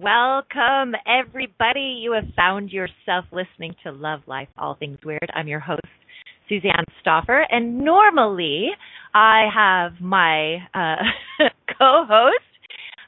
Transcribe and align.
Welcome, 0.00 0.94
everybody. 1.08 1.98
You 2.00 2.12
have 2.12 2.32
found 2.36 2.70
yourself 2.70 3.24
listening 3.32 3.74
to 3.82 3.90
Love 3.90 4.20
Life, 4.28 4.46
All 4.56 4.76
Things 4.76 4.98
Weird. 5.04 5.28
I'm 5.34 5.48
your 5.48 5.58
host, 5.58 5.80
Suzanne 6.48 6.84
Stoffer, 7.04 7.42
and 7.50 7.80
normally 7.80 8.68
I 9.12 9.48
have 9.52 10.00
my 10.00 10.58
uh, 10.72 11.02
co-host 11.78 12.44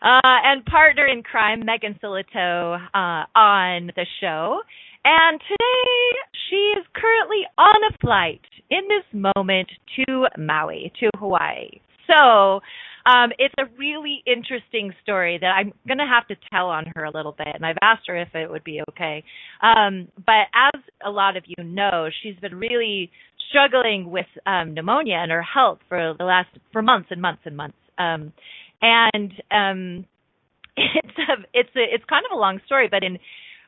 uh, 0.03 0.19
and 0.45 0.65
partner 0.65 1.07
in 1.07 1.23
crime, 1.23 1.63
Megan 1.65 1.97
Sillito, 2.03 2.75
uh, 2.75 3.39
on 3.39 3.93
the 3.95 4.07
show. 4.21 4.59
And 5.05 5.41
today 5.41 6.19
she 6.49 6.57
is 6.77 6.85
currently 6.93 7.45
on 7.57 7.95
a 7.95 7.99
flight 7.99 8.41
in 8.69 8.81
this 8.89 9.23
moment 9.37 9.69
to 9.95 10.27
Maui, 10.37 10.93
to 10.99 11.09
Hawaii. 11.19 11.71
So 12.09 12.61
um, 13.07 13.31
it's 13.39 13.55
a 13.59 13.65
really 13.79 14.23
interesting 14.27 14.93
story 15.03 15.39
that 15.41 15.47
I'm 15.47 15.73
going 15.87 15.99
to 15.99 16.07
have 16.07 16.27
to 16.29 16.37
tell 16.53 16.67
on 16.67 16.85
her 16.95 17.05
a 17.05 17.11
little 17.11 17.33
bit, 17.33 17.49
and 17.55 17.65
I've 17.65 17.79
asked 17.83 18.07
her 18.07 18.17
if 18.17 18.35
it 18.35 18.51
would 18.51 18.65
be 18.65 18.81
okay. 18.91 19.25
Um, 19.63 20.09
but 20.17 20.49
as 20.55 20.81
a 21.05 21.11
lot 21.11 21.37
of 21.37 21.45
you 21.47 21.65
know, 21.65 22.09
she's 22.23 22.37
been 22.37 22.57
really 22.57 23.11
struggling 23.49 24.11
with 24.11 24.27
um, 24.47 24.75
pneumonia 24.75 25.17
and 25.17 25.31
her 25.31 25.43
health 25.43 25.79
for 25.89 26.15
the 26.17 26.25
last 26.25 26.49
for 26.73 26.83
months 26.83 27.09
and 27.11 27.21
months 27.21 27.43
and 27.45 27.57
months. 27.57 27.77
Um, 27.99 28.33
and 28.83 29.33
um, 29.51 30.07
it's 30.77 31.19
a, 31.19 31.45
it's 31.53 31.77
a, 31.77 31.95
it's 31.95 32.05
kind 32.09 32.25
of 32.31 32.37
a 32.37 32.41
long 32.41 32.61
story, 32.67 32.89
but 32.91 33.03
in 33.03 33.19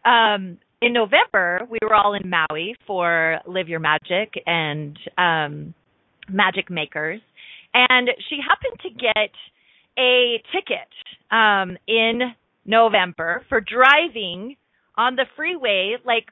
um, 0.04 0.58
in 0.80 0.92
November 0.92 1.60
we 1.70 1.78
were 1.82 1.94
all 1.94 2.14
in 2.14 2.28
Maui 2.28 2.74
for 2.86 3.38
Live 3.46 3.68
Your 3.68 3.80
Magic 3.80 4.34
and 4.46 4.98
um, 5.16 5.74
Magic 6.28 6.70
Makers 6.70 7.20
and 7.74 8.08
she 8.28 8.38
happened 8.40 8.80
to 8.82 8.90
get 8.90 9.32
a 9.98 10.42
ticket 10.52 10.88
um, 11.30 11.76
in 11.86 12.34
November 12.64 13.44
for 13.48 13.60
driving 13.60 14.56
on 14.96 15.16
the 15.16 15.24
freeway 15.36 15.96
like 16.04 16.26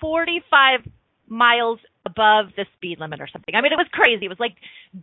45 0.00 0.80
miles 1.28 1.78
above 2.04 2.46
the 2.56 2.64
speed 2.76 3.00
limit 3.00 3.20
or 3.20 3.28
something. 3.32 3.54
I 3.54 3.60
mean, 3.60 3.72
it 3.72 3.76
was 3.76 3.88
crazy. 3.92 4.26
It 4.26 4.28
was 4.28 4.40
like 4.40 4.56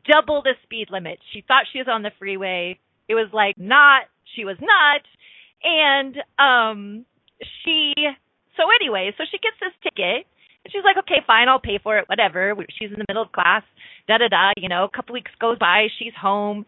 double 0.10 0.42
the 0.42 0.54
speed 0.64 0.88
limit. 0.90 1.20
She 1.34 1.44
thought 1.48 1.66
she 1.72 1.80
was 1.80 1.88
on 1.90 2.02
the 2.02 2.12
freeway. 2.18 2.80
It 3.10 3.16
was 3.16 3.30
like 3.34 3.58
not, 3.58 4.04
she 4.36 4.46
was 4.46 4.58
not. 4.62 5.02
And 5.64 6.16
um 6.40 7.06
she 7.64 7.94
so 8.56 8.64
anyway, 8.80 9.12
so 9.18 9.24
she 9.30 9.38
gets 9.40 9.58
this 9.60 9.76
ticket 9.84 10.26
she's 10.70 10.84
like, 10.84 10.98
okay, 10.98 11.22
fine, 11.26 11.50
I'll 11.50 11.60
pay 11.60 11.80
for 11.82 11.98
it, 11.98 12.08
whatever. 12.08 12.56
She's 12.78 12.92
in 12.92 12.98
the 13.00 13.06
middle 13.08 13.24
of 13.24 13.32
class, 13.32 13.64
da 14.08 14.18
da 14.18 14.28
da. 14.28 14.52
You 14.58 14.70
know, 14.70 14.84
a 14.86 14.90
couple 14.90 15.14
weeks 15.14 15.32
goes 15.40 15.58
by, 15.60 15.88
she's 16.00 16.14
home. 16.20 16.66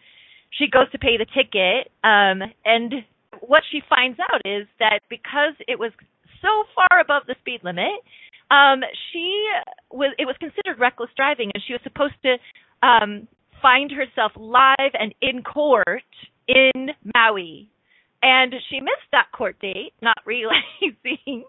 She 0.51 0.67
goes 0.67 0.89
to 0.91 0.99
pay 0.99 1.17
the 1.17 1.25
ticket, 1.25 1.91
um, 2.03 2.41
and 2.63 3.03
what 3.41 3.63
she 3.69 3.81
finds 3.89 4.17
out 4.19 4.39
is 4.45 4.67
that 4.79 5.01
because 5.09 5.53
it 5.67 5.77
was 5.77 5.91
so 6.41 6.63
far 6.73 7.01
above 7.01 7.23
the 7.27 7.35
speed 7.41 7.59
limit, 7.63 7.99
um, 8.51 8.81
she 9.11 9.47
was 9.91 10.13
it 10.17 10.25
was 10.25 10.35
considered 10.39 10.79
reckless 10.79 11.09
driving, 11.17 11.51
and 11.53 11.63
she 11.65 11.73
was 11.73 11.81
supposed 11.83 12.15
to 12.23 12.37
um, 12.87 13.27
find 13.61 13.91
herself 13.91 14.31
live 14.37 14.93
and 14.93 15.13
in 15.21 15.43
court 15.43 16.03
in 16.47 16.91
Maui 17.13 17.69
and 18.25 18.51
she 18.69 18.79
missed 18.81 19.05
that 19.11 19.27
court 19.31 19.55
date, 19.61 19.93
not 20.01 20.17
realizing 20.25 21.45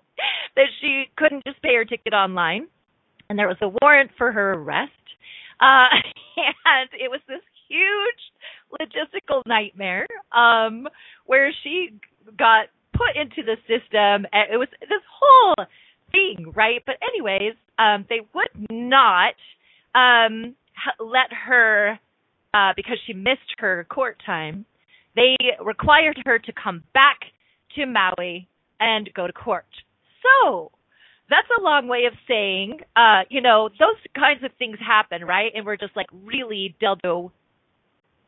that 0.54 0.66
she 0.80 1.04
couldn't 1.16 1.42
just 1.46 1.60
pay 1.62 1.74
her 1.74 1.86
ticket 1.86 2.12
online. 2.12 2.68
And 3.28 3.38
there 3.38 3.48
was 3.48 3.56
a 3.62 3.72
warrant 3.80 4.10
for 4.18 4.30
her 4.30 4.52
arrest. 4.52 4.92
Uh, 5.58 5.88
and 6.36 6.90
it 6.92 7.10
was 7.10 7.20
this 7.26 7.40
huge 7.68 8.78
logistical 8.78 9.42
nightmare 9.46 10.06
um, 10.36 10.86
where 11.24 11.50
she 11.64 11.98
got 12.38 12.66
put 12.92 13.16
into 13.16 13.42
the 13.42 13.56
system. 13.62 14.26
It 14.32 14.58
was 14.58 14.68
this 14.80 15.02
whole 15.18 15.66
thing, 16.12 16.52
right? 16.54 16.82
But, 16.84 16.96
anyways, 17.02 17.54
um, 17.78 18.04
they 18.10 18.20
would 18.34 18.70
not 18.70 19.34
um, 19.94 20.54
let 21.00 21.32
her, 21.32 21.98
uh, 22.52 22.72
because 22.76 22.98
she 23.06 23.14
missed 23.14 23.56
her 23.58 23.86
court 23.88 24.22
time, 24.24 24.66
they 25.16 25.36
required 25.64 26.22
her 26.26 26.38
to 26.38 26.52
come 26.52 26.84
back 26.94 27.18
to 27.74 27.86
Maui 27.86 28.46
and 28.78 29.10
go 29.14 29.26
to 29.26 29.32
court. 29.32 29.66
So 30.22 30.70
that's 31.28 31.48
a 31.58 31.62
long 31.62 31.88
way 31.88 32.04
of 32.04 32.12
saying, 32.28 32.80
uh, 32.94 33.22
you 33.28 33.40
know, 33.40 33.68
those 33.78 33.96
kinds 34.14 34.44
of 34.44 34.50
things 34.58 34.78
happen, 34.78 35.24
right? 35.24 35.50
And 35.54 35.66
we're 35.66 35.76
just 35.76 35.96
like 35.96 36.06
really 36.24 36.76
dildo 36.80 37.30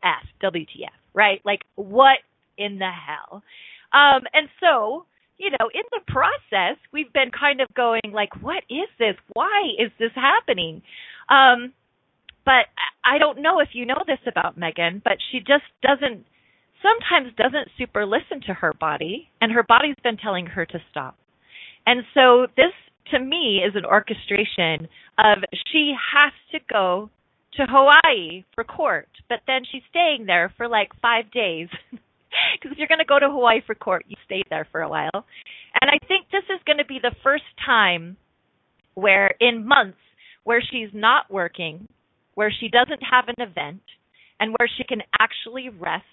F, 0.02 0.26
WTF, 0.42 0.96
right? 1.14 1.40
Like 1.44 1.60
what 1.76 2.18
in 2.56 2.78
the 2.78 2.90
hell? 2.90 3.42
Um, 3.92 4.22
and 4.32 4.48
so, 4.60 5.06
you 5.38 5.50
know, 5.50 5.70
in 5.72 5.82
the 5.92 6.00
process, 6.08 6.76
we've 6.92 7.12
been 7.12 7.30
kind 7.30 7.60
of 7.60 7.68
going 7.74 8.12
like, 8.12 8.42
what 8.42 8.64
is 8.68 8.88
this? 8.98 9.14
Why 9.34 9.62
is 9.78 9.90
this 9.98 10.10
happening? 10.14 10.82
Um, 11.28 11.72
but 12.44 12.66
I 13.04 13.18
don't 13.18 13.42
know 13.42 13.60
if 13.60 13.68
you 13.72 13.86
know 13.86 14.02
this 14.06 14.18
about 14.26 14.56
Megan, 14.56 15.02
but 15.04 15.18
she 15.30 15.38
just 15.38 15.64
doesn't 15.82 16.24
sometimes 16.82 17.34
doesn't 17.36 17.68
super 17.76 18.06
listen 18.06 18.40
to 18.46 18.54
her 18.54 18.72
body, 18.72 19.28
and 19.40 19.52
her 19.52 19.62
body's 19.62 19.96
been 20.02 20.16
telling 20.16 20.46
her 20.46 20.66
to 20.66 20.78
stop. 20.90 21.16
And 21.86 22.02
so 22.14 22.46
this 22.56 22.72
to 23.12 23.18
me 23.18 23.62
is 23.66 23.74
an 23.74 23.84
orchestration 23.84 24.88
of 25.18 25.38
she 25.72 25.94
has 26.14 26.32
to 26.52 26.58
go 26.70 27.10
to 27.54 27.66
Hawaii 27.66 28.44
for 28.54 28.64
court, 28.64 29.08
but 29.28 29.40
then 29.46 29.62
she's 29.70 29.82
staying 29.90 30.26
there 30.26 30.52
for 30.56 30.68
like 30.68 30.88
five 31.00 31.30
days. 31.30 31.68
Because 32.52 32.72
if 32.72 32.78
you're 32.78 32.88
going 32.88 32.98
to 32.98 33.06
go 33.06 33.18
to 33.18 33.30
Hawaii 33.30 33.62
for 33.66 33.74
court, 33.74 34.04
you 34.06 34.16
stay 34.26 34.42
there 34.50 34.68
for 34.70 34.82
a 34.82 34.88
while. 34.88 35.24
And 35.80 35.90
I 35.90 35.96
think 36.06 36.26
this 36.30 36.44
is 36.54 36.60
going 36.66 36.76
to 36.76 36.84
be 36.84 36.98
the 37.00 37.14
first 37.22 37.44
time 37.64 38.18
where, 38.94 39.34
in 39.40 39.66
months, 39.66 39.98
where 40.44 40.60
she's 40.60 40.90
not 40.92 41.30
working, 41.30 41.88
where 42.34 42.52
she 42.52 42.68
doesn't 42.68 43.00
have 43.00 43.28
an 43.28 43.42
event, 43.42 43.80
and 44.38 44.54
where 44.58 44.68
she 44.76 44.84
can 44.84 45.00
actually 45.18 45.70
rest 45.70 46.04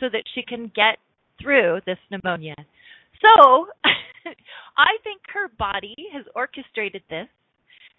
so 0.00 0.08
that 0.10 0.24
she 0.34 0.42
can 0.42 0.72
get 0.74 0.98
through 1.40 1.80
this 1.86 1.98
pneumonia. 2.10 2.56
So, 3.20 3.66
I 4.76 4.96
think 5.04 5.20
her 5.32 5.48
body 5.58 5.94
has 6.12 6.24
orchestrated 6.34 7.02
this 7.08 7.28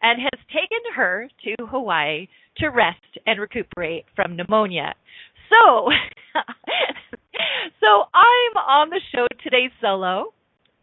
and 0.01 0.19
has 0.21 0.39
taken 0.47 0.93
her 0.95 1.29
to 1.45 1.65
Hawaii 1.67 2.27
to 2.57 2.67
rest 2.67 3.17
and 3.25 3.39
recuperate 3.39 4.05
from 4.15 4.35
pneumonia. 4.35 4.95
So, 5.49 5.89
so 7.79 7.87
I'm 8.13 8.57
on 8.57 8.89
the 8.89 9.01
show 9.13 9.27
today 9.43 9.69
solo 9.79 10.33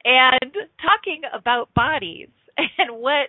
and 0.05 0.53
talking 0.81 1.23
about 1.35 1.75
bodies 1.75 2.29
and 2.79 3.01
what 3.01 3.29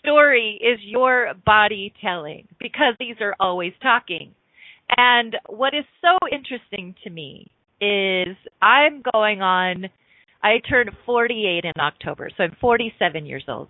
story 0.00 0.60
is 0.62 0.78
your 0.82 1.32
body 1.44 1.92
telling 2.00 2.46
because 2.58 2.94
these 2.98 3.16
are 3.20 3.34
always 3.40 3.72
talking. 3.82 4.34
And 4.96 5.36
what 5.48 5.74
is 5.74 5.84
so 6.00 6.16
interesting 6.30 6.94
to 7.04 7.10
me 7.10 7.50
is 7.80 8.36
I'm 8.62 9.02
going 9.12 9.42
on 9.42 9.86
I 10.42 10.60
turned 10.68 10.90
48 11.04 11.64
in 11.64 11.80
October, 11.80 12.30
so 12.36 12.44
I'm 12.44 12.56
47 12.60 13.26
years 13.26 13.44
old. 13.48 13.68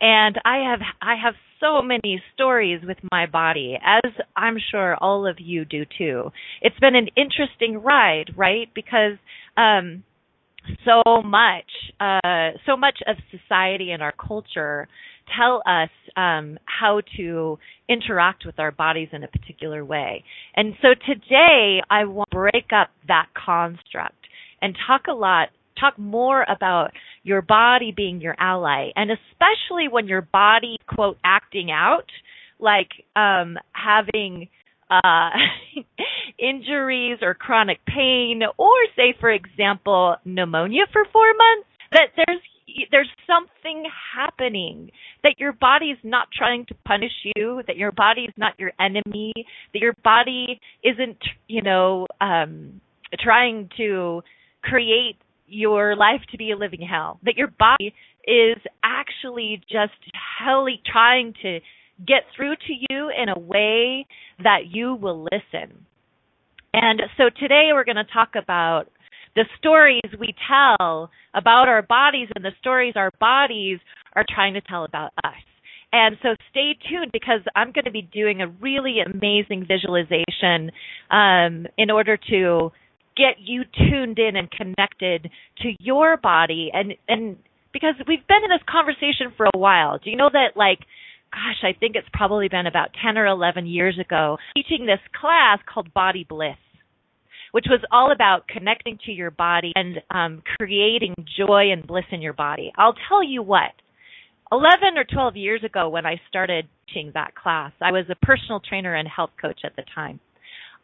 And 0.00 0.36
I 0.44 0.58
have 0.70 0.80
I 1.02 1.14
have 1.22 1.34
so 1.60 1.82
many 1.82 2.22
stories 2.34 2.80
with 2.86 2.98
my 3.10 3.26
body, 3.26 3.76
as 3.84 4.12
I'm 4.36 4.56
sure 4.70 4.96
all 4.96 5.26
of 5.26 5.36
you 5.40 5.64
do 5.64 5.84
too. 5.96 6.30
It's 6.62 6.78
been 6.78 6.94
an 6.94 7.08
interesting 7.16 7.78
ride, 7.82 8.32
right? 8.36 8.68
Because 8.74 9.18
um 9.56 10.04
so 10.84 11.02
much 11.22 11.70
uh 12.00 12.50
so 12.64 12.76
much 12.76 12.98
of 13.06 13.16
society 13.30 13.90
and 13.90 14.02
our 14.02 14.12
culture 14.12 14.86
tell 15.36 15.62
us 15.66 15.90
um, 16.16 16.58
how 16.64 17.02
to 17.16 17.58
interact 17.88 18.44
with 18.46 18.58
our 18.58 18.70
bodies 18.70 19.08
in 19.12 19.22
a 19.22 19.28
particular 19.28 19.84
way. 19.84 20.24
And 20.54 20.74
so 20.82 20.88
today 21.06 21.82
I 21.90 22.04
want 22.04 22.30
to 22.30 22.36
break 22.36 22.72
up 22.72 22.90
that 23.08 23.26
construct 23.34 24.16
and 24.60 24.76
talk 24.86 25.02
a 25.08 25.14
lot 25.14 25.48
talk 25.78 25.98
more 25.98 26.44
about 26.48 26.90
your 27.22 27.40
body 27.42 27.92
being 27.96 28.20
your 28.20 28.34
ally 28.38 28.90
and 28.96 29.10
especially 29.10 29.86
when 29.88 30.08
your 30.08 30.22
body 30.22 30.76
quote 30.88 31.16
acting 31.24 31.70
out 31.70 32.06
like 32.58 32.88
um 33.14 33.56
having 33.72 34.48
uh 34.90 35.30
injuries 36.38 37.18
or 37.22 37.34
chronic 37.34 37.78
pain 37.86 38.42
or 38.56 38.74
say 38.96 39.14
for 39.20 39.30
example 39.30 40.16
pneumonia 40.24 40.82
for 40.92 41.04
4 41.12 41.22
months 41.26 41.68
that 41.92 42.08
there's 42.16 42.40
there's 42.90 43.08
something 43.26 43.84
happening 44.14 44.90
that 45.22 45.34
your 45.38 45.52
body 45.52 45.86
is 45.86 45.98
not 46.02 46.28
trying 46.36 46.66
to 46.66 46.74
punish 46.86 47.12
you 47.36 47.62
that 47.66 47.76
your 47.76 47.92
body 47.92 48.22
is 48.22 48.34
not 48.36 48.54
your 48.58 48.72
enemy 48.80 49.32
that 49.72 49.80
your 49.80 49.94
body 50.04 50.60
isn't 50.82 51.18
you 51.46 51.62
know 51.62 52.06
um 52.20 52.80
trying 53.20 53.68
to 53.76 54.22
create 54.62 55.16
your 55.46 55.96
life 55.96 56.20
to 56.30 56.36
be 56.36 56.50
a 56.50 56.56
living 56.56 56.80
hell 56.82 57.18
that 57.24 57.36
your 57.36 57.48
body 57.58 57.94
is 58.26 58.58
actually 58.84 59.60
just 59.70 59.92
helly 60.38 60.82
trying 60.84 61.32
to 61.42 61.60
get 62.06 62.24
through 62.36 62.54
to 62.54 62.72
you 62.90 63.10
in 63.10 63.28
a 63.28 63.38
way 63.38 64.06
that 64.42 64.66
you 64.70 64.94
will 64.94 65.24
listen. 65.24 65.86
And 66.72 67.02
so 67.16 67.24
today 67.40 67.70
we're 67.72 67.84
going 67.84 67.96
to 67.96 68.04
talk 68.04 68.34
about 68.36 68.88
the 69.34 69.44
stories 69.58 70.02
we 70.18 70.34
tell 70.48 71.10
about 71.34 71.68
our 71.68 71.82
bodies 71.82 72.28
and 72.34 72.44
the 72.44 72.52
stories 72.60 72.94
our 72.96 73.10
bodies 73.20 73.78
are 74.14 74.24
trying 74.28 74.54
to 74.54 74.60
tell 74.60 74.84
about 74.84 75.12
us. 75.24 75.34
And 75.92 76.16
so 76.22 76.34
stay 76.50 76.76
tuned 76.88 77.12
because 77.12 77.40
I'm 77.56 77.72
going 77.72 77.86
to 77.86 77.90
be 77.90 78.02
doing 78.02 78.42
a 78.42 78.48
really 78.48 78.96
amazing 79.00 79.66
visualization 79.66 80.70
um, 81.10 81.66
in 81.78 81.90
order 81.90 82.18
to 82.30 82.70
get 83.16 83.36
you 83.40 83.62
tuned 83.76 84.18
in 84.18 84.36
and 84.36 84.50
connected 84.50 85.30
to 85.62 85.72
your 85.80 86.16
body 86.16 86.70
and 86.72 86.94
and 87.08 87.36
because 87.72 87.94
we've 88.06 88.26
been 88.28 88.44
in 88.44 88.50
this 88.50 88.64
conversation 88.68 89.32
for 89.36 89.46
a 89.46 89.58
while. 89.58 89.98
Do 89.98 90.10
you 90.10 90.16
know 90.16 90.30
that 90.32 90.56
like 90.56 90.78
gosh, 91.32 91.62
I 91.62 91.78
think 91.78 91.96
it's 91.96 92.08
probably 92.12 92.48
been 92.48 92.66
about 92.66 92.88
10 93.04 93.18
or 93.18 93.26
11 93.26 93.66
years 93.66 93.98
ago 93.98 94.38
teaching 94.56 94.86
this 94.86 95.00
class 95.18 95.58
called 95.72 95.92
Body 95.92 96.24
Bliss 96.28 96.56
which 97.52 97.66
was 97.68 97.80
all 97.90 98.12
about 98.12 98.48
connecting 98.48 98.98
to 99.06 99.12
your 99.12 99.30
body 99.30 99.72
and 99.74 99.98
um, 100.10 100.42
creating 100.58 101.14
joy 101.36 101.70
and 101.72 101.86
bliss 101.86 102.04
in 102.12 102.22
your 102.22 102.32
body. 102.32 102.72
I'll 102.76 102.94
tell 103.08 103.22
you 103.22 103.42
what, 103.42 103.72
11 104.52 104.96
or 104.96 105.04
12 105.04 105.36
years 105.36 105.64
ago 105.64 105.88
when 105.88 106.06
I 106.06 106.20
started 106.28 106.68
teaching 106.88 107.12
that 107.14 107.34
class, 107.34 107.72
I 107.80 107.92
was 107.92 108.06
a 108.10 108.26
personal 108.26 108.60
trainer 108.60 108.94
and 108.94 109.08
health 109.08 109.30
coach 109.40 109.60
at 109.64 109.76
the 109.76 109.84
time. 109.94 110.20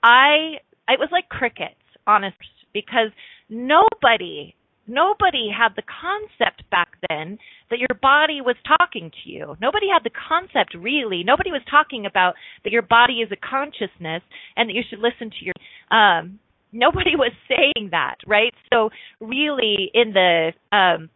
I 0.03 0.59
it 0.89 1.01
was 1.01 1.09
like 1.11 1.29
crickets, 1.31 1.81
honest, 2.07 2.37
because 2.73 3.11
nobody 3.49 4.55
nobody 4.87 5.49
had 5.49 5.71
the 5.77 5.83
concept 5.83 6.63
back 6.71 6.89
then 7.09 7.39
that 7.71 7.79
your 7.79 7.99
body 8.03 8.41
was 8.43 8.57
talking 8.79 9.11
to 9.11 9.31
you. 9.31 9.57
Nobody 9.61 9.87
had 9.91 10.05
the 10.05 10.11
concept 10.29 10.75
really. 10.79 11.23
Nobody 11.25 11.51
was 11.51 11.63
talking 11.71 12.05
about 12.05 12.35
that 12.65 12.73
your 12.73 12.83
body 12.83 13.21
is 13.21 13.31
a 13.33 13.37
consciousness 13.37 14.23
and 14.57 14.69
that 14.69 14.75
you 14.75 14.83
should 14.89 14.99
listen 14.99 15.31
to 15.31 15.45
your 15.45 15.55
um 15.91 16.39
nobody 16.75 17.17
was 17.17 17.33
saying 17.49 17.89
that, 17.93 18.17
right? 18.27 18.53
So 18.73 18.91
really 19.21 19.91
in 19.95 20.13
the 20.13 20.53
um 20.73 21.09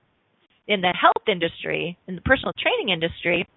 in 0.66 0.82
the 0.82 0.94
health 0.98 1.26
industry, 1.26 1.98
in 2.06 2.14
the 2.14 2.20
personal 2.20 2.52
training 2.58 2.90
industry, 2.90 3.48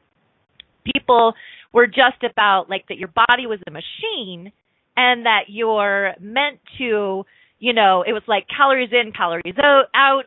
people 0.95 1.33
were 1.74 1.88
just 1.88 2.24
about 2.30 2.69
like 2.69 2.88
that 2.89 2.98
your 2.98 3.09
body 3.09 3.45
was 3.45 3.59
a 3.68 3.71
machine 3.71 4.51
and 4.98 5.25
that 5.25 5.44
you're 5.48 6.13
meant 6.19 6.59
to, 6.77 7.24
you 7.59 7.74
know, 7.74 8.03
it 8.06 8.13
was 8.13 8.24
like 8.27 8.45
calories 8.56 8.92
in, 8.92 9.12
calories 9.12 9.56
out 9.94 10.25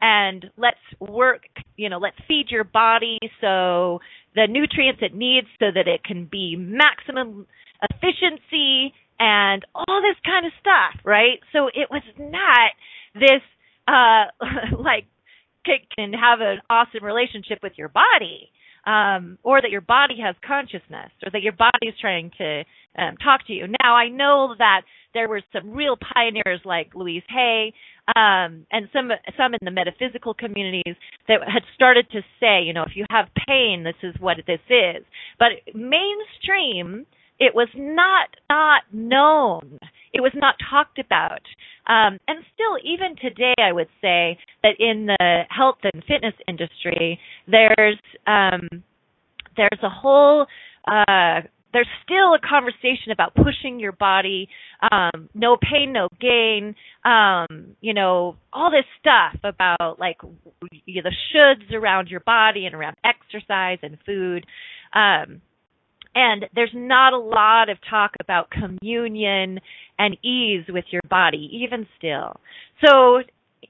and 0.00 0.46
let's 0.56 0.76
work, 1.00 1.42
you 1.76 1.88
know, 1.88 1.98
let's 1.98 2.16
feed 2.28 2.46
your 2.50 2.64
body 2.64 3.18
so 3.40 4.00
the 4.34 4.46
nutrients 4.46 5.00
it 5.02 5.14
needs 5.14 5.46
so 5.58 5.66
that 5.74 5.88
it 5.88 6.04
can 6.04 6.28
be 6.30 6.54
maximum 6.56 7.46
efficiency 7.90 8.92
and 9.18 9.64
all 9.74 10.02
this 10.02 10.16
kind 10.24 10.46
of 10.46 10.52
stuff, 10.60 11.00
right? 11.04 11.40
So 11.52 11.68
it 11.68 11.88
was 11.90 12.02
not 12.18 12.72
this 13.14 13.42
uh 13.88 14.26
like 14.78 15.06
can 15.96 16.12
have 16.12 16.40
an 16.40 16.58
awesome 16.70 17.02
relationship 17.02 17.58
with 17.60 17.72
your 17.76 17.88
body 17.88 18.50
um 18.86 19.36
or 19.42 19.60
that 19.60 19.70
your 19.70 19.80
body 19.80 20.14
has 20.22 20.36
consciousness 20.46 21.10
or 21.24 21.30
that 21.32 21.42
your 21.42 21.52
body 21.52 21.88
is 21.88 21.94
trying 22.00 22.30
to 22.38 22.62
um 22.96 23.16
talk 23.16 23.44
to 23.46 23.52
you. 23.52 23.66
Now 23.82 23.96
I 23.96 24.08
know 24.08 24.54
that 24.58 24.82
there 25.12 25.28
were 25.28 25.42
some 25.52 25.72
real 25.72 25.96
pioneers 25.96 26.60
like 26.64 26.94
Louise 26.94 27.24
Hay 27.28 27.72
um 28.16 28.66
and 28.70 28.88
some 28.92 29.10
some 29.36 29.54
in 29.54 29.64
the 29.64 29.72
metaphysical 29.72 30.34
communities 30.34 30.94
that 31.26 31.40
had 31.42 31.62
started 31.74 32.06
to 32.12 32.20
say, 32.38 32.62
you 32.62 32.72
know, 32.72 32.84
if 32.84 32.94
you 32.94 33.04
have 33.10 33.26
pain, 33.48 33.82
this 33.82 33.98
is 34.02 34.14
what 34.20 34.36
this 34.46 34.60
is. 34.70 35.04
But 35.38 35.74
mainstream 35.74 37.06
it 37.38 37.54
was 37.54 37.68
not 37.74 38.28
not 38.50 38.82
known. 38.92 39.78
It 40.12 40.20
was 40.20 40.32
not 40.34 40.54
talked 40.70 40.98
about. 40.98 41.42
Um, 41.86 42.18
and 42.26 42.44
still, 42.54 42.78
even 42.82 43.16
today, 43.20 43.54
I 43.60 43.72
would 43.72 43.88
say 44.00 44.38
that 44.62 44.74
in 44.78 45.06
the 45.06 45.42
health 45.50 45.78
and 45.82 46.02
fitness 46.04 46.34
industry, 46.48 47.20
there's 47.46 47.98
um, 48.26 48.82
there's 49.56 49.80
a 49.82 49.90
whole 49.90 50.46
uh, 50.90 51.42
there's 51.72 51.88
still 52.04 52.32
a 52.32 52.38
conversation 52.38 53.12
about 53.12 53.34
pushing 53.34 53.78
your 53.78 53.92
body, 53.92 54.48
um, 54.90 55.28
no 55.34 55.58
pain, 55.60 55.92
no 55.92 56.08
gain, 56.18 56.74
um, 57.04 57.76
you 57.82 57.92
know, 57.92 58.36
all 58.52 58.70
this 58.70 58.86
stuff 58.98 59.38
about 59.44 59.98
like 60.00 60.16
you 60.86 61.02
know, 61.02 61.10
the 61.10 61.14
shoulds 61.34 61.72
around 61.74 62.08
your 62.08 62.20
body 62.20 62.64
and 62.64 62.74
around 62.74 62.96
exercise 63.04 63.78
and 63.82 63.98
food. 64.06 64.46
Um, 64.94 65.42
and 66.16 66.46
there's 66.54 66.72
not 66.74 67.12
a 67.12 67.18
lot 67.18 67.68
of 67.68 67.76
talk 67.88 68.12
about 68.20 68.50
communion 68.50 69.60
and 69.98 70.16
ease 70.24 70.64
with 70.68 70.86
your 70.90 71.02
body, 71.10 71.50
even 71.62 71.86
still. 71.98 72.40
So, 72.84 73.18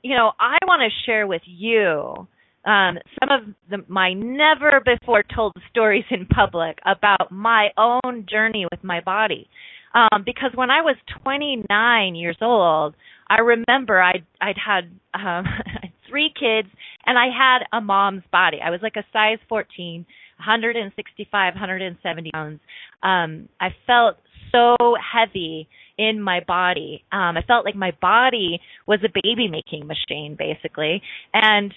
you 0.02 0.16
know, 0.16 0.31
I 0.38 0.56
want 0.64 0.81
to 0.81 1.04
share 1.04 1.26
with 1.26 1.43
you 1.44 2.28
um, 2.64 2.98
some 3.20 3.31
of 3.31 3.54
the, 3.69 3.84
my 3.88 4.12
never 4.12 4.81
before 4.84 5.25
told 5.34 5.54
stories 5.70 6.04
in 6.10 6.26
public 6.26 6.78
about 6.87 7.32
my 7.32 7.70
own 7.76 8.26
journey 8.31 8.64
with 8.70 8.82
my 8.85 9.00
body. 9.00 9.49
Um, 9.92 10.23
because 10.25 10.50
when 10.54 10.70
I 10.70 10.82
was 10.82 10.97
29 11.25 12.14
years 12.14 12.37
old, 12.40 12.94
I 13.28 13.38
remember 13.38 14.00
I'd 14.00 14.26
I'd 14.40 14.56
had 14.56 14.90
um, 15.14 15.47
three 16.09 16.32
kids 16.38 16.68
and 17.04 17.18
I 17.18 17.26
had 17.26 17.66
a 17.76 17.80
mom's 17.80 18.23
body. 18.30 18.59
I 18.64 18.70
was 18.70 18.80
like 18.82 18.97
a 18.97 19.04
size 19.12 19.38
14 19.49 20.06
165, 20.38 21.55
170 21.55 22.31
pounds. 22.31 22.61
Um, 23.02 23.49
I 23.61 23.69
felt 23.87 24.16
so 24.52 24.76
heavy 25.00 25.69
in 25.99 26.21
my 26.21 26.40
body. 26.47 27.05
Um, 27.12 27.37
I 27.37 27.43
felt 27.47 27.64
like 27.64 27.75
my 27.75 27.93
body 28.00 28.61
was 28.87 29.00
a 29.05 29.09
baby 29.09 29.49
making 29.49 29.87
machine, 29.87 30.37
basically, 30.38 31.02
and 31.33 31.73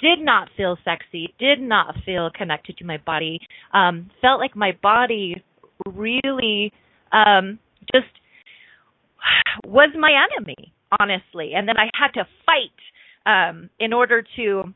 did 0.00 0.18
not 0.18 0.48
feel 0.56 0.76
sexy, 0.84 1.34
did 1.38 1.60
not 1.60 1.94
feel 2.04 2.30
connected 2.34 2.76
to 2.78 2.84
my 2.84 2.98
body. 2.98 3.40
Um, 3.72 4.10
felt 4.20 4.40
like 4.40 4.56
my 4.56 4.72
body 4.82 5.42
really 5.86 6.72
um, 7.12 7.58
just 7.92 8.06
was 9.64 9.90
my 9.98 10.12
enemy, 10.12 10.72
honestly. 11.00 11.52
And 11.54 11.68
then 11.68 11.76
I 11.76 11.90
had 11.94 12.12
to 12.20 12.26
fight 12.46 12.70
um, 13.26 13.70
in 13.78 13.92
order 13.92 14.24
to 14.36 14.74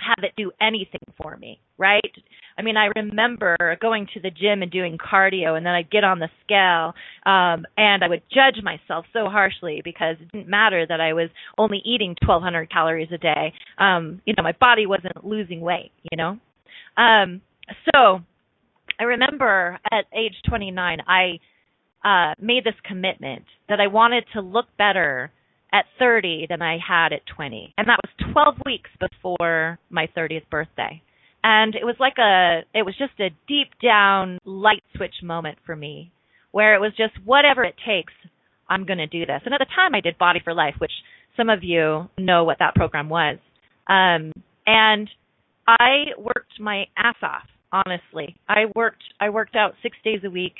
have 0.00 0.24
it 0.24 0.32
do 0.36 0.50
anything 0.60 1.00
for 1.20 1.36
me, 1.36 1.60
right? 1.78 2.00
I 2.58 2.62
mean, 2.62 2.76
I 2.76 2.90
remember 2.96 3.56
going 3.80 4.06
to 4.14 4.20
the 4.20 4.30
gym 4.30 4.62
and 4.62 4.70
doing 4.70 4.98
cardio, 4.98 5.56
and 5.56 5.64
then 5.64 5.72
I'd 5.72 5.90
get 5.90 6.04
on 6.04 6.18
the 6.18 6.28
scale, 6.44 6.94
um, 7.24 7.64
and 7.76 8.04
I 8.04 8.08
would 8.08 8.22
judge 8.32 8.62
myself 8.62 9.06
so 9.12 9.26
harshly 9.26 9.80
because 9.82 10.16
it 10.20 10.30
didn't 10.32 10.48
matter 10.48 10.86
that 10.86 11.00
I 11.00 11.12
was 11.12 11.30
only 11.58 11.80
eating 11.84 12.16
1,200 12.26 12.70
calories 12.70 13.08
a 13.12 13.18
day. 13.18 13.52
Um, 13.78 14.20
you 14.26 14.34
know, 14.36 14.42
my 14.42 14.52
body 14.52 14.86
wasn't 14.86 15.24
losing 15.24 15.60
weight, 15.60 15.92
you 16.10 16.16
know? 16.16 16.38
Um, 16.96 17.40
so 17.94 18.20
I 18.98 19.04
remember 19.04 19.78
at 19.90 20.04
age 20.14 20.34
29, 20.48 20.98
I 21.06 21.38
uh, 22.04 22.34
made 22.40 22.64
this 22.64 22.74
commitment 22.84 23.44
that 23.68 23.80
I 23.80 23.86
wanted 23.86 24.24
to 24.34 24.40
look 24.40 24.66
better 24.76 25.30
at 25.72 25.84
30 25.98 26.46
than 26.48 26.62
I 26.62 26.78
had 26.78 27.12
at 27.12 27.22
20. 27.34 27.74
And 27.78 27.88
that 27.88 28.00
was 28.02 28.32
12 28.32 28.54
weeks 28.66 28.90
before 28.98 29.78
my 29.88 30.08
30th 30.16 30.48
birthday. 30.50 31.02
And 31.42 31.74
it 31.74 31.84
was 31.84 31.96
like 31.98 32.18
a, 32.18 32.60
it 32.74 32.84
was 32.84 32.94
just 32.98 33.18
a 33.18 33.30
deep 33.48 33.68
down 33.82 34.38
light 34.44 34.82
switch 34.94 35.14
moment 35.22 35.58
for 35.64 35.74
me 35.74 36.12
where 36.52 36.74
it 36.74 36.80
was 36.80 36.92
just 36.96 37.12
whatever 37.24 37.64
it 37.64 37.74
takes, 37.86 38.12
I'm 38.68 38.86
going 38.86 38.98
to 38.98 39.06
do 39.06 39.26
this. 39.26 39.42
And 39.44 39.54
at 39.54 39.58
the 39.58 39.66
time 39.74 39.94
I 39.94 40.00
did 40.00 40.18
Body 40.18 40.40
for 40.42 40.54
Life, 40.54 40.74
which 40.78 40.92
some 41.36 41.48
of 41.48 41.62
you 41.62 42.08
know 42.18 42.44
what 42.44 42.58
that 42.58 42.74
program 42.74 43.08
was. 43.08 43.38
Um, 43.88 44.32
and 44.66 45.08
I 45.66 46.12
worked 46.18 46.60
my 46.60 46.84
ass 46.96 47.16
off, 47.22 47.46
honestly. 47.72 48.36
I 48.48 48.64
worked 48.74 49.02
I 49.20 49.30
worked 49.30 49.56
out 49.56 49.74
6 49.82 49.96
days 50.04 50.20
a 50.24 50.30
week. 50.30 50.54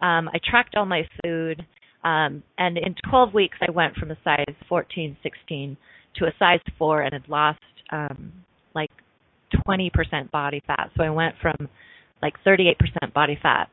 Um 0.00 0.28
I 0.28 0.38
tracked 0.44 0.74
all 0.76 0.86
my 0.86 1.02
food. 1.22 1.64
Um 2.04 2.42
and 2.58 2.78
in 2.78 2.94
12 3.08 3.34
weeks 3.34 3.58
I 3.66 3.70
went 3.70 3.96
from 3.96 4.10
a 4.10 4.18
size 4.24 4.54
14, 4.68 5.16
16 5.22 5.76
to 6.16 6.24
a 6.26 6.32
size 6.38 6.60
4 6.78 7.02
and 7.02 7.12
had 7.12 7.28
lost 7.28 7.60
um 7.90 8.32
like 8.74 8.90
20% 9.68 10.30
body 10.30 10.62
fat. 10.66 10.90
So 10.96 11.02
I 11.02 11.10
went 11.10 11.34
from 11.40 11.68
like 12.22 12.34
38% 12.46 13.12
body 13.12 13.38
fat 13.42 13.68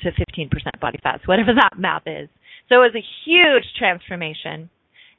to 0.00 0.10
15% 0.10 0.80
body 0.80 0.98
fat, 1.02 1.20
so 1.20 1.26
whatever 1.26 1.54
that 1.54 1.78
math 1.78 2.02
is. 2.06 2.28
So 2.68 2.76
it 2.82 2.92
was 2.92 2.94
a 2.96 3.04
huge 3.24 3.64
transformation. 3.78 4.68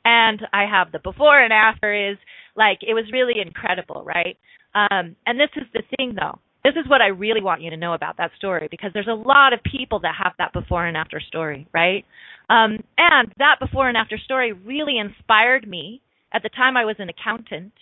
And 0.04 0.42
I 0.54 0.66
have 0.70 0.92
the 0.92 1.00
before 1.00 1.40
and 1.42 1.52
after 1.52 2.12
is 2.12 2.18
like 2.56 2.80
it 2.82 2.94
was 2.94 3.06
really 3.12 3.42
incredible, 3.42 4.04
right? 4.06 4.38
Um, 4.76 5.16
and 5.26 5.40
this 5.40 5.50
is 5.56 5.64
the 5.74 5.82
thing 5.98 6.16
though. 6.16 6.40
This 6.66 6.84
is 6.84 6.90
what 6.90 7.00
I 7.00 7.10
really 7.10 7.44
want 7.44 7.62
you 7.62 7.70
to 7.70 7.78
know 7.78 7.94
about 7.94 8.18
that 8.18 8.32
story 8.38 8.68
because 8.72 8.90
there's 8.92 9.08
a 9.08 9.14
lot 9.14 9.54
of 9.54 9.60
people 9.62 10.00
that 10.00 10.16
have 10.18 10.34
that 10.40 10.52
before 10.52 10.88
and 10.88 10.98
after 10.98 11.20
story, 11.20 11.68
right? 11.72 12.04
Um, 12.50 12.80
and 12.98 13.32
that 13.38 13.58
before 13.60 13.88
and 13.88 13.96
after 13.96 14.18
story 14.18 14.52
really 14.52 14.98
inspired 14.98 15.68
me. 15.68 16.02
At 16.34 16.42
the 16.42 16.50
time, 16.50 16.76
I 16.76 16.84
was 16.84 16.96
an 16.98 17.08
accountant, 17.08 17.74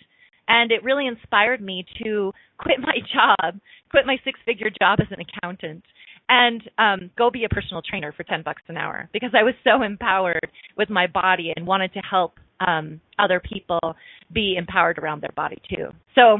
and 0.49 0.69
it 0.69 0.83
really 0.83 1.07
inspired 1.07 1.61
me 1.61 1.85
to 2.03 2.33
quit 2.57 2.81
my 2.81 2.95
job, 3.13 3.57
quit 3.89 4.05
my 4.05 4.17
six-figure 4.25 4.71
job 4.81 4.99
as 4.99 5.07
an 5.11 5.23
accountant, 5.23 5.83
and 6.27 6.61
um, 6.77 7.09
go 7.17 7.31
be 7.31 7.45
a 7.45 7.49
personal 7.49 7.81
trainer 7.89 8.11
for 8.11 8.23
10 8.23 8.43
bucks 8.43 8.63
an 8.67 8.75
hour 8.75 9.07
because 9.13 9.31
I 9.33 9.43
was 9.43 9.53
so 9.63 9.81
empowered 9.81 10.51
with 10.77 10.89
my 10.89 11.07
body 11.07 11.53
and 11.55 11.65
wanted 11.65 11.93
to 11.93 11.99
help 11.99 12.33
um, 12.59 12.99
other 13.17 13.39
people 13.39 13.79
be 14.33 14.55
empowered 14.57 14.99
around 14.99 15.21
their 15.21 15.33
body 15.37 15.61
too. 15.69 15.87
So 16.15 16.39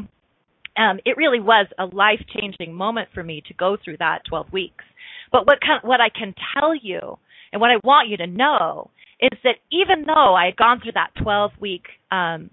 um, 0.76 0.98
it 1.04 1.16
really 1.16 1.40
was 1.40 1.66
a 1.78 1.86
life 1.86 2.20
changing 2.38 2.74
moment 2.74 3.08
for 3.14 3.22
me 3.22 3.42
to 3.48 3.54
go 3.54 3.76
through 3.82 3.98
that 3.98 4.22
12 4.28 4.52
weeks. 4.52 4.84
But 5.30 5.46
what 5.46 5.60
kind, 5.60 5.80
what 5.82 6.00
I 6.00 6.08
can 6.08 6.34
tell 6.58 6.74
you 6.74 7.18
and 7.52 7.60
what 7.60 7.70
I 7.70 7.76
want 7.84 8.08
you 8.08 8.16
to 8.18 8.26
know 8.26 8.90
is 9.20 9.38
that 9.44 9.56
even 9.70 10.04
though 10.06 10.34
I 10.34 10.46
had 10.46 10.56
gone 10.56 10.80
through 10.80 10.92
that 10.92 11.10
12 11.22 11.52
week 11.60 11.84
um, 12.10 12.50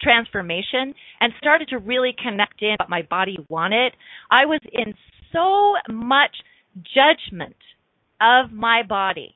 transformation 0.00 0.94
and 1.20 1.32
started 1.38 1.68
to 1.68 1.78
really 1.78 2.14
connect 2.20 2.62
in 2.62 2.76
what 2.78 2.88
my 2.88 3.02
body 3.02 3.38
wanted, 3.48 3.92
I 4.30 4.46
was 4.46 4.60
in 4.72 4.94
so 5.32 5.74
much 5.92 6.36
judgment 6.94 7.56
of 8.20 8.52
my 8.52 8.82
body. 8.82 9.34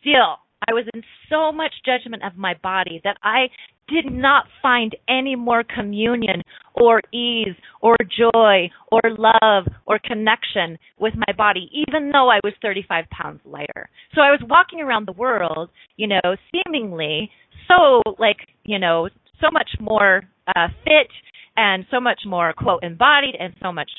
Still, 0.00 0.38
I 0.68 0.72
was 0.72 0.84
in 0.94 1.02
so 1.30 1.52
much 1.52 1.72
judgment 1.84 2.22
of 2.24 2.36
my 2.36 2.54
body 2.62 3.00
that 3.04 3.16
I 3.22 3.46
did 3.88 4.12
not 4.12 4.46
find 4.60 4.96
any 5.08 5.36
more 5.36 5.62
communion 5.62 6.42
or 6.74 7.00
ease 7.12 7.54
or 7.80 7.96
joy 8.18 8.68
or 8.90 9.00
love 9.16 9.66
or 9.86 10.00
connection 10.02 10.76
with 10.98 11.14
my 11.14 11.32
body, 11.36 11.70
even 11.72 12.10
though 12.10 12.28
I 12.28 12.40
was 12.42 12.52
35 12.62 13.04
pounds 13.10 13.40
lighter. 13.44 13.88
So 14.14 14.22
I 14.22 14.30
was 14.30 14.40
walking 14.48 14.80
around 14.80 15.06
the 15.06 15.12
world, 15.12 15.70
you 15.96 16.08
know, 16.08 16.36
seemingly 16.50 17.30
so 17.70 18.02
like, 18.18 18.38
you 18.64 18.78
know, 18.78 19.08
so 19.40 19.48
much 19.52 19.70
more 19.80 20.22
uh, 20.48 20.68
fit 20.84 21.10
and 21.56 21.84
so 21.90 22.00
much 22.00 22.20
more, 22.26 22.52
quote, 22.52 22.82
embodied 22.82 23.34
and 23.38 23.54
so 23.62 23.72
much 23.72 23.90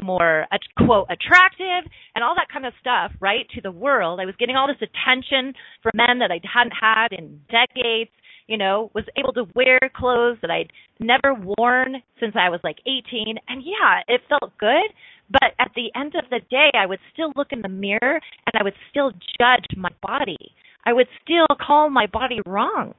more 0.00 0.46
quote 0.76 1.06
attractive 1.10 1.90
and 2.14 2.24
all 2.24 2.34
that 2.34 2.48
kind 2.52 2.66
of 2.66 2.72
stuff 2.80 3.12
right 3.20 3.46
to 3.54 3.60
the 3.60 3.70
world. 3.70 4.20
I 4.20 4.26
was 4.26 4.34
getting 4.38 4.56
all 4.56 4.66
this 4.66 4.76
attention 4.82 5.54
from 5.82 5.92
men 5.94 6.18
that 6.18 6.30
i 6.30 6.40
hadn't 6.52 6.72
had 6.80 7.08
in 7.12 7.40
decades 7.48 8.10
you 8.46 8.56
know 8.56 8.90
was 8.94 9.04
able 9.16 9.32
to 9.32 9.44
wear 9.54 9.78
clothes 9.94 10.38
that 10.42 10.50
i'd 10.50 10.72
never 11.00 11.34
worn 11.34 11.96
since 12.20 12.34
i 12.36 12.48
was 12.48 12.60
like 12.62 12.76
18 12.86 13.36
and 13.48 13.62
yeah 13.64 14.02
it 14.08 14.20
felt 14.28 14.56
good 14.58 14.90
but 15.30 15.52
at 15.58 15.72
the 15.74 15.90
end 15.94 16.14
of 16.14 16.28
the 16.30 16.40
day 16.50 16.70
i 16.74 16.86
would 16.86 17.00
still 17.12 17.32
look 17.36 17.48
in 17.50 17.62
the 17.62 17.68
mirror 17.68 18.20
and 18.46 18.52
i 18.58 18.62
would 18.62 18.74
still 18.90 19.10
judge 19.38 19.66
my 19.76 19.90
body. 20.02 20.52
I 20.88 20.92
would 20.92 21.08
still 21.20 21.46
call 21.60 21.90
my 21.90 22.06
body 22.06 22.38
wrong 22.46 22.94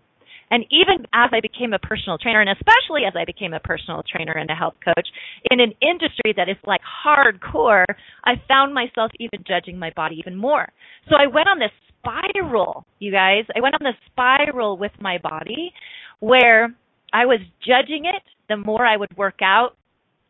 and 0.50 0.66
even 0.72 1.06
as 1.14 1.30
I 1.34 1.42
became 1.42 1.74
a 1.74 1.80
personal 1.80 2.18
trainer, 2.18 2.42
and 2.42 2.50
especially 2.50 3.04
as 3.06 3.14
I 3.16 3.26
became 3.26 3.54
a 3.54 3.60
personal 3.60 4.04
trainer 4.04 4.34
and 4.34 4.50
a 4.50 4.56
health 4.56 4.76
coach 4.84 5.08
in 5.52 5.60
an 5.60 5.74
industry 5.82 6.34
that 6.36 6.50
is 6.50 6.58
like 6.66 6.82
hardcore, 6.82 7.86
I 8.24 8.42
found 8.48 8.74
myself 8.74 9.12
even 9.20 9.44
judging 9.48 9.78
my 9.78 9.92
body 9.96 10.16
even 10.18 10.36
more. 10.36 10.68
So 11.10 11.16
I 11.16 11.28
went 11.28 11.50
on 11.50 11.60
this 11.60 11.72
spiral, 12.00 12.86
you 13.00 13.12
guys. 13.12 13.44
I 13.56 13.62
went 13.62 13.76
on 13.76 13.84
this 13.84 14.00
spiral 14.12 14.78
with 14.78 14.92
my 15.00 15.18
body 15.18 15.74
where 16.20 16.74
I 17.14 17.26
was 17.26 17.40
judging 17.66 18.06
it 18.06 18.24
the 18.50 18.58
more 18.58 18.86
I 18.86 18.96
would 18.96 19.16
work 19.18 19.40
out 19.42 19.76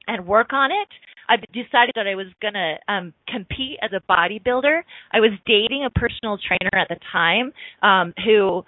and 0.07 0.25
work 0.25 0.53
on 0.53 0.71
it. 0.71 0.87
I 1.29 1.35
decided 1.53 1.93
that 1.95 2.07
I 2.07 2.15
was 2.15 2.27
going 2.41 2.53
to 2.53 2.75
um, 2.87 3.13
compete 3.27 3.77
as 3.81 3.91
a 3.91 4.01
bodybuilder. 4.11 4.81
I 5.11 5.19
was 5.19 5.31
dating 5.45 5.85
a 5.85 5.89
personal 5.89 6.37
trainer 6.37 6.71
at 6.73 6.87
the 6.87 6.95
time 7.11 7.51
um, 7.83 8.13
who 8.25 8.63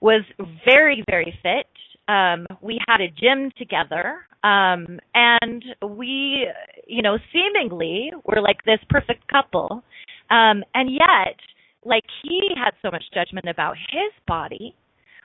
was 0.00 0.22
very, 0.64 1.02
very 1.08 1.38
fit. 1.42 1.66
Um, 2.12 2.46
we 2.62 2.78
had 2.88 3.00
a 3.00 3.08
gym 3.08 3.50
together, 3.58 4.20
um, 4.42 4.98
and 5.14 5.64
we, 5.86 6.46
you 6.86 7.02
know, 7.02 7.18
seemingly 7.32 8.10
were 8.24 8.40
like 8.40 8.64
this 8.64 8.78
perfect 8.88 9.28
couple. 9.28 9.82
Um, 10.30 10.64
and 10.74 10.90
yet, 10.90 11.36
like 11.84 12.04
he 12.22 12.40
had 12.56 12.72
so 12.82 12.90
much 12.90 13.04
judgment 13.12 13.48
about 13.48 13.76
his 13.76 14.12
body, 14.26 14.74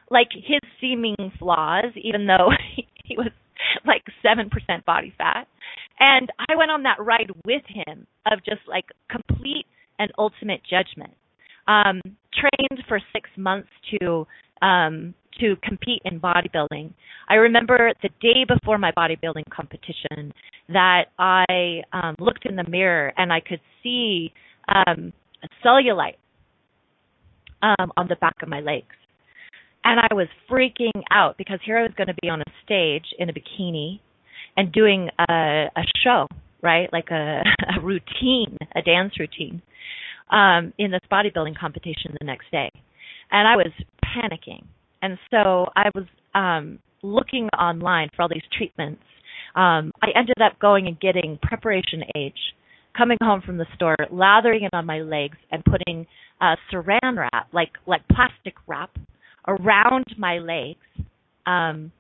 like 0.09 0.29
his 0.33 0.59
seeming 0.81 1.15
flaws, 1.39 1.93
even 2.01 2.27
though 2.27 2.49
he, 2.75 2.87
he 3.03 3.17
was 3.17 3.31
like 3.85 4.03
7% 4.25 4.49
body 4.85 5.13
fat. 5.17 5.47
And 5.99 6.29
I 6.49 6.55
went 6.55 6.71
on 6.71 6.83
that 6.83 6.97
ride 6.99 7.31
with 7.45 7.63
him 7.67 8.07
of 8.31 8.39
just 8.39 8.61
like 8.67 8.85
complete 9.09 9.65
and 9.99 10.11
ultimate 10.17 10.61
judgment. 10.69 11.13
Um, 11.67 12.01
trained 12.33 12.83
for 12.89 12.99
six 13.13 13.29
months 13.37 13.69
to 13.91 14.27
um, 14.63 15.13
to 15.39 15.55
compete 15.61 16.01
in 16.05 16.19
bodybuilding. 16.19 16.93
I 17.29 17.35
remember 17.35 17.91
the 18.01 18.09
day 18.21 18.45
before 18.47 18.77
my 18.77 18.91
bodybuilding 18.91 19.49
competition 19.51 20.33
that 20.69 21.05
I 21.19 21.81
um, 21.91 22.15
looked 22.19 22.45
in 22.45 22.55
the 22.55 22.67
mirror 22.69 23.13
and 23.17 23.31
I 23.33 23.41
could 23.41 23.59
see 23.83 24.31
um, 24.67 25.11
cellulite 25.63 26.17
um, 27.61 27.91
on 27.97 28.07
the 28.07 28.15
back 28.15 28.35
of 28.41 28.49
my 28.49 28.61
legs. 28.61 28.95
And 29.83 29.99
I 29.99 30.13
was 30.13 30.27
freaking 30.49 31.01
out 31.11 31.37
because 31.37 31.59
here 31.65 31.77
I 31.77 31.81
was 31.81 31.91
going 31.97 32.07
to 32.07 32.15
be 32.21 32.29
on 32.29 32.41
a 32.41 32.45
stage 32.63 33.05
in 33.19 33.29
a 33.29 33.33
bikini 33.33 33.99
and 34.55 34.71
doing 34.71 35.09
a, 35.29 35.65
a 35.75 35.83
show, 36.03 36.27
right? 36.61 36.91
Like 36.93 37.09
a, 37.11 37.41
a 37.77 37.81
routine, 37.81 38.57
a 38.75 38.81
dance 38.81 39.19
routine 39.19 39.61
um, 40.29 40.73
in 40.77 40.91
this 40.91 41.01
bodybuilding 41.11 41.57
competition 41.57 42.15
the 42.19 42.25
next 42.25 42.49
day 42.51 42.71
and 43.33 43.47
I 43.47 43.55
was 43.57 43.73
panicking. 44.15 44.63
And 45.01 45.17
so 45.31 45.67
I 45.75 45.89
was 45.93 46.05
um, 46.33 46.79
looking 47.01 47.49
online 47.49 48.09
for 48.15 48.23
all 48.23 48.29
these 48.29 48.41
treatments. 48.57 49.01
Um, 49.55 49.91
I 50.01 50.07
ended 50.15 50.41
up 50.43 50.59
going 50.59 50.87
and 50.87 50.99
getting 50.99 51.37
preparation 51.41 52.03
H, 52.15 52.37
coming 52.97 53.17
home 53.21 53.41
from 53.45 53.57
the 53.57 53.65
store, 53.75 53.97
lathering 54.11 54.63
it 54.63 54.73
on 54.73 54.85
my 54.85 55.01
legs, 55.01 55.37
and 55.51 55.63
putting 55.63 56.07
uh, 56.41 56.55
saran 56.71 57.17
wrap, 57.17 57.47
like 57.51 57.71
like 57.85 58.01
plastic 58.07 58.55
wrap, 58.65 58.91
around 59.47 60.05
my 60.17 60.39
legs, 60.39 60.79
um, 61.45 61.91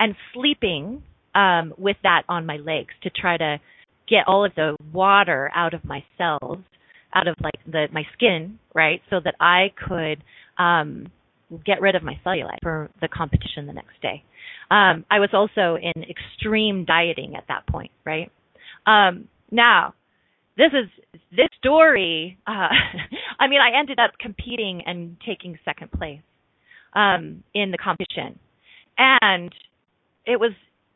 and 0.00 0.14
sleeping 0.32 1.02
um, 1.34 1.74
with 1.76 1.96
that 2.02 2.22
on 2.28 2.46
my 2.46 2.56
legs 2.56 2.94
to 3.02 3.10
try 3.10 3.36
to 3.36 3.58
get 4.08 4.24
all 4.26 4.44
of 4.44 4.54
the 4.54 4.76
water 4.92 5.50
out 5.54 5.74
of 5.74 5.84
my 5.84 6.02
cells, 6.16 6.58
out 7.14 7.28
of 7.28 7.34
like 7.42 7.60
the 7.66 7.86
my 7.92 8.04
skin, 8.14 8.58
right, 8.74 9.02
so 9.10 9.20
that 9.22 9.34
I 9.40 9.72
could 9.88 10.22
um, 10.62 11.10
get 11.64 11.80
rid 11.80 11.94
of 11.94 12.02
my 12.02 12.18
cellulite 12.24 12.58
for 12.62 12.90
the 13.00 13.08
competition 13.08 13.66
the 13.66 13.72
next 13.72 14.00
day. 14.02 14.22
Um, 14.70 15.04
I 15.10 15.20
was 15.20 15.30
also 15.32 15.76
in 15.80 16.04
extreme 16.04 16.84
dieting 16.84 17.34
at 17.36 17.44
that 17.48 17.66
point, 17.66 17.90
right? 18.04 18.30
Um, 18.86 19.28
now, 19.50 19.94
this 20.56 20.72
is 20.72 20.90
this 21.30 21.48
story. 21.58 22.38
Uh, 22.46 22.68
I 23.38 23.48
mean, 23.48 23.60
I 23.60 23.78
ended 23.78 23.98
up 23.98 24.12
competing 24.18 24.82
and 24.86 25.16
taking 25.26 25.58
second 25.64 25.92
place 25.92 26.20
um, 26.94 27.42
in 27.54 27.70
the 27.70 27.78
competition, 27.78 28.38
and 28.96 29.52
it 30.26 30.40
was 30.40 30.52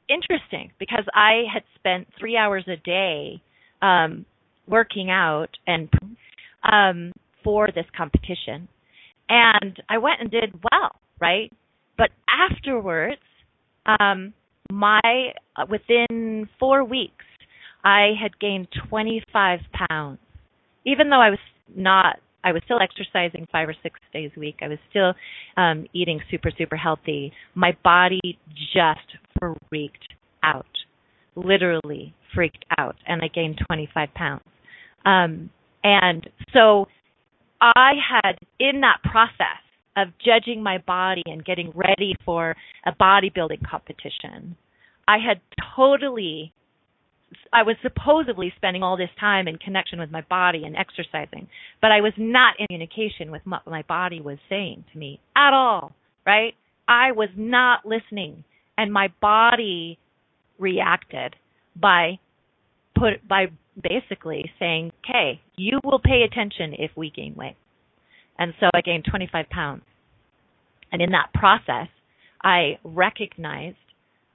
interesting 0.09 0.73
because 0.79 1.05
I 1.15 1.43
had 1.53 1.63
spent 1.75 2.09
three 2.19 2.37
hours 2.37 2.65
a 2.67 2.77
day 2.77 3.43
um, 3.83 4.25
working 4.67 5.11
out 5.11 5.51
and 5.67 5.89
um, 6.63 7.13
for 7.45 7.69
this 7.75 7.87
competition 7.97 8.69
and 9.29 9.81
I 9.89 9.99
went 9.99 10.21
and 10.21 10.31
did 10.31 10.55
well, 10.73 10.91
right? 11.21 11.51
But 11.97 12.11
afterwards, 12.31 13.21
um, 14.01 14.33
my 14.71 15.01
uh, 15.57 15.67
within 15.69 16.49
four 16.59 16.85
weeks, 16.85 17.25
I 17.85 18.11
had 18.21 18.39
gained 18.39 18.69
25 18.89 19.61
pounds. 19.89 20.19
Even 20.85 21.11
though 21.11 21.21
I 21.21 21.31
was 21.31 21.39
not, 21.75 22.17
I 22.45 22.53
was 22.53 22.63
still 22.65 22.79
exercising 22.81 23.47
five 23.51 23.69
or 23.69 23.75
six 23.83 24.01
days 24.13 24.31
a 24.37 24.41
week. 24.41 24.57
I 24.63 24.69
was 24.69 24.79
still 24.91 25.15
um, 25.57 25.87
eating 25.93 26.21
super, 26.31 26.51
super 26.57 26.77
healthy. 26.77 27.33
My 27.55 27.77
body 27.85 28.21
just 28.73 29.19
freaked 29.69 30.15
out. 30.43 30.67
literally 31.35 32.15
freaked 32.35 32.65
out 32.79 32.97
and 33.07 33.23
I 33.23 33.29
gained 33.29 33.61
25 33.67 34.09
pounds. 34.15 34.43
Um, 35.05 35.51
and 35.83 36.29
so 36.53 36.87
I 37.61 37.93
had, 38.11 38.39
in 38.59 38.81
that 38.83 38.99
process 39.03 39.63
of 39.97 40.09
judging 40.25 40.63
my 40.63 40.79
body 40.79 41.23
and 41.27 41.45
getting 41.45 41.73
ready 41.75 42.15
for 42.25 42.55
a 42.87 42.93
bodybuilding 42.93 43.69
competition, 43.69 44.57
I 45.07 45.19
had 45.19 45.41
totally 45.77 46.53
I 47.53 47.63
was 47.63 47.77
supposedly 47.83 48.53
spending 48.57 48.83
all 48.83 48.97
this 48.97 49.11
time 49.21 49.49
in 49.49 49.59
connection 49.59 50.01
with 50.01 50.11
my 50.11 50.23
body 50.23 50.65
and 50.65 50.77
exercising, 50.77 51.49
but 51.81 51.93
I 51.93 52.01
was 52.01 52.13
not 52.17 52.55
in 52.59 52.67
communication 52.67 53.31
with 53.31 53.43
what 53.45 53.67
my 53.67 53.83
body 53.83 54.21
was 54.21 54.39
saying 54.49 54.85
to 54.93 54.99
me 54.99 55.21
at 55.37 55.53
all, 55.53 55.93
right? 56.27 56.55
I 56.87 57.13
was 57.13 57.29
not 57.37 57.85
listening 57.85 58.45
and 58.79 58.93
my 58.93 59.09
body 59.21 59.99
reacted 60.59 61.37
by 61.77 62.19
put 62.99 63.27
by 63.27 63.47
basically 63.81 64.51
saying, 64.59 64.93
"Okay, 65.05 65.41
you 65.57 65.81
will 65.85 65.99
pay 65.99 66.23
attention 66.23 66.75
if 66.79 66.91
we 66.97 67.11
gain 67.11 67.35
weight." 67.35 67.57
And 68.39 68.55
so 68.61 68.71
I 68.75 68.81
gained 68.81 69.05
25 69.05 69.49
pounds. 69.51 69.83
And 70.93 71.03
in 71.03 71.11
that 71.11 71.33
process, 71.35 71.89
I 72.43 72.79
recognized 72.85 73.77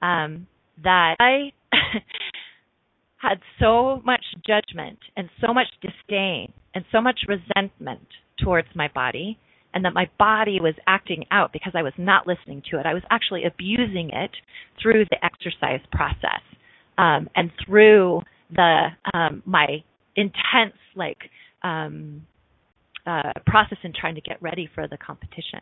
um, 0.02 0.46
that 0.82 1.16
I 1.18 1.52
had 3.16 3.40
so 3.58 4.02
much 4.04 4.24
judgment 4.46 4.98
and 5.16 5.30
so 5.40 5.54
much 5.54 5.68
disdain 5.80 6.52
and 6.74 6.84
so 6.92 7.00
much 7.00 7.20
resentment 7.26 8.06
towards 8.38 8.68
my 8.74 8.88
body 8.94 9.38
and 9.72 9.84
that 9.84 9.94
my 9.94 10.08
body 10.18 10.60
was 10.60 10.74
acting 10.86 11.24
out 11.30 11.52
because 11.52 11.72
I 11.74 11.82
was 11.82 11.94
not 11.98 12.26
listening 12.26 12.62
to 12.70 12.78
it. 12.78 12.86
I 12.86 12.94
was 12.94 13.02
actually 13.10 13.44
abusing 13.44 14.10
it 14.12 14.30
through 14.80 15.04
the 15.10 15.24
exercise 15.24 15.80
process 15.90 16.42
um, 16.98 17.28
and 17.34 17.50
through 17.66 18.22
the 18.50 18.88
um, 19.12 19.42
my 19.46 19.82
intense 20.16 20.78
like 20.94 21.18
um, 21.62 22.26
uh, 23.06 23.32
process 23.46 23.78
in 23.82 23.92
trying 23.98 24.14
to 24.14 24.20
get 24.20 24.40
ready 24.42 24.68
for 24.74 24.88
the 24.88 24.96
competition. 24.96 25.60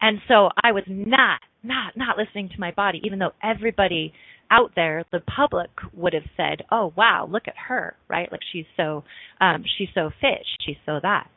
And 0.00 0.18
so 0.28 0.50
I 0.62 0.72
was 0.72 0.84
not 0.88 1.40
not 1.62 1.96
not 1.96 2.16
listening 2.16 2.48
to 2.50 2.60
my 2.60 2.70
body, 2.70 3.00
even 3.04 3.18
though 3.18 3.32
everybody 3.42 4.12
out 4.50 4.72
there, 4.76 5.04
the 5.10 5.20
public 5.20 5.70
would 5.92 6.12
have 6.12 6.26
said, 6.36 6.62
"Oh 6.70 6.92
wow, 6.96 7.28
look 7.30 7.48
at 7.48 7.56
her!" 7.68 7.96
Right? 8.08 8.30
Like 8.30 8.42
she's 8.52 8.66
so 8.76 9.04
um, 9.40 9.64
she's 9.76 9.88
so 9.94 10.10
fit, 10.20 10.46
she's 10.64 10.76
so 10.84 11.00
that. 11.02 11.28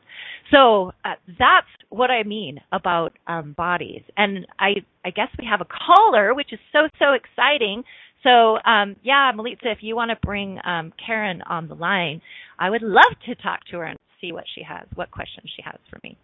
So 0.52 0.92
uh, 1.04 1.14
that's 1.38 1.66
what 1.88 2.10
I 2.10 2.22
mean 2.24 2.60
about 2.72 3.16
um, 3.26 3.54
bodies. 3.56 4.02
And 4.16 4.46
I 4.58 4.74
I 5.04 5.10
guess 5.10 5.28
we 5.38 5.46
have 5.46 5.60
a 5.60 5.66
caller, 5.66 6.34
which 6.34 6.52
is 6.52 6.60
so 6.72 6.88
so 6.98 7.12
exciting. 7.12 7.82
So 8.22 8.58
um, 8.64 8.96
yeah, 9.02 9.32
Melitza, 9.34 9.72
if 9.72 9.78
you 9.80 9.96
want 9.96 10.10
to 10.10 10.26
bring 10.26 10.58
um, 10.64 10.92
Karen 11.04 11.42
on 11.42 11.68
the 11.68 11.74
line, 11.74 12.20
I 12.58 12.70
would 12.70 12.82
love 12.82 13.14
to 13.26 13.34
talk 13.36 13.60
to 13.70 13.78
her 13.78 13.84
and 13.84 13.98
see 14.20 14.32
what 14.32 14.44
she 14.54 14.62
has, 14.62 14.86
what 14.94 15.10
questions 15.10 15.50
she 15.56 15.62
has 15.62 15.78
for 15.88 15.98
me. 16.02 16.18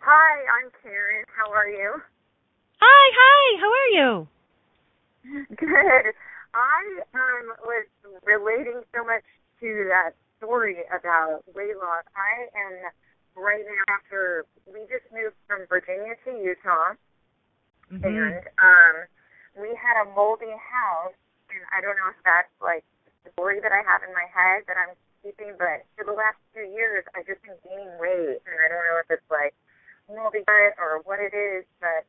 Hi, 0.00 0.64
I'm 0.64 0.70
Karen. 0.82 1.24
How 1.36 1.52
are 1.52 1.68
you? 1.68 2.00
Hi, 2.80 3.04
hi. 3.14 3.60
How 3.60 3.70
are 3.70 3.90
you? 3.92 4.28
Good. 5.56 6.14
I 6.54 6.80
um 7.14 7.44
was 7.62 7.86
relating 8.24 8.80
so 8.94 9.04
much 9.04 9.26
to 9.60 9.86
that 9.90 10.14
story 10.38 10.78
about 10.88 11.42
weight 11.54 11.76
loss. 11.76 12.04
I 12.16 12.48
am 12.56 12.90
right 13.36 13.62
now 13.66 13.94
after 13.94 14.46
we 14.66 14.80
just 14.88 15.04
moved 15.12 15.36
from 15.46 15.66
Virginia 15.68 16.14
to 16.24 16.30
Utah, 16.30 16.96
mm-hmm. 17.92 18.04
and 18.04 18.40
um 18.58 18.94
we 19.56 19.72
had 19.78 19.96
a 20.02 20.06
moldy 20.12 20.52
house, 20.58 21.16
and 21.48 21.64
I 21.72 21.80
don't 21.80 21.96
know 21.96 22.10
if 22.12 22.20
that's 22.24 22.52
like 22.60 22.84
the 23.24 23.32
story 23.32 23.60
that 23.60 23.72
I 23.72 23.80
have 23.86 24.04
in 24.04 24.12
my 24.12 24.26
head 24.28 24.68
that 24.68 24.76
I'm 24.76 24.92
keeping, 25.24 25.56
but 25.56 25.86
for 25.96 26.04
the 26.04 26.16
last 26.16 26.38
two 26.52 26.66
years 26.68 27.04
I've 27.16 27.26
just 27.26 27.40
been 27.42 27.58
gaining 27.64 27.92
weight, 27.96 28.42
and 28.44 28.56
I 28.60 28.66
don't 28.68 28.84
know 28.84 28.98
if 29.00 29.08
it's 29.08 29.30
like 29.32 29.54
moldy 30.08 30.44
gut 30.44 30.76
or 30.80 31.04
what 31.04 31.20
it 31.20 31.32
is, 31.32 31.64
but 31.80 32.04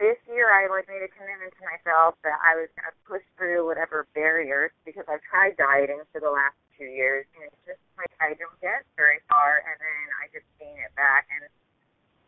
this 0.00 0.16
year 0.30 0.48
I 0.48 0.64
like 0.72 0.88
made 0.88 1.04
a 1.04 1.12
commitment 1.12 1.52
to 1.60 1.62
myself 1.68 2.16
that 2.24 2.40
I 2.40 2.56
was 2.56 2.72
going 2.72 2.88
to 2.88 2.96
push 3.04 3.24
through 3.36 3.68
whatever 3.68 4.08
barriers 4.16 4.72
because 4.88 5.04
I've 5.04 5.20
tried 5.28 5.60
dieting 5.60 6.00
for 6.08 6.24
the 6.24 6.32
last 6.32 6.56
two 6.80 6.88
years 6.88 7.28
and 7.36 7.44
it's 7.52 7.62
just 7.68 7.82
like 8.00 8.10
I 8.16 8.32
don't 8.40 8.56
get 8.64 8.88
very 8.96 9.20
far 9.28 9.60
and 9.60 9.76
then 9.76 10.06
I 10.18 10.32
just 10.32 10.48
gain 10.56 10.74
it 10.80 10.90
back 10.96 11.28
and 11.28 11.44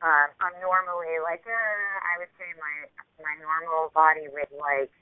um, 0.05 0.29
I'm 0.41 0.57
normally 0.61 1.17
like 1.25 1.45
uh, 1.49 1.95
I 2.05 2.21
would 2.21 2.33
say 2.37 2.49
my 2.61 2.75
my 3.25 3.35
normal 3.41 3.93
body 3.97 4.29
weight 4.29 4.53
like 4.53 4.93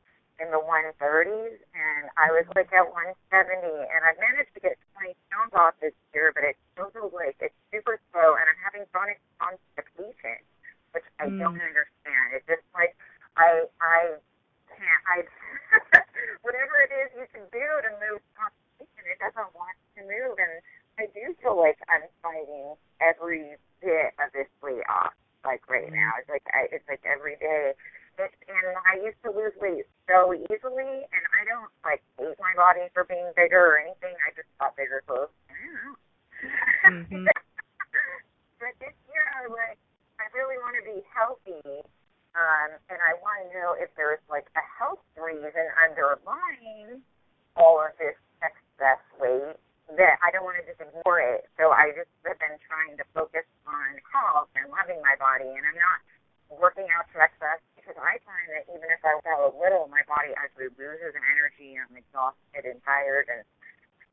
in 0.43 0.51
the 0.51 0.59
130s 0.59 1.59
and 1.79 2.11
I 2.19 2.35
was 2.35 2.43
like 2.59 2.67
at 2.75 2.91
170 2.91 3.63
and 3.63 4.01
I've 4.03 4.19
managed 4.19 4.51
to 4.59 4.61
get 4.63 4.75
20 4.99 5.15
pounds 5.31 5.55
off 5.55 5.75
this 5.79 5.95
year 6.11 6.35
but 6.35 6.43
it's 6.43 6.59
still 6.75 7.11
like 7.15 7.39
it's 7.39 7.55
super 7.71 8.03
slow 8.11 8.35
and 8.35 8.47
I'm 8.47 8.61
having 8.67 8.83
chronic 8.91 9.23
constipation 9.39 10.43
which 10.95 11.07
I 11.19 11.27
mm. 11.27 11.39
don't 11.43 11.59
understand. 11.59 12.39
It's 12.39 12.47
just 12.47 12.67
like 12.75 12.95
I 13.35 13.67
I 13.83 14.19
can't 14.71 15.03
I 15.11 15.27
whatever 16.47 16.75
it 16.87 16.93
is 16.95 17.09
you 17.19 17.27
can 17.35 17.47
do 17.51 17.67
to 17.83 17.91
move 17.99 18.23
competition, 18.39 19.05
it 19.11 19.19
doesn't 19.19 19.51
want 19.55 19.75
to 19.99 20.01
move 20.07 20.39
and 20.39 20.55
I 20.99 21.11
do 21.11 21.35
feel 21.43 21.59
like 21.59 21.79
I'm 21.91 22.07
fighting 22.23 22.79
every 23.03 23.59
bit 23.83 24.15
of 24.23 24.31
this 24.31 24.51
weight 24.63 24.87
off, 24.87 25.15
like 25.45 25.67
right 25.69 25.91
mm. 25.91 25.99
now. 25.99 26.11
It's 26.21 26.31
like 26.31 26.47
I 26.55 26.71
it's 26.71 26.87
like 26.89 27.03
every 27.03 27.37
day. 27.43 27.75
It, 27.75 28.31
and 28.47 28.79
I 28.87 29.03
used 29.03 29.19
to 29.27 29.35
lose 29.35 29.51
weight 29.59 29.91
so 30.07 30.31
easily, 30.31 31.03
and 31.11 31.25
I 31.35 31.43
don't 31.51 31.73
like 31.83 31.99
hate 32.15 32.39
my 32.39 32.55
body 32.55 32.87
for 32.95 33.03
being 33.03 33.27
bigger 33.35 33.75
or 33.75 33.79
anything. 33.83 34.15
I 34.23 34.31
just 34.39 34.47
thought 34.59 34.79
bigger 34.79 35.03
clothes. 35.03 35.35
I 35.51 35.55
don't 35.59 35.75
know. 35.75 35.95
Mm-hmm. 37.11 37.27
but 38.63 38.73
this 38.79 38.95
year, 39.11 39.27
I 39.35 39.51
like 39.51 39.83
I 40.23 40.31
really 40.31 40.63
want 40.63 40.79
to 40.79 40.87
be 40.87 41.03
healthy, 41.11 41.83
um, 42.39 42.71
and 42.87 42.99
I 43.03 43.19
want 43.19 43.51
to 43.51 43.59
know 43.59 43.75
if 43.75 43.91
there's 43.99 44.23
like 44.31 44.47
a 44.55 44.63
health 44.63 45.03
reason 45.19 45.67
underlying 45.75 47.03
all 47.59 47.83
of 47.83 47.99
this 47.99 48.15
excess 48.47 49.03
weight 49.19 49.59
that 49.93 50.17
I 50.25 50.33
don't 50.33 50.49
want 50.49 50.57
to 50.61 50.65
just 50.65 50.81
ignore 50.81 51.21
it. 51.21 51.49
So 51.61 51.71
I 51.71 51.93
just 51.93 52.09
have 52.25 52.41
been 52.41 52.57
trying 52.65 52.97
to 52.97 53.05
focus 53.13 53.45
on 53.69 54.01
health 54.09 54.49
and 54.57 54.73
loving 54.73 55.01
my 55.05 55.15
body, 55.21 55.49
and 55.49 55.65
I'm 55.65 55.77
not 55.77 56.01
working 56.57 56.89
out 56.93 57.05
to 57.13 57.21
excess 57.21 57.61
because 57.77 57.97
I 58.01 58.17
find 58.25 58.47
that 58.57 58.65
even 58.73 58.89
if 58.89 59.01
I 59.05 59.17
work 59.21 59.29
out 59.29 59.45
a 59.45 59.53
little, 59.53 59.89
my 59.93 60.01
body 60.09 60.33
actually 60.37 60.73
loses. 60.77 61.13
I'm 61.15 61.97
exhausted 61.97 62.65
and 62.65 62.81
tired, 62.85 63.29
and 63.29 63.43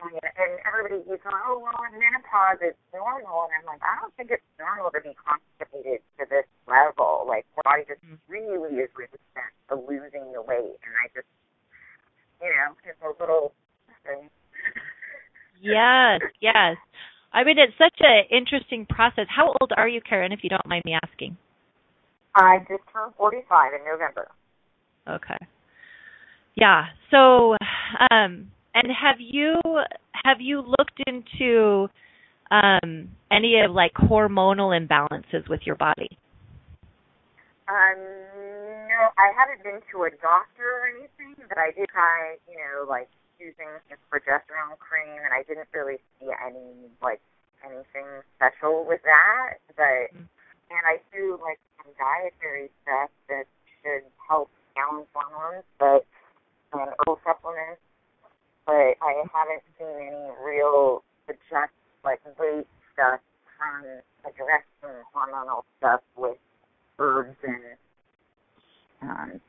and 0.02 0.58
everybody 0.66 0.98
keeps 1.06 1.22
going, 1.22 1.38
oh, 1.46 1.62
well, 1.62 1.78
in 1.86 1.94
menopause 2.02 2.58
it's 2.62 2.80
normal. 2.90 3.46
And 3.46 3.62
I'm 3.62 3.68
like, 3.70 3.86
I 3.86 4.02
don't 4.02 4.10
think 4.18 4.34
it's 4.34 4.42
normal 4.58 4.90
to 4.90 5.02
be 5.02 5.14
constipated 5.14 6.02
to 6.18 6.26
this 6.26 6.50
level. 6.66 7.30
Like, 7.30 7.46
your 7.54 7.62
body 7.62 7.86
just 7.86 8.02
mm-hmm. 8.02 8.18
really 8.26 8.82
is 8.82 8.90
resistant 8.98 9.54
to 9.70 9.78
losing 9.78 10.34
the 10.34 10.42
weight. 10.42 10.82
And 10.82 10.94
I 10.98 11.06
just, 11.14 11.30
you 12.42 12.50
know, 12.50 12.74
it's 12.82 12.98
a 13.06 13.14
little 13.22 13.54
thing. 14.02 14.26
Yes, 15.82 16.22
yes. 16.42 16.78
I 17.34 17.44
mean, 17.44 17.58
it's 17.58 17.78
such 17.78 18.00
an 18.02 18.24
interesting 18.30 18.86
process. 18.86 19.26
How 19.36 19.48
old 19.48 19.72
are 19.78 19.88
you, 19.88 20.02
Karen, 20.02 20.32
if 20.32 20.40
you 20.44 20.50
don't 20.50 20.66
mind 20.68 20.84
me 20.86 20.94
asking? 21.02 21.38
I 22.36 22.60
just 22.60 22.84
turned 22.92 23.14
45 23.18 23.72
in 23.74 23.80
November. 23.86 24.28
Okay. 25.10 25.38
Yeah. 26.56 26.86
So, 27.10 27.56
um, 28.12 28.52
and 28.74 28.88
have 28.88 29.18
you 29.20 29.56
have 30.24 30.38
you 30.40 30.62
looked 30.62 31.02
into 31.08 31.88
um, 32.52 33.10
any 33.32 33.60
of 33.66 33.72
like 33.72 33.94
hormonal 33.94 34.78
imbalances 34.78 35.50
with 35.50 35.62
your 35.66 35.76
body? 35.76 36.10
Um, 37.68 37.98
no, 37.98 39.10
I 39.18 39.32
haven't 39.36 39.64
been 39.64 39.80
to 39.94 40.04
a 40.04 40.12
doctor 40.22 40.68
or 40.68 40.88
anything, 40.96 41.36
but 41.48 41.58
I 41.58 41.72
did 41.72 41.88
try, 41.90 42.36
you 42.48 42.58
know, 42.58 42.86
like 42.88 43.08
using 43.42 43.68
a 43.90 43.98
progesterone 44.14 44.78
cream, 44.78 45.18
and 45.18 45.34
I 45.34 45.42
didn't 45.50 45.68
really 45.74 45.98
see 46.22 46.30
any 46.30 46.94
like 47.02 47.22
anything 47.66 48.22
special 48.38 48.86
with 48.86 49.02
that. 49.04 49.58
But 49.74 50.14
mm-hmm. 50.14 50.30
and 50.70 50.84
I 50.86 51.02
do 51.10 51.42
like 51.42 51.58
some 51.82 51.90
dietary 51.98 52.70
stuff 52.86 53.10
that 53.28 53.50
should 53.82 54.06
help 54.22 54.54
balance 54.78 55.10
hormones, 55.18 55.66
but 55.82 56.06
and 56.72 56.94
herbal 57.02 57.20
supplements 57.26 57.82
but 58.66 58.96
I 59.02 59.24
haven't 59.34 59.64
seen 59.78 60.08
any 60.08 60.32
real 60.44 61.04
suggest 61.26 61.74
like 62.04 62.20
weight 62.40 62.68
stuff 62.94 63.20
from 63.58 63.84
addressing 64.24 65.04
hormonal 65.14 65.64
stuff 65.78 66.02
with 66.16 66.38
herbs 67.00 67.36
and 67.44 67.78
um, 69.02 69.42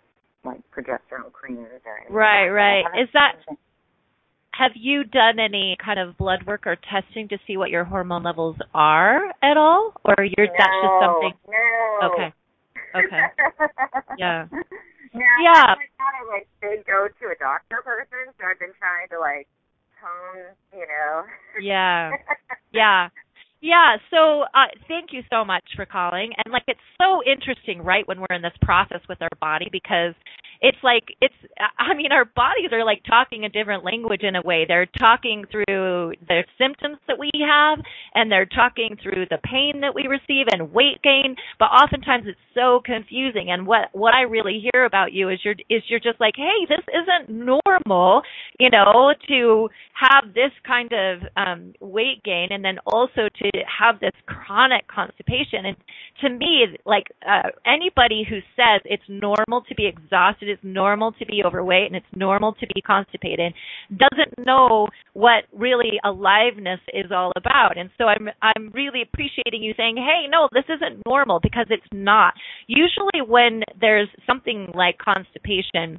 like 0.44 0.61
progesterone 0.74 1.33
creams 1.33 1.68
or 1.87 1.98
anything. 1.98 2.14
Right, 2.14 2.48
right. 2.48 2.85
Is 3.00 3.09
that 3.12 3.37
have 4.52 4.72
you 4.74 5.04
done 5.04 5.38
any 5.38 5.76
kind 5.82 5.98
of 5.98 6.16
blood 6.18 6.46
work 6.46 6.66
or 6.66 6.76
testing 6.76 7.28
to 7.28 7.38
see 7.46 7.56
what 7.56 7.70
your 7.70 7.84
hormone 7.84 8.22
levels 8.22 8.56
are 8.74 9.30
at 9.42 9.56
all, 9.56 9.94
or 10.04 10.24
you're 10.24 10.46
no, 10.46 10.52
that's 10.58 10.76
just 10.82 10.94
something? 11.00 11.32
No. 11.48 12.12
Okay. 12.12 12.32
Okay. 12.94 13.22
yeah. 14.18 14.46
Now, 15.14 15.36
Yeah. 15.40 15.74
A 15.74 16.26
like 16.32 16.48
big 16.60 16.86
go 16.86 17.08
to 17.08 17.26
a 17.28 17.36
doctor 17.38 17.80
person, 17.84 18.32
so 18.38 18.46
I've 18.46 18.58
been 18.58 18.72
trying 18.78 19.08
to 19.10 19.18
like 19.20 19.48
tone, 20.00 20.52
you 20.72 20.86
know. 20.86 21.22
Yeah. 21.60 22.12
Yeah. 22.74 23.10
Yeah, 23.60 23.96
so 24.10 24.42
uh 24.54 24.72
thank 24.88 25.12
you 25.12 25.20
so 25.30 25.44
much 25.44 25.62
for 25.76 25.84
calling. 25.84 26.32
And 26.42 26.52
like 26.52 26.64
it's 26.66 26.80
so 26.98 27.20
interesting 27.22 27.82
right 27.84 28.08
when 28.08 28.18
we're 28.18 28.34
in 28.34 28.40
this 28.40 28.56
process 28.62 29.00
with 29.10 29.20
our 29.20 29.28
body 29.40 29.68
because 29.70 30.14
it's 30.62 30.79
like 30.85 31.16
it's 31.20 31.35
I 31.59 31.92
mean 31.94 32.12
our 32.12 32.25
bodies 32.25 32.70
are 32.72 32.85
like 32.85 33.03
talking 33.05 33.44
a 33.44 33.48
different 33.48 33.85
language 33.85 34.22
in 34.22 34.37
a 34.37 34.42
way. 34.42 34.64
They're 34.66 34.87
talking 34.87 35.44
through 35.51 36.14
the 36.29 36.44
symptoms 36.57 36.98
that 37.09 37.18
we 37.18 37.31
have 37.44 37.81
and 38.14 38.31
they're 38.31 38.46
talking 38.46 38.96
through 39.03 39.27
the 39.29 39.38
pain 39.42 39.81
that 39.81 39.94
we 39.94 40.07
receive 40.07 40.46
and 40.53 40.72
weight 40.72 41.03
gain, 41.03 41.35
but 41.59 41.66
oftentimes 41.66 42.27
it's 42.29 42.38
so 42.55 42.81
confusing 42.85 43.51
and 43.51 43.66
what 43.66 43.88
what 43.92 44.14
I 44.14 44.22
really 44.22 44.62
hear 44.72 44.85
about 44.85 45.12
you 45.12 45.29
is 45.31 45.40
you're 45.44 45.57
is 45.68 45.83
you're 45.88 46.01
just 46.01 46.20
like, 46.20 46.35
"Hey, 46.37 46.66
this 46.68 46.85
isn't 46.94 47.29
normal, 47.29 48.22
you 48.61 48.70
know, 48.70 49.12
to 49.29 49.68
have 49.94 50.33
this 50.33 50.53
kind 50.64 50.92
of 50.92 51.22
um 51.37 51.75
weight 51.81 52.22
gain 52.22 52.48
and 52.53 52.64
then 52.64 52.79
also 52.87 53.29
to 53.29 53.51
have 53.66 53.98
this 53.98 54.14
chronic 54.27 54.87
constipation." 54.87 55.66
And 55.66 55.77
to 56.20 56.29
me, 56.31 56.79
like 56.87 57.09
uh 57.29 57.51
anybody 57.66 58.25
who 58.29 58.38
says 58.55 58.81
it's 58.85 59.03
normal 59.09 59.62
to 59.68 59.75
be 59.75 59.87
exhausted 59.87 60.51
it's 60.52 60.62
normal 60.62 61.12
to 61.12 61.26
be 61.26 61.42
overweight 61.44 61.86
and 61.86 61.96
it's 61.96 62.06
normal 62.14 62.52
to 62.54 62.66
be 62.74 62.80
constipated 62.80 63.52
doesn't 63.90 64.46
know 64.46 64.88
what 65.14 65.44
really 65.52 65.98
aliveness 66.04 66.80
is 66.92 67.10
all 67.10 67.32
about. 67.36 67.76
And 67.76 67.90
so 67.98 68.04
I'm 68.04 68.28
I'm 68.40 68.70
really 68.72 69.02
appreciating 69.02 69.62
you 69.62 69.74
saying, 69.76 69.96
"Hey, 69.96 70.28
no, 70.28 70.48
this 70.52 70.64
isn't 70.68 71.02
normal 71.06 71.40
because 71.40 71.66
it's 71.70 71.86
not." 71.92 72.34
Usually 72.66 73.22
when 73.26 73.62
there's 73.80 74.08
something 74.26 74.68
like 74.74 74.98
constipation, 74.98 75.98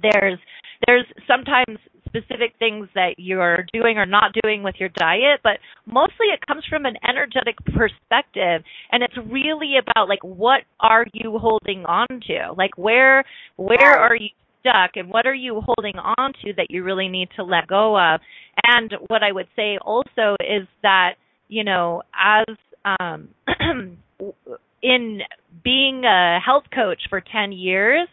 there's 0.00 0.38
there's 0.86 1.06
sometimes 1.26 1.78
specific 2.08 2.54
things 2.58 2.88
that 2.94 3.14
you're 3.18 3.64
doing 3.72 3.98
or 3.98 4.06
not 4.06 4.32
doing 4.42 4.62
with 4.62 4.74
your 4.78 4.88
diet, 4.90 5.40
but 5.42 5.58
mostly 5.86 6.26
it 6.32 6.44
comes 6.46 6.64
from 6.68 6.86
an 6.86 6.96
energetic 7.08 7.56
perspective 7.66 8.62
and 8.90 9.02
it's 9.02 9.16
really 9.30 9.74
about 9.78 10.08
like 10.08 10.22
what 10.22 10.62
are 10.80 11.04
you 11.12 11.38
holding 11.38 11.84
on 11.84 12.06
to? 12.26 12.52
Like 12.56 12.76
where 12.76 13.24
where 13.56 13.98
are 13.98 14.16
you 14.16 14.28
stuck 14.60 14.92
and 14.96 15.08
what 15.08 15.26
are 15.26 15.34
you 15.34 15.62
holding 15.64 15.96
on 15.96 16.32
to 16.44 16.52
that 16.56 16.66
you 16.70 16.82
really 16.82 17.08
need 17.08 17.28
to 17.36 17.44
let 17.44 17.66
go 17.66 17.98
of? 17.98 18.20
And 18.66 18.92
what 19.08 19.22
I 19.22 19.32
would 19.32 19.48
say 19.56 19.78
also 19.78 20.36
is 20.40 20.66
that, 20.82 21.14
you 21.48 21.64
know, 21.64 22.02
as 22.14 22.56
um 23.00 23.28
in 24.82 25.20
being 25.64 26.04
a 26.04 26.38
health 26.44 26.64
coach 26.74 27.02
for 27.08 27.20
10 27.20 27.52
years 27.52 28.08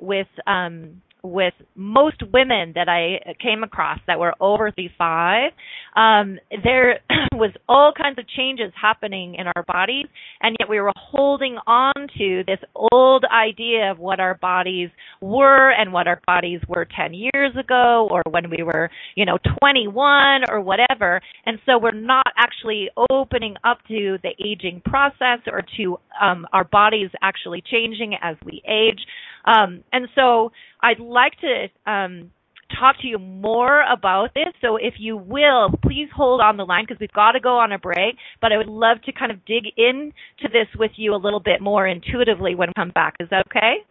with 0.00 0.26
um 0.46 1.02
with 1.22 1.54
most 1.74 2.22
women 2.32 2.72
that 2.74 2.88
I 2.88 3.34
came 3.42 3.62
across 3.62 3.98
that 4.06 4.18
were 4.18 4.34
over 4.40 4.70
35, 4.70 5.52
um, 5.96 6.38
there 6.62 7.00
was 7.32 7.52
all 7.68 7.92
kinds 7.96 8.18
of 8.18 8.28
changes 8.28 8.72
happening 8.80 9.34
in 9.34 9.46
our 9.46 9.64
bodies, 9.66 10.06
and 10.40 10.56
yet 10.58 10.68
we 10.68 10.80
were 10.80 10.92
holding 10.96 11.56
on 11.66 11.92
to 12.18 12.42
this 12.46 12.58
old 12.92 13.24
idea 13.24 13.90
of 13.90 13.98
what 13.98 14.20
our 14.20 14.34
bodies 14.34 14.90
were 15.20 15.70
and 15.70 15.92
what 15.92 16.06
our 16.06 16.20
bodies 16.26 16.60
were 16.68 16.86
10 16.96 17.14
years 17.14 17.56
ago 17.58 18.08
or 18.10 18.22
when 18.30 18.50
we 18.50 18.62
were, 18.62 18.90
you 19.14 19.24
know, 19.24 19.38
21 19.60 20.42
or 20.50 20.60
whatever. 20.60 21.20
And 21.46 21.58
so 21.66 21.78
we're 21.78 21.92
not 21.92 22.26
actually 22.36 22.88
opening 23.10 23.54
up 23.64 23.78
to 23.88 24.18
the 24.22 24.30
aging 24.44 24.82
process 24.84 25.40
or 25.46 25.62
to 25.76 25.98
um, 26.20 26.46
our 26.52 26.64
bodies 26.64 27.10
actually 27.22 27.62
changing 27.70 28.14
as 28.22 28.36
we 28.44 28.62
age. 28.66 29.00
Um, 29.44 29.84
and 29.92 30.08
so 30.14 30.52
I'd 30.82 31.00
like 31.00 31.32
to 31.40 31.90
um, 31.90 32.30
talk 32.78 32.96
to 33.02 33.06
you 33.06 33.18
more 33.18 33.82
about 33.90 34.34
this. 34.34 34.52
So 34.60 34.76
if 34.76 34.94
you 34.98 35.16
will, 35.16 35.70
please 35.82 36.08
hold 36.14 36.40
on 36.40 36.56
the 36.56 36.64
line 36.64 36.84
because 36.86 37.00
we've 37.00 37.12
got 37.12 37.32
to 37.32 37.40
go 37.40 37.58
on 37.58 37.72
a 37.72 37.78
break. 37.78 38.16
But 38.40 38.52
I 38.52 38.56
would 38.56 38.68
love 38.68 38.98
to 39.06 39.12
kind 39.12 39.32
of 39.32 39.44
dig 39.44 39.64
into 39.76 40.48
this 40.52 40.68
with 40.78 40.92
you 40.96 41.14
a 41.14 41.16
little 41.16 41.40
bit 41.40 41.60
more 41.60 41.86
intuitively 41.86 42.54
when 42.54 42.68
we 42.68 42.72
come 42.76 42.90
back. 42.90 43.16
Is 43.20 43.28
that 43.30 43.46
okay? 43.48 43.84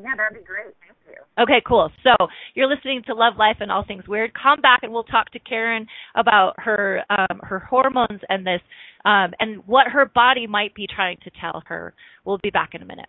Yeah, 0.00 0.14
that'd 0.16 0.38
be 0.38 0.46
great. 0.46 0.74
Thank 0.80 0.96
you. 1.08 1.42
Okay, 1.42 1.60
cool. 1.66 1.90
So 2.04 2.28
you're 2.54 2.72
listening 2.72 3.02
to 3.06 3.14
Love 3.14 3.34
Life 3.36 3.56
and 3.60 3.72
All 3.72 3.84
Things 3.84 4.06
Weird. 4.06 4.32
Come 4.40 4.60
back 4.60 4.80
and 4.82 4.92
we'll 4.92 5.04
talk 5.04 5.30
to 5.32 5.38
Karen 5.40 5.86
about 6.14 6.54
her 6.58 7.02
um, 7.10 7.40
her 7.42 7.58
hormones 7.58 8.20
and 8.28 8.46
this 8.46 8.60
um, 9.04 9.32
and 9.40 9.66
what 9.66 9.88
her 9.88 10.06
body 10.06 10.46
might 10.46 10.74
be 10.74 10.86
trying 10.86 11.18
to 11.24 11.30
tell 11.40 11.62
her. 11.66 11.94
We'll 12.24 12.38
be 12.38 12.50
back 12.50 12.70
in 12.74 12.82
a 12.82 12.84
minute. 12.84 13.08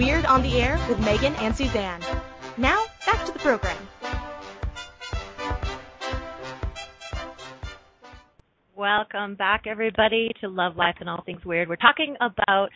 Weird 0.00 0.24
on 0.24 0.40
the 0.40 0.58
Air 0.58 0.82
with 0.88 0.98
Megan 1.00 1.34
and 1.34 1.54
Suzanne. 1.54 2.00
Now, 2.56 2.84
back 3.04 3.26
to 3.26 3.32
the 3.32 3.38
program. 3.38 3.76
Welcome 8.74 9.34
back, 9.34 9.64
everybody, 9.66 10.30
to 10.40 10.48
Love, 10.48 10.76
Life, 10.76 10.94
and 11.00 11.10
All 11.10 11.22
Things 11.26 11.44
Weird. 11.44 11.68
We're 11.68 11.76
talking 11.76 12.16
about 12.22 12.70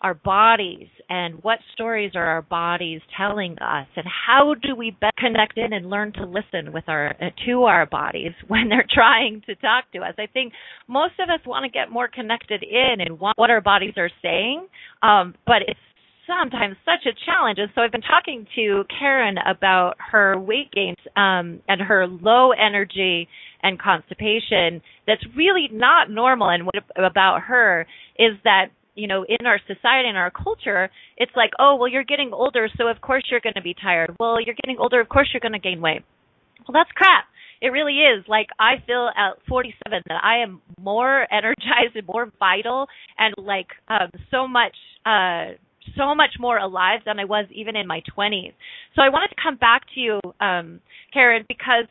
our 0.00 0.14
bodies 0.14 0.86
and 1.10 1.34
what 1.42 1.58
stories 1.74 2.12
are 2.14 2.24
our 2.24 2.40
bodies 2.40 3.02
telling 3.14 3.58
us, 3.58 3.86
and 3.94 4.06
how 4.26 4.54
do 4.62 4.74
we 4.74 4.96
connect 5.18 5.58
in 5.58 5.74
and 5.74 5.90
learn 5.90 6.14
to 6.14 6.24
listen 6.24 6.72
with 6.72 6.84
our 6.88 7.10
uh, 7.20 7.28
to 7.44 7.64
our 7.64 7.84
bodies 7.84 8.32
when 8.48 8.70
they're 8.70 8.88
trying 8.90 9.42
to 9.44 9.54
talk 9.56 9.84
to 9.92 9.98
us. 9.98 10.14
I 10.18 10.28
think 10.32 10.54
most 10.88 11.12
of 11.20 11.28
us 11.28 11.46
want 11.46 11.64
to 11.64 11.70
get 11.70 11.90
more 11.90 12.08
connected 12.08 12.62
in 12.62 13.02
and 13.02 13.20
what 13.20 13.50
our 13.50 13.60
bodies 13.60 13.92
are 13.98 14.10
saying, 14.22 14.66
um, 15.02 15.34
but 15.44 15.56
it's 15.68 15.78
sometimes 16.30 16.76
such 16.84 17.06
a 17.06 17.14
challenge. 17.26 17.58
And 17.58 17.70
so 17.74 17.82
I've 17.82 17.92
been 17.92 18.00
talking 18.00 18.46
to 18.56 18.84
Karen 18.98 19.36
about 19.38 19.96
her 20.12 20.38
weight 20.38 20.70
gains 20.72 20.96
um, 21.16 21.60
and 21.68 21.80
her 21.80 22.06
low 22.06 22.52
energy 22.52 23.28
and 23.62 23.78
constipation. 23.78 24.82
That's 25.06 25.22
really 25.36 25.68
not 25.72 26.10
normal. 26.10 26.48
And 26.48 26.64
what 26.64 26.76
about 26.96 27.42
her 27.42 27.86
is 28.18 28.32
that 28.44 28.66
you 28.96 29.06
know, 29.06 29.24
in 29.26 29.46
our 29.46 29.58
society 29.66 30.08
and 30.08 30.18
our 30.18 30.30
culture, 30.30 30.90
it's 31.16 31.32
like, 31.36 31.52
oh, 31.58 31.76
well, 31.76 31.88
you're 31.88 32.04
getting 32.04 32.32
older, 32.32 32.68
so 32.76 32.88
of 32.88 33.00
course 33.00 33.22
you're 33.30 33.40
going 33.40 33.54
to 33.54 33.62
be 33.62 33.74
tired. 33.80 34.14
Well, 34.18 34.38
you're 34.44 34.56
getting 34.62 34.78
older, 34.78 35.00
of 35.00 35.08
course 35.08 35.30
you're 35.32 35.40
going 35.40 35.52
to 35.52 35.58
gain 35.58 35.80
weight. 35.80 36.02
Well, 36.66 36.74
that's 36.74 36.90
crap. 36.92 37.24
It 37.60 37.68
really 37.68 37.98
is. 37.98 38.24
Like 38.28 38.48
I 38.58 38.82
feel 38.86 39.08
at 39.16 39.38
47 39.48 40.02
that 40.08 40.24
I 40.24 40.42
am 40.42 40.60
more 40.80 41.26
energized 41.32 41.94
and 41.94 42.06
more 42.06 42.30
vital 42.38 42.86
and 43.18 43.34
like 43.38 43.68
um 43.88 44.10
so 44.30 44.48
much 44.48 44.76
uh 45.04 45.56
so 45.96 46.14
much 46.14 46.34
more 46.38 46.58
alive 46.58 47.00
than 47.04 47.18
I 47.18 47.24
was 47.24 47.46
even 47.54 47.76
in 47.76 47.86
my 47.86 48.02
20s. 48.16 48.52
So 48.94 49.02
I 49.02 49.08
wanted 49.08 49.28
to 49.28 49.36
come 49.42 49.56
back 49.56 49.82
to 49.94 50.00
you 50.00 50.20
um 50.40 50.80
Karen 51.12 51.44
because 51.48 51.86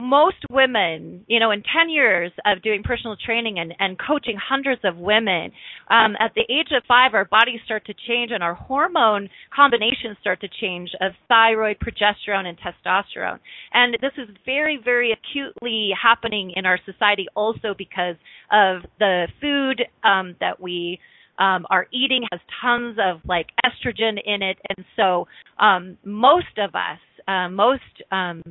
most 0.00 0.36
women, 0.50 1.24
you 1.28 1.40
know, 1.40 1.50
in 1.50 1.62
10 1.62 1.88
years 1.88 2.30
of 2.44 2.62
doing 2.62 2.82
personal 2.82 3.16
training 3.16 3.58
and, 3.58 3.74
and 3.78 3.96
coaching 3.98 4.36
hundreds 4.36 4.82
of 4.84 4.96
women, 4.96 5.50
um, 5.90 6.14
at 6.20 6.32
the 6.34 6.42
age 6.50 6.68
of 6.76 6.82
five, 6.86 7.14
our 7.14 7.24
bodies 7.24 7.60
start 7.64 7.86
to 7.86 7.94
change 8.06 8.30
and 8.32 8.42
our 8.42 8.54
hormone 8.54 9.28
combinations 9.54 10.16
start 10.20 10.40
to 10.40 10.48
change 10.60 10.90
of 11.00 11.12
thyroid, 11.28 11.78
progesterone, 11.78 12.46
and 12.46 12.58
testosterone. 12.58 13.38
And 13.72 13.96
this 14.00 14.12
is 14.18 14.28
very, 14.44 14.78
very 14.82 15.12
acutely 15.12 15.90
happening 16.00 16.52
in 16.54 16.66
our 16.66 16.78
society 16.84 17.26
also 17.34 17.74
because 17.76 18.16
of 18.52 18.82
the 18.98 19.28
food 19.40 19.82
um, 20.04 20.36
that 20.40 20.60
we 20.60 20.98
um, 21.38 21.66
are 21.70 21.86
eating 21.92 22.22
has 22.30 22.40
tons 22.60 22.98
of 22.98 23.20
like 23.26 23.46
estrogen 23.64 24.18
in 24.24 24.42
it. 24.42 24.58
And 24.76 24.84
so 24.96 25.28
um, 25.58 25.98
most 26.04 26.58
of 26.58 26.74
us, 26.74 26.98
uh, 27.26 27.48
most 27.48 27.82
um, 28.10 28.42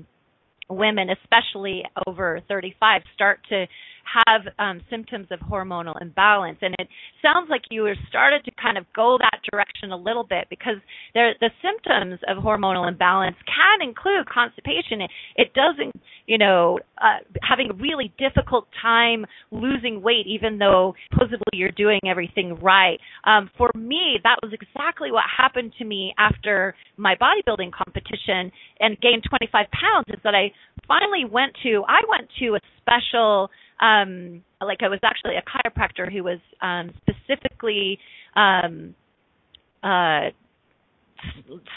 women, 0.70 1.10
especially 1.10 1.84
over 2.06 2.42
35, 2.48 3.02
start 3.14 3.40
to 3.50 3.66
have 4.08 4.42
um, 4.60 4.82
symptoms 4.90 5.28
of 5.32 5.40
hormonal 5.40 6.00
imbalance. 6.02 6.58
And 6.62 6.76
it 6.80 6.88
sounds 7.22 7.50
like 7.50 7.62
you 7.70 7.92
started 8.10 8.44
to 8.46 8.52
kind 8.62 8.78
of 8.78 8.86
go 8.96 9.18
that 9.20 9.40
direction 9.52 9.92
a 9.92 9.98
little 9.98 10.24
bit 10.24 10.48
because 10.50 10.78
there, 11.14 11.34
the 11.40 11.50
symptoms 11.62 12.20
of 12.28 12.44
hormonal 12.44 12.88
imbalance 12.88 13.36
can 13.46 13.88
include 13.88 14.28
constipation. 14.28 15.02
It, 15.02 15.12
it 15.36 15.54
doesn't, 15.54 15.96
you 16.26 16.38
know, 16.38 16.80
uh, 16.98 17.20
having 17.42 17.70
a 17.72 17.74
really 17.74 18.14
difficult 18.18 18.68
time 18.82 19.26
losing 19.52 20.02
weight, 20.02 20.28
even 20.28 20.58
though 20.58 20.96
supposedly 21.12 21.54
you're 21.54 21.72
doing 21.72 22.00
everything 22.10 22.56
right. 22.62 23.00
Um, 23.26 23.50
for 23.58 23.70
me, 23.76 24.20
that 24.24 24.38
was 24.42 24.54
exactly 24.54 25.12
what 25.12 25.24
happened 25.36 25.74
to 25.80 25.86
me 25.86 26.14
after 26.18 26.76
my 26.98 27.16
bodybuilding 27.16 27.72
competition 27.72 28.52
and 28.80 29.00
gained 29.00 29.24
25 29.28 29.66
pounds. 29.72 30.06
Is 30.10 30.20
that 30.24 30.36
I 30.36 30.52
finally 30.88 31.26
went 31.30 31.54
to, 31.64 31.84
I 31.88 32.02
went 32.10 32.30
to 32.40 32.56
a 32.56 32.60
special 32.82 33.50
um 33.80 34.44
like 34.62 34.80
I 34.82 34.90
was 34.90 35.00
actually 35.04 35.36
a 35.36 35.44
chiropractor 35.44 36.12
who 36.12 36.24
was 36.24 36.40
um 36.62 36.94
specifically 37.02 38.00
um 38.36 38.96
uh 39.84 40.30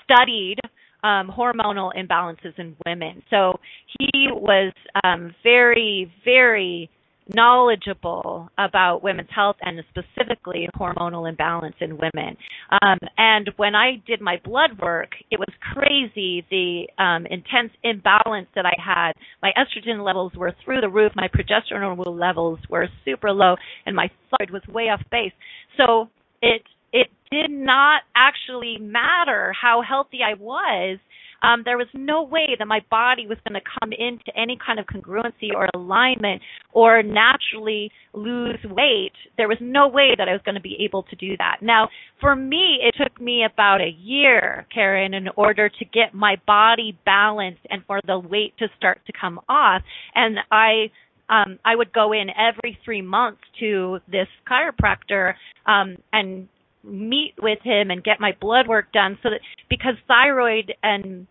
studied 0.05 0.57
um 1.03 1.31
hormonal 1.31 1.93
imbalances 1.97 2.59
in 2.59 2.77
women. 2.87 3.23
So 3.31 3.59
he 3.99 4.29
was 4.31 4.73
um 5.05 5.35
very 5.43 6.13
very 6.25 6.91
knowledgeable 7.35 8.49
about 8.59 9.03
women's 9.03 9.29
health 9.35 9.57
and 9.63 9.83
specifically 9.91 10.69
hormonal 10.77 11.29
imbalance 11.29 11.77
in 11.81 11.99
women. 11.99 12.37
Um, 12.83 12.99
and 13.19 13.51
when 13.57 13.75
I 13.75 14.03
did 14.07 14.21
my 14.21 14.41
blood 14.45 14.79
work, 14.81 15.11
it 15.31 15.39
was 15.39 15.49
crazy 15.73 16.45
the 16.51 17.03
um, 17.03 17.27
intense 17.27 17.73
imbalance 17.83 18.49
that 18.55 18.67
I 18.67 18.75
had. 18.83 19.13
My 19.43 19.53
estrogen 19.59 20.05
levels 20.05 20.33
were 20.35 20.53
through 20.65 20.81
the 20.81 20.89
roof, 20.89 21.13
my 21.15 21.29
progesterone 21.29 22.03
levels 22.19 22.59
were 22.69 22.89
super 23.05 23.31
low, 23.31 23.57
and 23.87 23.95
my 23.95 24.11
thyroid 24.31 24.51
was 24.51 24.63
way 24.73 24.85
off 24.85 25.03
base. 25.11 25.33
So 25.77 26.09
it 26.43 26.63
it 26.93 27.09
did 27.31 27.51
not 27.51 28.03
actually 28.17 28.79
matter 28.81 29.53
how 29.61 29.83
healthy 29.87 30.19
I 30.27 30.35
was 30.35 30.99
um, 31.43 31.63
there 31.65 31.79
was 31.79 31.87
no 31.95 32.23
way 32.23 32.57
that 32.59 32.67
my 32.67 32.81
body 32.91 33.27
was 33.27 33.39
going 33.47 33.61
to 33.61 33.71
come 33.81 33.93
into 33.93 34.37
any 34.37 34.59
kind 34.65 34.79
of 34.79 34.87
congruency 34.87 35.55
or 35.55 35.69
alignment 35.75 36.43
or 36.73 37.03
naturally 37.03 37.91
lose 38.13 38.59
weight. 38.65 39.13
There 39.37 39.49
was 39.49 39.59
no 39.61 39.89
way 39.89 40.15
that 40.17 40.29
I 40.29 40.33
was 40.33 40.43
going 40.45 40.55
to 40.55 40.61
be 40.61 40.77
able 40.85 41.05
to 41.05 41.17
do 41.17 41.37
that. 41.39 41.59
Now, 41.63 41.89
for 42.21 42.37
me, 42.37 42.79
it 42.83 42.95
took 43.03 43.21
me 43.21 43.45
about 43.45 43.81
a 43.81 43.91
year, 43.91 44.67
Karen, 44.73 45.15
in 45.15 45.29
order 45.37 45.69
to 45.69 45.85
get 45.87 46.15
my 46.15 46.37
body 46.47 46.99
balanced 47.05 47.61
and 47.71 47.85
for 47.87 48.01
the 48.07 48.19
weight 48.19 48.55
to 48.59 48.69
start 48.77 49.01
to 49.07 49.13
come 49.19 49.41
off. 49.49 49.83
And 50.15 50.39
I 50.51 50.91
um, 51.31 51.61
I 51.65 51.77
would 51.77 51.93
go 51.93 52.13
in 52.13 52.27
every 52.31 52.77
three 52.85 53.03
months 53.03 53.41
to 53.61 54.01
this 54.11 54.27
chiropractor 54.51 55.35
um, 55.65 55.97
and 56.13 56.49
meet 56.83 57.35
with 57.41 57.59
him 57.63 57.91
and 57.91 58.03
get 58.03 58.21
my 58.21 58.33
blood 58.41 58.67
work 58.67 58.93
done 58.93 59.19
so 59.23 59.31
that 59.31 59.41
because 59.69 59.95
thyroid 60.09 60.73
and 60.83 61.27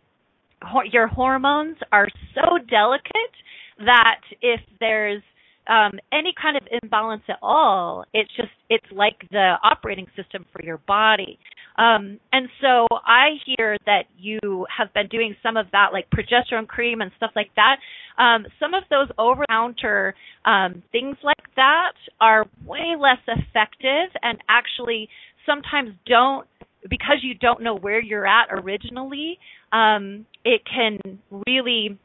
your 0.91 1.07
hormones 1.07 1.77
are 1.91 2.07
so 2.35 2.57
delicate 2.69 3.33
that 3.79 4.21
if 4.41 4.59
there's 4.79 5.21
um, 5.67 5.99
any 6.11 6.33
kind 6.39 6.57
of 6.57 6.63
imbalance 6.81 7.21
at 7.29 7.37
all, 7.41 8.05
it's 8.13 8.29
just 8.35 8.49
it's 8.69 8.85
like 8.91 9.15
the 9.31 9.55
operating 9.63 10.07
system 10.15 10.45
for 10.51 10.63
your 10.63 10.79
body. 10.79 11.37
Um, 11.77 12.19
and 12.33 12.49
so 12.59 12.87
I 12.91 13.37
hear 13.45 13.77
that 13.85 14.03
you 14.17 14.65
have 14.75 14.93
been 14.93 15.07
doing 15.07 15.35
some 15.41 15.55
of 15.55 15.67
that, 15.71 15.93
like 15.93 16.07
progesterone 16.09 16.67
cream 16.67 17.01
and 17.01 17.11
stuff 17.15 17.31
like 17.35 17.51
that. 17.55 17.77
Um, 18.21 18.45
some 18.59 18.73
of 18.73 18.83
those 18.89 19.07
over 19.17 19.45
counter 19.49 20.13
um, 20.43 20.83
things 20.91 21.15
like 21.23 21.55
that 21.55 21.93
are 22.19 22.45
way 22.65 22.95
less 22.99 23.21
effective 23.27 24.11
and 24.21 24.39
actually 24.49 25.07
sometimes 25.45 25.91
don't 26.05 26.45
because 26.83 27.17
you 27.21 27.33
don't 27.35 27.61
know 27.61 27.75
where 27.75 28.01
you're 28.01 28.27
at 28.27 28.47
originally 28.51 29.37
um 29.71 30.25
it 30.45 30.61
can 30.65 31.19
really 31.47 31.97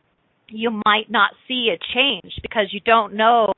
you 0.48 0.70
might 0.84 1.10
not 1.10 1.30
see 1.48 1.70
a 1.72 1.78
change 1.94 2.34
because 2.42 2.66
you 2.70 2.80
don't 2.80 3.14
know 3.14 3.52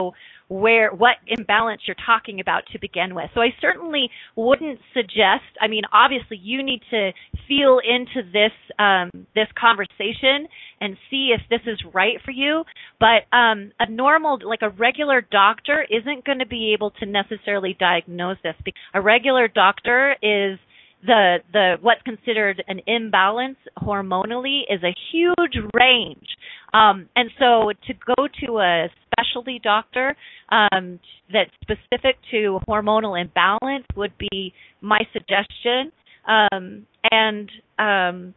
where 0.48 0.92
what 0.92 1.16
imbalance 1.26 1.82
you're 1.86 1.96
talking 2.06 2.38
about 2.38 2.62
to 2.72 2.78
begin 2.78 3.14
with. 3.14 3.28
So 3.34 3.40
I 3.40 3.48
certainly 3.60 4.08
wouldn't 4.36 4.78
suggest. 4.94 5.42
I 5.60 5.66
mean, 5.66 5.82
obviously 5.92 6.36
you 6.36 6.62
need 6.62 6.82
to 6.90 7.10
feel 7.48 7.80
into 7.80 8.28
this 8.30 8.52
um, 8.78 9.10
this 9.34 9.48
conversation 9.58 10.46
and 10.80 10.96
see 11.10 11.34
if 11.34 11.40
this 11.50 11.66
is 11.66 11.80
right 11.92 12.18
for 12.24 12.30
you. 12.30 12.62
But 13.00 13.36
um, 13.36 13.72
a 13.80 13.90
normal, 13.90 14.38
like 14.44 14.62
a 14.62 14.70
regular 14.70 15.20
doctor, 15.20 15.84
isn't 15.90 16.24
going 16.24 16.38
to 16.38 16.46
be 16.46 16.72
able 16.74 16.92
to 16.92 17.06
necessarily 17.06 17.76
diagnose 17.78 18.38
this. 18.42 18.54
A 18.94 19.00
regular 19.00 19.48
doctor 19.48 20.14
is 20.22 20.58
the 21.06 21.36
the 21.52 21.76
what's 21.80 22.02
considered 22.02 22.62
an 22.68 22.80
imbalance 22.86 23.58
hormonally 23.78 24.62
is 24.68 24.82
a 24.82 24.94
huge 25.12 25.56
range. 25.74 26.26
Um, 26.74 27.08
and 27.14 27.30
so 27.38 27.72
to 27.86 27.94
go 28.16 28.28
to 28.44 28.58
a 28.58 28.88
specialty 29.06 29.60
doctor 29.62 30.16
um, 30.50 30.98
that's 31.32 31.50
specific 31.62 32.16
to 32.32 32.58
hormonal 32.68 33.20
imbalance 33.20 33.86
would 33.96 34.12
be 34.18 34.52
my 34.80 35.00
suggestion. 35.12 35.92
Um, 36.26 36.86
and 37.10 37.50
um, 37.78 38.34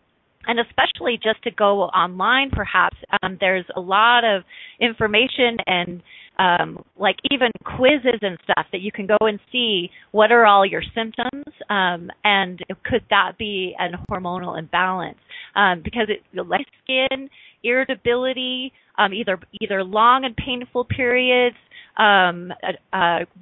and 0.48 0.60
especially 0.60 1.20
just 1.22 1.44
to 1.44 1.52
go 1.52 1.84
online 1.84 2.50
perhaps 2.52 2.96
um, 3.22 3.38
there's 3.40 3.66
a 3.76 3.80
lot 3.80 4.24
of 4.24 4.44
information 4.80 5.58
and 5.66 6.02
um, 6.40 6.84
like 6.98 7.18
even 7.30 7.52
quizzes 7.66 8.20
and 8.22 8.38
stuff 8.44 8.66
that 8.72 8.82
you 8.82 8.92
can 8.92 9.06
go 9.06 9.18
and 9.22 9.40
see 9.52 9.90
what 10.12 10.32
are 10.32 10.46
all 10.46 10.66
your 10.66 10.82
symptoms 10.96 11.54
um, 11.70 12.10
and 12.24 12.60
could 12.86 13.04
that 13.10 13.34
be 13.38 13.76
a 13.80 14.12
hormonal 14.12 14.58
imbalance? 14.58 15.20
Um, 15.56 15.82
because 15.84 16.08
it 16.10 16.22
like 16.48 16.66
skin 16.84 17.30
irritability 17.64 18.72
um, 18.98 19.14
either 19.14 19.38
either 19.62 19.84
long 19.84 20.24
and 20.24 20.36
painful 20.36 20.86
periods 20.86 21.58
um, 22.00 22.52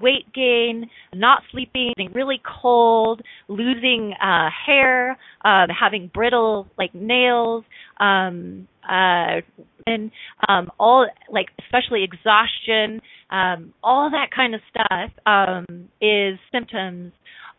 weight 0.02 0.34
gain, 0.34 0.90
not 1.14 1.44
sleeping, 1.52 1.94
really 2.14 2.42
cold, 2.62 3.22
losing 3.48 4.14
uh, 4.22 4.50
hair, 4.66 5.18
uh, 5.46 5.68
having 5.80 6.10
brittle 6.14 6.68
like 6.78 6.94
nails, 6.94 7.64
um, 8.00 8.68
uh, 8.84 9.42
and 9.86 10.12
um, 10.50 10.70
all 10.80 11.08
like 11.32 11.48
especially 11.66 12.04
exhaustion, 12.04 13.00
um, 13.30 13.74
all 13.84 14.10
that 14.10 14.30
kind 14.36 14.56
of 14.56 14.62
stuff 14.70 15.12
um, 15.26 15.88
is 16.02 16.40
symptoms 16.52 17.14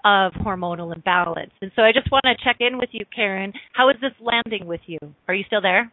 of 0.04 0.32
hormonal 0.32 0.94
imbalance. 0.94 1.52
And 1.61 1.70
so 1.74 1.82
I 1.82 1.92
just 1.92 2.11
want 2.11 2.24
to 2.24 2.34
check 2.44 2.56
in 2.61 2.78
with 2.78 2.90
you, 2.92 3.04
Karen. 3.14 3.52
How 3.72 3.88
is 3.90 3.96
this 4.00 4.12
landing 4.20 4.66
with 4.66 4.80
you? 4.87 4.98
Are 5.26 5.34
you 5.34 5.44
still 5.46 5.61
there? 5.61 5.90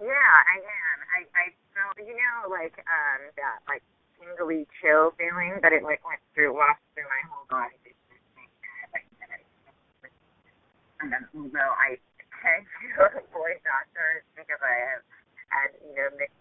Yeah, 0.00 0.06
I 0.08 0.56
am. 0.56 0.98
I, 1.12 1.20
I 1.36 1.59
you 1.98 2.14
know, 2.14 2.50
like 2.50 2.76
um 2.86 3.20
that 3.34 3.62
like 3.66 3.82
tingly 4.18 4.66
chill 4.80 5.12
feeling 5.16 5.58
that 5.62 5.72
it 5.72 5.82
like 5.82 6.04
went 6.06 6.20
through, 6.34 6.54
walked 6.54 6.84
through 6.94 7.08
my 7.08 7.22
whole 7.30 7.46
body. 7.50 7.76
Like, 8.92 9.06
and 11.00 11.08
then 11.12 11.24
although 11.34 11.72
I 11.80 11.96
tend 12.42 12.66
to 12.96 13.24
avoid 13.24 13.58
doctors 13.64 14.22
because 14.36 14.60
I 14.60 14.74
have 14.92 15.02
had 15.48 15.68
you 15.82 15.94
know 15.96 16.08
mixed 16.16 16.39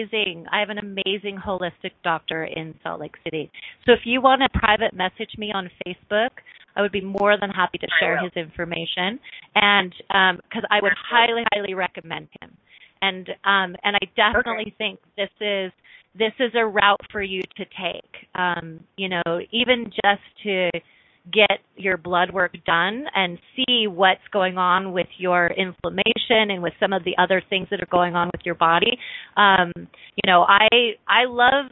amazing, 0.00 0.46
I 0.52 0.60
have 0.60 0.70
an 0.70 0.78
amazing 0.78 1.38
holistic 1.44 1.92
doctor 2.02 2.44
in 2.44 2.74
Salt 2.82 3.00
Lake 3.00 3.14
City. 3.24 3.50
So 3.86 3.92
if 3.92 4.00
you 4.04 4.20
want 4.20 4.42
to 4.42 4.58
private 4.58 4.94
message 4.94 5.30
me 5.38 5.52
on 5.52 5.70
Facebook, 5.86 6.30
I 6.76 6.82
would 6.82 6.92
be 6.92 7.00
more 7.00 7.36
than 7.40 7.50
happy 7.50 7.78
to 7.78 7.86
share 7.98 8.18
his 8.22 8.32
information, 8.36 9.18
and 9.54 9.92
because 10.08 10.64
I 10.70 10.78
would 10.80 10.92
highly, 11.10 11.42
highly 11.52 11.74
recommend 11.74 12.28
him. 12.40 12.56
And 13.02 13.28
um, 13.44 13.76
and 13.82 13.96
I 13.96 14.00
definitely 14.14 14.74
think 14.78 15.00
this 15.16 15.30
is 15.40 15.72
this 16.16 16.32
is 16.38 16.52
a 16.54 16.64
route 16.64 17.00
for 17.10 17.22
you 17.22 17.40
to 17.56 17.64
take. 17.64 18.28
Um, 18.34 18.80
you 18.96 19.08
know, 19.08 19.40
even 19.50 19.86
just 19.86 20.22
to 20.44 20.70
get 21.32 21.60
your 21.76 21.96
blood 21.96 22.32
work 22.32 22.52
done 22.66 23.04
and 23.14 23.38
see 23.54 23.86
what's 23.86 24.20
going 24.32 24.58
on 24.58 24.92
with 24.92 25.06
your 25.18 25.46
inflammation 25.48 26.50
and 26.50 26.62
with 26.62 26.72
some 26.80 26.92
of 26.92 27.04
the 27.04 27.14
other 27.18 27.42
things 27.48 27.68
that 27.70 27.80
are 27.80 27.90
going 27.90 28.14
on 28.14 28.28
with 28.32 28.42
your 28.44 28.54
body. 28.54 28.98
Um, 29.36 29.72
you 29.76 30.26
know, 30.26 30.42
I 30.42 30.68
I 31.06 31.26
love 31.26 31.70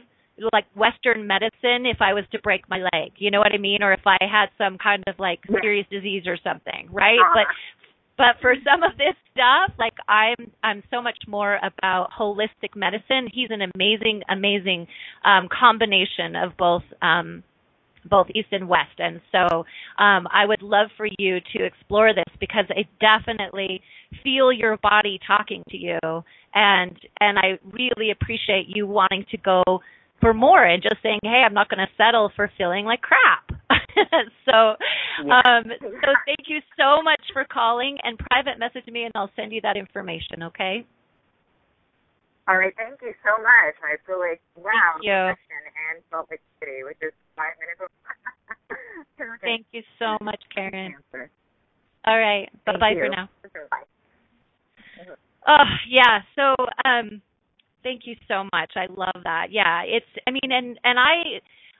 like 0.53 0.65
western 0.75 1.27
medicine 1.27 1.85
if 1.85 1.97
I 1.99 2.13
was 2.13 2.23
to 2.31 2.39
break 2.39 2.69
my 2.69 2.79
leg, 2.79 3.11
you 3.17 3.31
know 3.31 3.39
what 3.39 3.51
I 3.53 3.57
mean, 3.57 3.83
or 3.83 3.91
if 3.91 4.05
I 4.05 4.17
had 4.21 4.47
some 4.57 4.77
kind 4.77 5.03
of 5.07 5.15
like 5.19 5.39
serious 5.61 5.85
disease 5.91 6.23
or 6.27 6.37
something, 6.43 6.87
right? 6.91 7.19
Uh-huh. 7.19 7.33
But 7.35 7.47
but 8.19 8.35
for 8.41 8.53
some 8.65 8.83
of 8.83 8.97
this 8.97 9.15
stuff 9.31 9.71
like 9.79 9.93
i'm 10.09 10.51
i'm 10.61 10.83
so 10.91 11.01
much 11.01 11.17
more 11.25 11.57
about 11.63 12.09
holistic 12.11 12.75
medicine 12.75 13.29
he's 13.33 13.47
an 13.49 13.61
amazing 13.73 14.21
amazing 14.29 14.85
um 15.23 15.47
combination 15.47 16.35
of 16.35 16.51
both 16.57 16.83
um 17.01 17.41
both 18.05 18.27
east 18.33 18.49
and 18.51 18.67
west. 18.67 18.97
And 18.99 19.21
so 19.31 19.65
um 19.97 20.27
i 20.31 20.45
would 20.45 20.61
love 20.61 20.89
for 20.97 21.07
you 21.17 21.39
to 21.55 21.65
explore 21.65 22.13
this 22.13 22.33
because 22.39 22.65
i 22.69 22.85
definitely 22.99 23.81
feel 24.23 24.51
your 24.51 24.77
body 24.77 25.19
talking 25.25 25.63
to 25.69 25.77
you. 25.77 25.99
And 26.53 26.97
and 27.19 27.37
i 27.37 27.59
really 27.71 28.11
appreciate 28.11 28.65
you 28.67 28.87
wanting 28.87 29.25
to 29.31 29.37
go 29.37 29.63
for 30.21 30.33
more 30.33 30.63
and 30.65 30.83
just 30.83 31.01
saying 31.01 31.19
hey 31.23 31.43
i'm 31.45 31.53
not 31.53 31.69
going 31.69 31.79
to 31.79 31.93
settle 31.97 32.31
for 32.35 32.51
feeling 32.57 32.85
like 32.85 33.01
crap. 33.01 33.49
So 34.45 34.75
um, 35.31 35.63
so 35.67 36.09
thank 36.25 36.47
you 36.47 36.59
so 36.77 37.01
much 37.03 37.21
for 37.33 37.45
calling 37.51 37.97
and 38.03 38.17
private 38.17 38.57
message 38.57 38.87
me 38.87 39.03
and 39.03 39.11
I'll 39.15 39.31
send 39.35 39.51
you 39.51 39.61
that 39.61 39.75
information, 39.77 40.43
okay? 40.43 40.85
All 42.49 42.57
right, 42.57 42.73
thank 42.75 42.97
you 43.05 43.13
so 43.21 43.37
much. 43.37 43.77
I 43.85 44.01
feel 44.09 44.17
like 44.17 44.41
wow, 44.57 44.97
you. 45.05 45.13
and 45.13 46.01
Salt 46.09 46.25
Lake 46.31 46.41
City, 46.59 46.81
which 46.81 46.97
is 47.05 47.13
five 47.37 47.53
minutes. 47.61 47.77
away. 47.77 49.37
Thank 49.41 49.67
you 49.71 49.83
so 49.99 50.17
much, 50.19 50.41
Karen. 50.53 50.95
Answer. 50.97 51.29
All 52.05 52.17
right. 52.17 52.49
bye 52.65 52.73
bye 52.79 52.93
for 52.97 53.09
now. 53.09 53.29
Bye. 53.69 53.85
Oh, 55.47 55.69
yeah. 55.87 56.25
So, 56.35 56.55
um 56.89 57.21
thank 57.83 58.01
you 58.05 58.15
so 58.27 58.43
much. 58.51 58.73
I 58.75 58.87
love 58.89 59.23
that. 59.23 59.47
Yeah, 59.51 59.83
it's 59.85 60.09
I 60.27 60.31
mean 60.31 60.51
and 60.51 60.79
and 60.83 60.97
I 60.97 61.39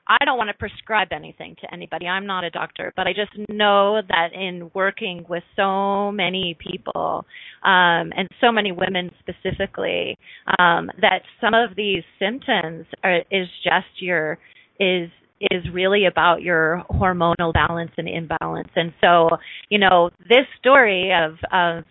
I 0.10 0.26
don't 0.26 0.38
want 0.38 0.50
to 0.50 0.56
prescribe 0.56 1.10
anything 1.12 1.56
to 1.62 1.72
anybody. 1.72 2.08
I'm 2.08 2.26
not 2.26 2.43
a 2.43 2.50
doctor, 2.50 2.91
but 2.95 3.06
I 3.06 3.13
just 3.13 3.32
know 3.48 4.02
that 4.10 4.34
in 4.34 4.72
working 4.74 5.24
with 5.30 5.43
so 5.56 6.12
many 6.12 6.58
people 6.60 7.26
um 7.63 8.12
and 8.15 8.28
so 8.41 8.52
many 8.52 8.72
women 8.72 9.12
specifically 9.19 10.17
um 10.60 10.89
that 11.02 11.22
some 11.41 11.54
of 11.54 11.76
these 11.76 12.04
symptoms 12.17 12.86
are 13.04 13.19
is 13.30 13.48
just 13.63 14.02
your 14.02 14.39
is 14.80 15.10
is 15.41 15.63
really 15.72 16.06
about 16.06 16.41
your 16.41 16.84
hormonal 16.89 17.54
balance 17.54 17.91
and 17.98 18.10
imbalance. 18.10 18.69
And 18.76 18.93
so, 19.02 19.30
you 19.69 19.80
know, 19.80 20.10
this 20.28 20.45
story 20.60 21.12
of 21.13 21.34
of 21.54 21.84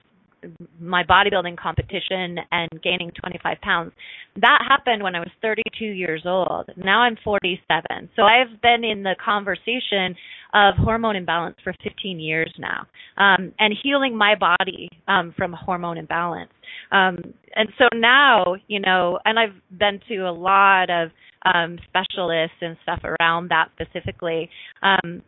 my 0.81 1.03
bodybuilding 1.05 1.57
competition 1.57 2.39
and 2.53 2.69
gaining 2.83 3.11
25 3.21 3.61
pounds. 3.61 3.93
That 4.37 4.65
happened 4.69 5.03
when 5.03 5.15
I 5.15 5.21
was 5.21 5.31
32 5.43 5.85
years 5.85 6.23
old. 6.25 6.71
Now 6.77 7.01
I'm 7.01 7.17
47. 7.25 8.09
So 8.17 8.23
I've 8.23 8.61
been 8.63 8.85
in 8.85 9.03
the 9.03 9.17
conversation 9.23 10.15
of 10.55 10.75
hormone 10.77 11.17
imbalance 11.17 11.57
for 11.63 11.75
15 11.83 12.21
years 12.21 12.53
now, 12.59 12.87
um, 13.19 13.53
and 13.59 13.75
healing 13.83 14.17
my 14.17 14.35
body 14.35 14.89
um, 15.07 15.35
from 15.37 15.53
hormone 15.53 15.99
imbalance. 15.99 16.51
Um, 16.91 17.19
and 17.55 17.69
so 17.79 17.89
now, 17.95 18.57
you 18.67 18.81
know, 18.81 19.19
and 19.25 19.39
I've 19.39 19.55
been 19.79 20.01
to 20.09 20.29
a 20.29 20.33
lot 20.33 20.91
of 20.91 21.11
um, 21.45 21.79
specialists 21.89 22.57
and 22.61 22.77
stuff 22.83 23.01
around 23.05 23.51
that 23.51 23.69
specifically. 23.75 24.49
Um, 24.83 25.23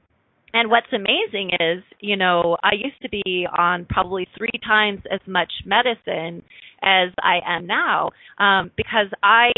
and 0.53 0.71
what's 0.71 0.93
amazing 0.93 1.51
is, 1.61 1.83
you 2.01 2.17
know, 2.17 2.57
I 2.63 2.73
used 2.75 3.01
to 3.03 3.09
be 3.09 3.47
on 3.57 3.87
probably 3.89 4.27
three 4.37 4.61
times 4.67 5.01
as 5.13 5.21
much 5.27 5.53
medicine 5.65 6.43
as 6.83 7.11
I 7.23 7.41
am 7.47 7.67
now 7.67 8.11
um, 8.39 8.71
because 8.77 9.09
I 9.23 9.53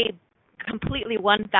completely 0.65 1.17
1000% 1.17 1.51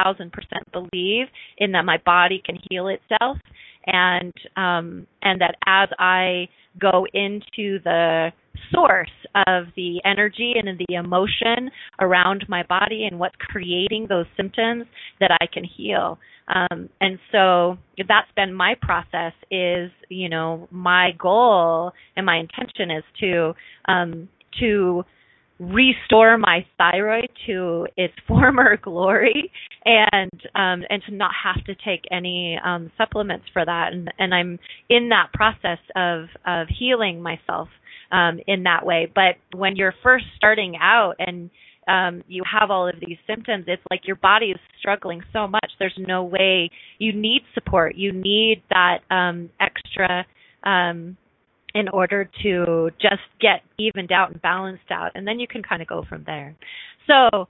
believe 0.71 1.27
in 1.57 1.71
that 1.73 1.85
my 1.85 1.97
body 2.05 2.41
can 2.45 2.57
heal 2.69 2.87
itself 2.87 3.37
and 3.85 4.33
um 4.55 5.05
and 5.21 5.41
that 5.41 5.55
as 5.65 5.89
I 5.99 6.47
go 6.79 7.05
into 7.13 7.79
the 7.83 8.31
source 8.71 9.09
of 9.47 9.65
the 9.75 10.01
energy 10.05 10.53
and 10.55 10.79
the 10.87 10.93
emotion 10.95 11.71
around 11.99 12.45
my 12.47 12.63
body 12.63 13.05
and 13.09 13.19
what's 13.19 13.35
creating 13.39 14.07
those 14.09 14.25
symptoms 14.37 14.85
that 15.19 15.31
I 15.41 15.47
can 15.51 15.63
heal. 15.63 16.19
Um 16.47 16.89
and 16.99 17.19
so 17.31 17.77
that's 17.97 18.31
been 18.35 18.53
my 18.53 18.75
process 18.81 19.33
is 19.49 19.91
you 20.09 20.29
know 20.29 20.67
my 20.71 21.11
goal 21.17 21.91
and 22.15 22.25
my 22.25 22.37
intention 22.37 22.91
is 22.91 23.03
to 23.21 23.53
um 23.87 24.27
to 24.59 25.03
restore 25.59 26.37
my 26.37 26.65
thyroid 26.77 27.29
to 27.45 27.87
its 27.95 28.13
former 28.27 28.77
glory 28.77 29.51
and 29.85 30.31
um 30.55 30.83
and 30.89 31.01
to 31.07 31.13
not 31.13 31.31
have 31.43 31.63
to 31.65 31.75
take 31.85 32.01
any 32.11 32.59
um 32.63 32.91
supplements 32.97 33.45
for 33.53 33.63
that. 33.63 33.93
And 33.93 34.11
and 34.19 34.33
I'm 34.33 34.59
in 34.89 35.09
that 35.09 35.31
process 35.33 35.79
of 35.95 36.25
of 36.45 36.67
healing 36.67 37.21
myself 37.21 37.69
um 38.13 38.39
in 38.47 38.63
that 38.63 38.85
way. 38.85 39.11
But 39.13 39.35
when 39.57 39.75
you're 39.75 39.95
first 40.03 40.25
starting 40.37 40.75
out 40.79 41.15
and 41.19 41.49
um 41.87 42.23
you 42.27 42.43
have 42.49 42.71
all 42.71 42.87
of 42.87 42.95
these 43.05 43.17
symptoms 43.27 43.65
it's 43.67 43.81
like 43.91 44.07
your 44.07 44.15
body 44.15 44.47
is 44.51 44.59
struggling 44.79 45.21
so 45.33 45.47
much 45.47 45.69
there's 45.79 45.97
no 45.97 46.23
way 46.23 46.69
you 46.99 47.11
need 47.11 47.41
support. 47.53 47.95
You 47.95 48.13
need 48.13 48.63
that 48.69 48.99
um 49.09 49.49
extra 49.59 50.25
um 50.63 51.17
in 51.75 51.89
order 51.89 52.29
to 52.43 52.91
just 53.01 53.23
get 53.41 53.61
evened 53.79 54.11
out 54.11 54.31
and 54.31 54.41
balanced 54.41 54.91
out 54.91 55.11
and 55.15 55.27
then 55.27 55.39
you 55.39 55.47
can 55.47 55.63
kind 55.63 55.81
of 55.81 55.87
go 55.87 56.03
from 56.07 56.23
there. 56.25 56.55
So 57.07 57.47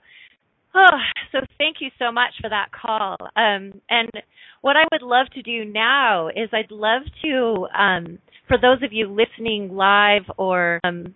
oh 0.74 0.98
so 1.30 1.38
thank 1.58 1.76
you 1.80 1.90
so 1.98 2.10
much 2.10 2.32
for 2.40 2.48
that 2.48 2.70
call. 2.72 3.16
Um 3.36 3.80
and 3.88 4.10
what 4.62 4.76
i 4.76 4.84
would 4.90 5.02
love 5.02 5.26
to 5.34 5.42
do 5.42 5.64
now 5.66 6.28
is 6.28 6.48
i'd 6.52 6.70
love 6.70 7.02
to 7.22 7.66
um 7.78 8.18
for 8.48 8.58
those 8.58 8.82
of 8.82 8.92
you 8.92 9.08
listening 9.08 9.74
live 9.74 10.22
or 10.36 10.80
um 10.84 11.14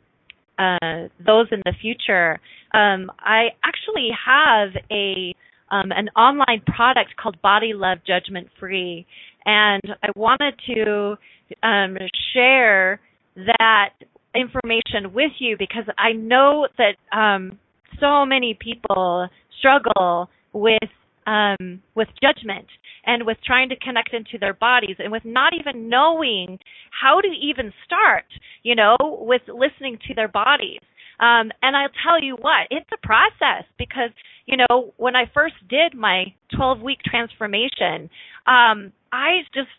uh, 0.59 1.07
those 1.25 1.47
in 1.53 1.63
the 1.65 1.73
future, 1.81 2.41
um, 2.75 3.13
I 3.21 3.51
actually 3.65 4.09
have 4.27 4.71
a 4.91 5.35
um, 5.71 5.93
an 5.93 6.09
online 6.17 6.63
product 6.67 7.15
called 7.17 7.41
Body 7.43 7.73
Love 7.75 7.99
Judgment 8.07 8.49
Free, 8.59 9.07
and 9.45 9.83
I 10.03 10.09
wanted 10.17 10.55
to 10.75 11.17
um, 11.63 11.97
share 12.35 13.01
that 13.37 13.91
information 14.35 15.13
with 15.13 15.33
you 15.39 15.57
because 15.59 15.85
I 15.97 16.13
know 16.13 16.67
that 16.77 16.97
um, 17.17 17.59
so 18.01 18.27
many 18.27 18.59
people 18.59 19.29
struggle 19.59 20.29
with 20.53 20.79
um, 21.27 21.83
with 21.95 22.09
judgment 22.21 22.67
and 23.09 23.25
with 23.25 23.39
trying 23.43 23.71
to 23.71 23.77
connect 23.77 24.13
into 24.13 24.39
their 24.39 24.53
bodies 24.53 24.97
and 24.99 25.11
with 25.11 25.25
not 25.25 25.55
even 25.59 25.89
knowing 25.89 26.59
how 26.91 27.21
to 27.21 27.29
even 27.29 27.73
start, 27.85 28.27
you 28.63 28.75
know, 28.77 28.97
with 29.01 29.41
listening 29.49 29.99
to 30.07 30.15
their 30.15 30.29
bodies. 30.29 30.81
Um, 31.19 31.51
and 31.63 31.75
I'll 31.75 31.89
tell 32.05 32.23
you 32.23 32.37
what, 32.37 32.69
it's 32.71 32.89
a 32.93 33.07
process 33.07 33.65
because, 33.79 34.11
you 34.45 34.59
know, 34.59 34.93
when 34.99 35.17
I 35.17 35.25
first 35.33 35.55
did 35.69 35.95
my 35.97 36.27
12 36.55 36.81
week 36.83 36.99
transformation, 37.03 38.11
um, 38.47 38.93
I 39.11 39.41
just, 39.55 39.73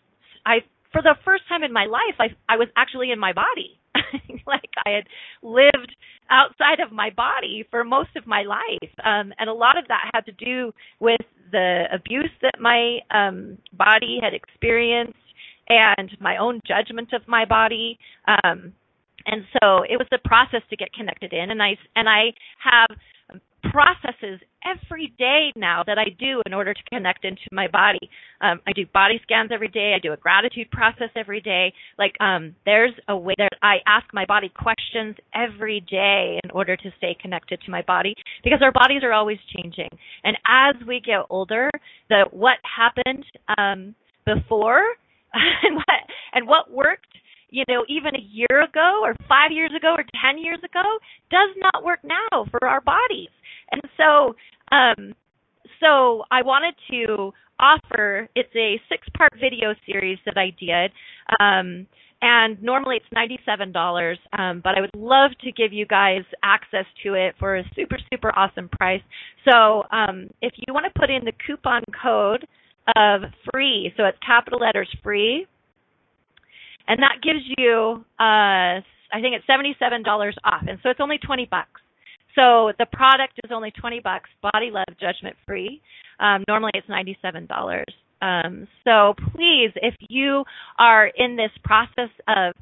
I, 0.44 0.58
for 0.92 1.00
the 1.00 1.14
first 1.24 1.44
time 1.48 1.62
in 1.62 1.72
my 1.72 1.86
life, 1.86 2.18
I, 2.18 2.34
I 2.52 2.56
was 2.56 2.68
actually 2.76 3.12
in 3.12 3.20
my 3.20 3.32
body. 3.32 3.79
like 4.46 4.70
I 4.86 4.90
had 4.90 5.04
lived 5.42 5.94
outside 6.30 6.80
of 6.80 6.92
my 6.92 7.10
body 7.10 7.66
for 7.70 7.84
most 7.84 8.10
of 8.16 8.26
my 8.26 8.42
life. 8.42 8.90
Um, 9.04 9.32
and 9.38 9.48
a 9.48 9.54
lot 9.54 9.78
of 9.78 9.88
that 9.88 10.10
had 10.14 10.26
to 10.26 10.32
do 10.32 10.72
with 11.00 11.20
the 11.50 11.84
abuse 11.92 12.30
that 12.42 12.60
my 12.60 12.98
um, 13.10 13.58
body 13.72 14.20
had 14.22 14.34
experienced 14.34 15.14
and 15.68 16.10
my 16.20 16.36
own 16.36 16.60
judgment 16.66 17.12
of 17.12 17.22
my 17.26 17.44
body. 17.44 17.98
Um, 18.26 18.72
and 19.26 19.44
so 19.60 19.82
it 19.82 19.98
was 19.98 20.06
a 20.12 20.28
process 20.28 20.62
to 20.70 20.76
get 20.76 20.92
connected 20.92 21.32
in 21.32 21.50
and 21.50 21.62
I 21.62 21.76
and 21.94 22.08
I 22.08 22.32
have 22.58 22.88
processes 23.70 24.40
every 24.64 25.12
day 25.18 25.52
now 25.56 25.82
that 25.86 25.98
I 25.98 26.10
do 26.18 26.42
in 26.46 26.52
order 26.52 26.74
to 26.74 26.80
connect 26.92 27.24
into 27.24 27.42
my 27.52 27.68
body. 27.68 28.10
Um, 28.40 28.60
I 28.66 28.72
do 28.72 28.84
body 28.92 29.20
scans 29.22 29.50
every 29.52 29.68
day. 29.68 29.94
I 29.96 30.00
do 30.00 30.12
a 30.12 30.16
gratitude 30.16 30.70
process 30.70 31.08
every 31.16 31.40
day. 31.40 31.72
Like 31.98 32.14
um, 32.20 32.54
there's 32.64 32.92
a 33.08 33.16
way 33.16 33.34
that 33.38 33.50
I 33.62 33.76
ask 33.86 34.06
my 34.12 34.26
body 34.26 34.50
questions 34.54 35.16
every 35.34 35.80
day 35.80 36.38
in 36.44 36.50
order 36.50 36.76
to 36.76 36.90
stay 36.98 37.16
connected 37.20 37.60
to 37.62 37.70
my 37.70 37.82
body 37.82 38.14
because 38.44 38.60
our 38.62 38.72
bodies 38.72 39.02
are 39.02 39.12
always 39.12 39.38
changing. 39.56 39.88
And 40.24 40.36
as 40.46 40.74
we 40.86 41.00
get 41.00 41.20
older, 41.30 41.70
the 42.08 42.24
what 42.30 42.56
happened 42.64 43.24
um, 43.56 43.94
before 44.26 44.82
and 45.32 45.76
what 45.76 46.00
and 46.34 46.46
what 46.46 46.70
worked 46.70 47.06
you 47.52 47.64
know, 47.68 47.84
even 47.88 48.14
a 48.14 48.22
year 48.30 48.62
ago 48.62 49.00
or 49.02 49.14
five 49.28 49.50
years 49.50 49.72
ago 49.76 49.94
or 49.98 50.04
10 50.04 50.38
years 50.38 50.58
ago 50.58 50.82
does 51.30 51.50
not 51.58 51.84
work 51.84 51.98
now 52.04 52.46
for 52.50 52.66
our 52.66 52.80
bodies. 52.80 53.28
And 53.72 53.82
so, 53.96 54.34
um, 54.74 55.14
so 55.80 56.24
I 56.30 56.42
wanted 56.42 56.74
to 56.90 57.32
offer, 57.58 58.28
it's 58.34 58.54
a 58.56 58.80
six 58.88 59.06
part 59.16 59.32
video 59.40 59.74
series 59.86 60.18
that 60.26 60.36
I 60.36 60.52
did. 60.58 60.92
Um, 61.40 61.86
and 62.22 62.62
normally 62.62 62.96
it's 62.96 63.40
$97, 63.48 64.16
um, 64.38 64.60
but 64.62 64.76
I 64.76 64.80
would 64.82 64.94
love 64.94 65.30
to 65.42 65.52
give 65.52 65.72
you 65.72 65.86
guys 65.86 66.22
access 66.42 66.84
to 67.02 67.14
it 67.14 67.34
for 67.38 67.56
a 67.56 67.64
super, 67.74 67.96
super 68.12 68.30
awesome 68.36 68.68
price. 68.68 69.00
So 69.48 69.84
um, 69.90 70.28
if 70.42 70.52
you 70.56 70.74
want 70.74 70.84
to 70.92 71.00
put 71.00 71.08
in 71.08 71.24
the 71.24 71.32
coupon 71.46 71.82
code 72.02 72.46
of 72.94 73.22
free, 73.52 73.92
so 73.96 74.04
it's 74.04 74.18
capital 74.24 74.58
letters 74.58 74.88
free, 75.02 75.46
and 76.88 77.02
that 77.02 77.22
gives 77.22 77.40
you 77.56 78.04
uh 78.18 78.82
I 79.12 79.20
think 79.20 79.34
it's 79.34 79.46
$77 79.46 80.04
off. 80.44 80.62
And 80.68 80.78
so 80.82 80.90
it's 80.90 81.00
only 81.00 81.18
20 81.18 81.46
bucks. 81.50 81.79
So 82.34 82.72
the 82.78 82.86
product 82.92 83.40
is 83.44 83.50
only 83.52 83.70
20 83.72 84.00
bucks, 84.00 84.30
body 84.42 84.70
love 84.70 84.86
judgment 85.00 85.36
free. 85.46 85.80
Um, 86.18 86.44
normally 86.48 86.72
it's 86.74 86.86
$97. 86.88 87.84
Um, 88.22 88.68
so 88.84 89.14
please, 89.34 89.70
if 89.76 89.94
you 90.08 90.44
are 90.78 91.06
in 91.06 91.36
this 91.36 91.50
process 91.64 92.10
of 92.28 92.54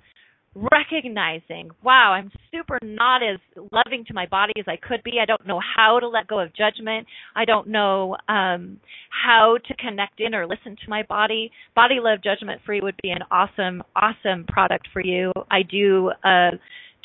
recognizing, 0.54 1.70
wow, 1.82 2.12
I'm 2.12 2.30
super 2.50 2.78
not 2.82 3.22
as 3.22 3.38
loving 3.72 4.04
to 4.06 4.14
my 4.14 4.26
body 4.26 4.54
as 4.58 4.64
I 4.66 4.76
could 4.76 5.02
be. 5.02 5.18
I 5.20 5.26
don't 5.26 5.46
know 5.46 5.60
how 5.76 6.00
to 6.00 6.08
let 6.08 6.26
go 6.26 6.40
of 6.40 6.54
judgment. 6.54 7.06
I 7.36 7.44
don't 7.44 7.68
know 7.68 8.16
um, 8.28 8.80
how 9.10 9.58
to 9.66 9.74
connect 9.76 10.20
in 10.20 10.34
or 10.34 10.46
listen 10.46 10.76
to 10.84 10.90
my 10.90 11.02
body. 11.02 11.50
Body 11.74 11.96
Love 12.00 12.22
Judgment 12.22 12.60
Free 12.64 12.80
would 12.80 12.98
be 13.02 13.10
an 13.10 13.22
awesome, 13.30 13.82
awesome 13.94 14.44
product 14.48 14.88
for 14.92 15.02
you. 15.04 15.32
I 15.50 15.62
do. 15.62 16.10
Uh, 16.24 16.52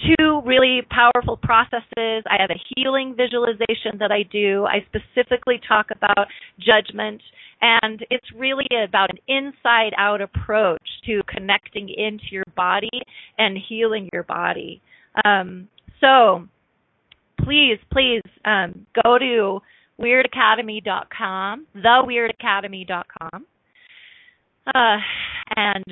two 0.05 0.41
really 0.45 0.81
powerful 0.89 1.37
processes. 1.37 2.23
I 2.29 2.37
have 2.39 2.49
a 2.49 2.61
healing 2.75 3.15
visualization 3.15 3.99
that 3.99 4.11
I 4.11 4.23
do. 4.23 4.65
I 4.65 4.85
specifically 4.87 5.59
talk 5.67 5.87
about 5.91 6.27
judgment, 6.59 7.21
and 7.61 8.05
it's 8.09 8.25
really 8.35 8.67
about 8.87 9.09
an 9.09 9.17
inside 9.27 9.93
out 9.97 10.21
approach 10.21 10.81
to 11.05 11.21
connecting 11.27 11.89
into 11.89 12.25
your 12.31 12.43
body 12.55 12.89
and 13.37 13.57
healing 13.69 14.09
your 14.11 14.23
body. 14.23 14.81
Um, 15.23 15.69
so 16.01 16.47
please, 17.43 17.77
please 17.91 18.21
um, 18.45 18.85
go 19.03 19.17
to 19.17 19.59
weirdacademy.com, 19.99 21.67
theweirdacademy.com, 21.77 23.45
uh, 24.67 24.97
and 25.55 25.83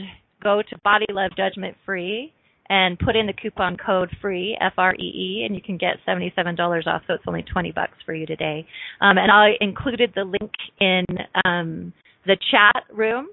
go 0.43 0.61
to 0.61 0.77
Body 0.83 1.05
Love 1.09 1.31
Judgment 1.37 1.77
Free 1.85 2.33
and 2.71 2.97
put 2.97 3.17
in 3.17 3.27
the 3.27 3.33
coupon 3.33 3.75
code 3.75 4.09
free 4.21 4.57
F 4.61 4.73
R 4.77 4.95
E 4.95 5.03
E 5.03 5.43
and 5.45 5.53
you 5.53 5.61
can 5.61 5.77
get 5.77 5.97
seventy 6.05 6.31
seven 6.35 6.55
dollars 6.55 6.85
off. 6.87 7.01
So 7.05 7.13
it's 7.13 7.23
only 7.27 7.43
twenty 7.43 7.73
bucks 7.73 7.97
for 8.05 8.15
you 8.15 8.25
today. 8.25 8.65
Um, 9.01 9.17
and 9.17 9.29
I 9.29 9.51
included 9.59 10.13
the 10.15 10.23
link 10.23 10.51
in 10.79 11.05
um, 11.43 11.93
the 12.25 12.37
chat 12.49 12.83
room. 12.95 13.27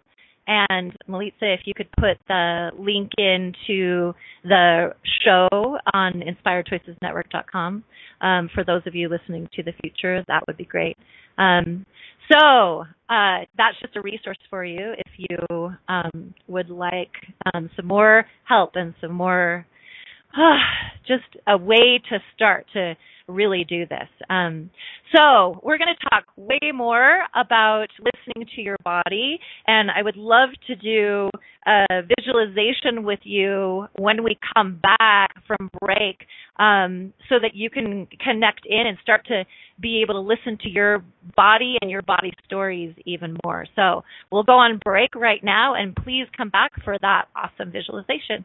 And 0.48 0.96
Melissa, 1.06 1.52
if 1.52 1.60
you 1.66 1.74
could 1.74 1.90
put 1.92 2.16
the 2.26 2.70
link 2.78 3.10
into 3.18 4.14
the 4.44 4.94
show 5.22 5.76
on 5.92 6.22
InspiredChoicesNetwork.com 6.22 7.84
um, 8.22 8.50
for 8.54 8.64
those 8.64 8.80
of 8.86 8.94
you 8.94 9.10
listening 9.10 9.48
to 9.54 9.62
the 9.62 9.72
future, 9.82 10.24
that 10.26 10.42
would 10.46 10.56
be 10.56 10.64
great. 10.64 10.96
Um, 11.36 11.84
so 12.32 12.84
uh, 13.10 13.44
that's 13.56 13.78
just 13.80 13.96
a 13.96 14.00
resource 14.00 14.38
for 14.48 14.64
you 14.64 14.94
if 14.96 15.12
you 15.18 15.70
um, 15.88 16.34
would 16.46 16.70
like 16.70 17.12
um, 17.54 17.70
some 17.76 17.86
more 17.86 18.24
help 18.44 18.72
and 18.74 18.94
some 19.00 19.12
more, 19.12 19.66
just 21.06 21.24
a 21.46 21.56
way 21.56 22.00
to 22.10 22.18
start 22.34 22.66
to 22.74 22.94
really 23.28 23.64
do 23.68 23.86
this. 23.86 24.08
Um, 24.30 24.70
so 25.14 25.60
we're 25.62 25.78
going 25.78 25.94
to 25.94 26.08
talk 26.10 26.24
way 26.36 26.72
more 26.72 27.24
about 27.34 27.88
listening 27.98 28.48
to 28.56 28.62
your 28.62 28.76
body, 28.84 29.38
and 29.66 29.90
I 29.90 30.02
would 30.02 30.16
love 30.16 30.48
to 30.66 30.74
do 30.74 31.30
a 31.66 32.02
visualization 32.16 33.04
with 33.04 33.20
you 33.24 33.86
when 33.98 34.24
we 34.24 34.38
come 34.54 34.80
back 34.82 35.30
from 35.46 35.70
break, 35.80 36.26
um, 36.58 37.12
so 37.28 37.36
that 37.40 37.54
you 37.54 37.70
can 37.70 38.06
connect 38.24 38.66
in 38.66 38.86
and 38.86 38.96
start 39.02 39.26
to 39.26 39.44
be 39.78 40.02
able 40.02 40.14
to 40.14 40.20
listen 40.20 40.58
to 40.62 40.68
your 40.68 41.04
body 41.36 41.76
and 41.80 41.90
your 41.90 42.02
body 42.02 42.32
stories 42.46 42.94
even 43.04 43.36
more. 43.44 43.66
So 43.76 44.04
we'll 44.32 44.42
go 44.42 44.54
on 44.54 44.80
break 44.82 45.14
right 45.14 45.44
now, 45.44 45.74
and 45.74 45.94
please 45.94 46.26
come 46.36 46.48
back 46.48 46.72
for 46.82 46.96
that 47.00 47.26
awesome 47.36 47.70
visualization. 47.70 48.44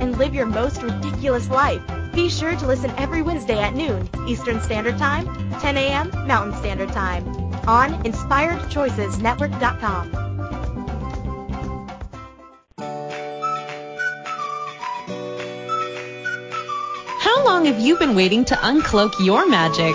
and 0.00 0.18
live 0.18 0.34
your 0.34 0.46
most 0.46 0.82
ridiculous 0.82 1.48
life. 1.48 1.80
Be 2.12 2.28
sure 2.28 2.56
to 2.56 2.66
listen 2.66 2.90
every 2.96 3.22
Wednesday 3.22 3.60
at 3.60 3.74
noon 3.74 4.08
Eastern 4.26 4.60
Standard 4.60 4.98
Time, 4.98 5.26
10 5.60 5.76
a.m. 5.76 6.10
Mountain 6.26 6.58
Standard 6.58 6.90
Time 6.90 7.24
on 7.68 7.92
InspiredChoicesNetwork.com. 8.04 10.10
How 17.20 17.44
long 17.44 17.66
have 17.66 17.78
you 17.78 17.96
been 17.96 18.16
waiting 18.16 18.44
to 18.46 18.56
uncloak 18.56 19.12
your 19.24 19.48
magic? 19.48 19.94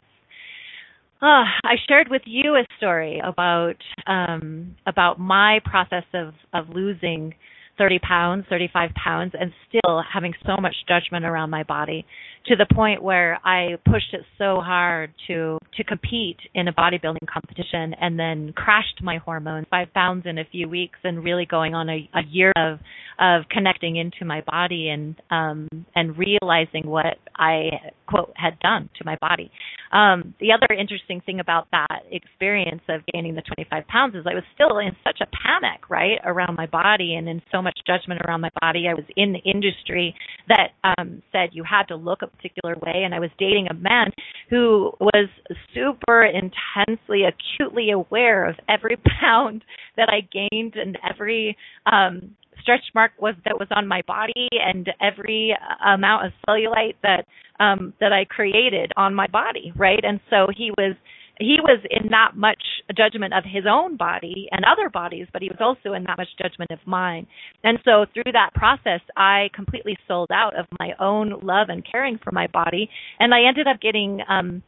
Oh, 1.25 1.45
I 1.65 1.77
shared 1.89 2.09
with 2.11 2.23
you 2.27 2.57
a 2.57 2.65
story 2.79 3.21
about 3.25 3.77
um, 4.09 4.75
about 4.87 5.21
my 5.21 5.61
process 5.65 6.03
of 6.13 6.35
of 6.53 6.69
losing 6.75 7.35
30 7.79 8.01
pounds, 8.01 8.45
35 8.51 8.91
pounds, 8.95 9.33
and 9.39 9.53
still 9.69 10.03
having 10.13 10.35
so 10.45 10.57
much 10.61 10.75
judgment 10.89 11.25
around 11.25 11.51
my 11.51 11.63
body 11.63 12.05
to 12.47 12.57
the 12.57 12.67
point 12.75 13.03
where 13.03 13.39
I 13.45 13.77
pushed 13.85 14.13
it 14.13 14.23
so 14.39 14.61
hard 14.61 15.13
to 15.29 15.59
to 15.77 15.85
compete 15.85 16.39
in 16.55 16.69
a 16.69 16.73
bodybuilding 16.73 17.27
competition 17.33 17.95
and 18.01 18.19
then 18.19 18.53
crashed 18.55 19.01
my 19.03 19.19
hormones 19.19 19.67
five 19.71 19.93
pounds 19.95 20.25
in 20.27 20.39
a 20.39 20.45
few 20.51 20.69
weeks 20.69 20.99
and 21.05 21.25
really 21.25 21.47
going 21.47 21.75
on 21.75 21.89
a, 21.89 22.09
a 22.15 22.23
year 22.29 22.53
of 22.57 22.79
of 23.19 23.43
connecting 23.51 23.97
into 23.97 24.25
my 24.25 24.43
body 24.43 24.89
and 24.89 25.15
um 25.31 25.69
and 25.95 26.17
realizing 26.19 26.87
what 26.87 27.19
I 27.37 27.71
quote 28.07 28.33
had 28.35 28.59
done 28.59 28.91
to 28.99 29.05
my 29.05 29.17
body. 29.21 29.51
Um 29.93 30.35
the 30.41 30.53
other 30.53 30.75
interesting 30.75 31.21
thing 31.25 31.39
about 31.41 31.69
that 31.71 32.03
experience 32.11 32.83
of 32.89 33.03
gaining 33.13 33.35
the 33.35 33.43
25 33.43 33.87
pounds 33.87 34.15
is 34.15 34.25
I 34.27 34.35
was 34.35 34.45
still 34.55 34.79
in 34.79 34.97
such 35.05 35.21
a 35.21 35.27
panic, 35.27 35.89
right, 35.89 36.19
around 36.25 36.57
my 36.57 36.67
body 36.67 37.15
and 37.15 37.29
in 37.29 37.43
so 37.53 37.63
much 37.63 37.79
judgment 37.87 38.21
around 38.27 38.41
my 38.41 38.51
body. 38.61 38.87
I 38.89 38.95
was 38.95 39.05
in 39.17 39.33
the 39.33 39.51
industry 39.51 40.15
that 40.49 40.71
um 40.99 41.23
said 41.31 41.51
you 41.53 41.65
had 41.65 41.85
to 41.85 41.97
look 41.97 42.21
particular 42.37 42.77
way 42.83 43.03
and 43.05 43.15
I 43.15 43.21
was 43.21 43.31
dating 43.39 43.69
a 43.71 43.75
man 43.75 44.11
who 44.51 44.93
was 45.01 45.29
super 45.75 46.25
intensely 46.25 47.23
acutely 47.25 47.91
aware 47.91 48.47
of 48.49 48.57
every 48.69 48.97
pound 49.21 49.65
that 49.97 50.09
I 50.09 50.21
gained 50.33 50.75
and 50.77 50.99
every 51.09 51.57
um 51.87 52.37
stretch 52.61 52.85
mark 52.95 53.13
was 53.19 53.35
that 53.45 53.59
was 53.59 53.69
on 53.75 53.87
my 53.89 54.03
body 54.07 54.49
and 54.53 54.89
every 55.01 55.57
amount 55.85 56.27
of 56.27 56.33
cellulite 56.49 56.95
that 57.03 57.25
um 57.61 57.93
that 58.01 58.13
I 58.13 58.25
created 58.25 58.93
on 58.97 59.15
my 59.15 59.27
body, 59.27 59.73
right? 59.77 60.01
And 60.03 60.21
so 60.31 60.47
he 60.57 60.71
was 60.77 60.97
he 61.43 61.59
was 61.63 61.81
in 61.91 62.09
that 62.11 62.33
much 62.37 62.63
judgment 62.97 63.35
of 63.35 63.45
his 63.45 63.65
own 63.69 63.97
body 63.97 64.49
and 64.51 64.65
other 64.65 64.89
bodies, 64.89 65.27
but 65.33 65.43
he 65.43 65.49
was 65.49 65.59
also 65.61 65.95
in 65.95 66.05
that 66.05 66.19
much 66.19 66.29
judgment 66.41 66.71
of 66.71 66.79
mine. 66.87 67.27
And 67.65 67.79
so 67.85 68.07
through 68.15 68.33
that 68.33 68.51
process, 68.55 69.01
I 69.17 69.51
completely 69.55 69.97
sold 70.07 70.31
out 70.33 70.59
of 70.59 70.67
my 70.79 70.93
own 71.01 71.41
love 71.43 71.69
and 71.69 71.85
caring 71.91 72.19
for 72.23 72.33
my 72.33 72.47
body, 72.47 72.89
and 73.19 73.35
I 73.35 73.49
ended 73.49 73.67
up 73.67 73.81
getting 73.81 74.21
um 74.29 74.63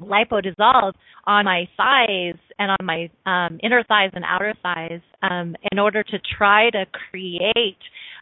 on 0.00 1.44
my 1.44 1.68
thighs 1.76 2.38
and 2.58 2.70
on 2.70 2.84
my 2.84 3.10
um 3.26 3.58
inner 3.62 3.82
thighs 3.84 4.10
and 4.14 4.24
outer 4.24 4.54
thighs 4.62 5.00
um 5.22 5.56
in 5.72 5.78
order 5.78 6.02
to 6.02 6.18
try 6.36 6.70
to 6.70 6.84
create 7.10 7.78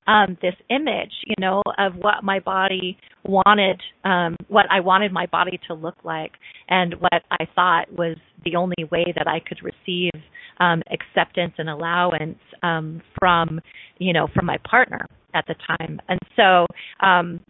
um 0.07 0.37
this 0.43 0.55
image 0.71 1.13
you 1.25 1.35
know 1.39 1.63
of 1.79 1.95
what 1.97 2.23
my 2.23 2.41
body 2.41 2.99
wanted 3.25 3.81
um 4.05 4.37
what 4.49 4.67
I 4.71 4.81
wanted 4.81 5.13
my 5.13 5.27
body 5.27 5.59
to 5.69 5.75
look 5.75 5.97
like 6.05 6.33
and 6.69 6.95
what 7.01 7.23
I 7.31 7.47
thought 7.55 7.93
was 7.93 8.17
the 8.45 8.57
only 8.57 8.85
way 8.91 9.13
that 9.17 9.27
I 9.27 9.41
could 9.41 9.59
receive 9.63 10.13
um 10.61 10.83
acceptance 10.91 11.55
and 11.59 11.69
allowance 11.69 12.39
um 12.63 13.03
from 13.19 13.61
you 13.99 14.13
know 14.13 14.29
from 14.35 14.47
my 14.47 14.59
partner 14.69 15.07
at 15.37 15.47
the 15.47 15.55
time. 15.67 16.01
And 16.09 16.19
so 16.35 16.67
um, 17.05 17.41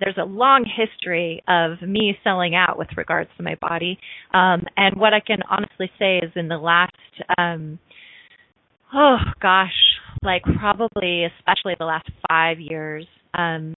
there's 0.00 0.16
a 0.16 0.24
long 0.24 0.64
history 0.64 1.42
of 1.48 1.82
me 1.82 2.16
selling 2.22 2.54
out 2.54 2.78
with 2.78 2.88
regards 2.96 3.30
to 3.36 3.42
my 3.42 3.56
body. 3.60 3.98
Um, 4.32 4.62
and 4.76 4.98
what 4.98 5.12
I 5.12 5.20
can 5.20 5.38
honestly 5.50 5.90
say 5.98 6.18
is 6.18 6.30
in 6.36 6.48
the 6.48 6.56
last, 6.56 6.92
um, 7.36 7.78
oh 8.94 9.16
gosh, 9.40 9.74
like 10.22 10.42
probably 10.58 11.24
especially 11.24 11.74
the 11.78 11.84
last 11.84 12.08
five 12.28 12.60
years, 12.60 13.06
um, 13.34 13.74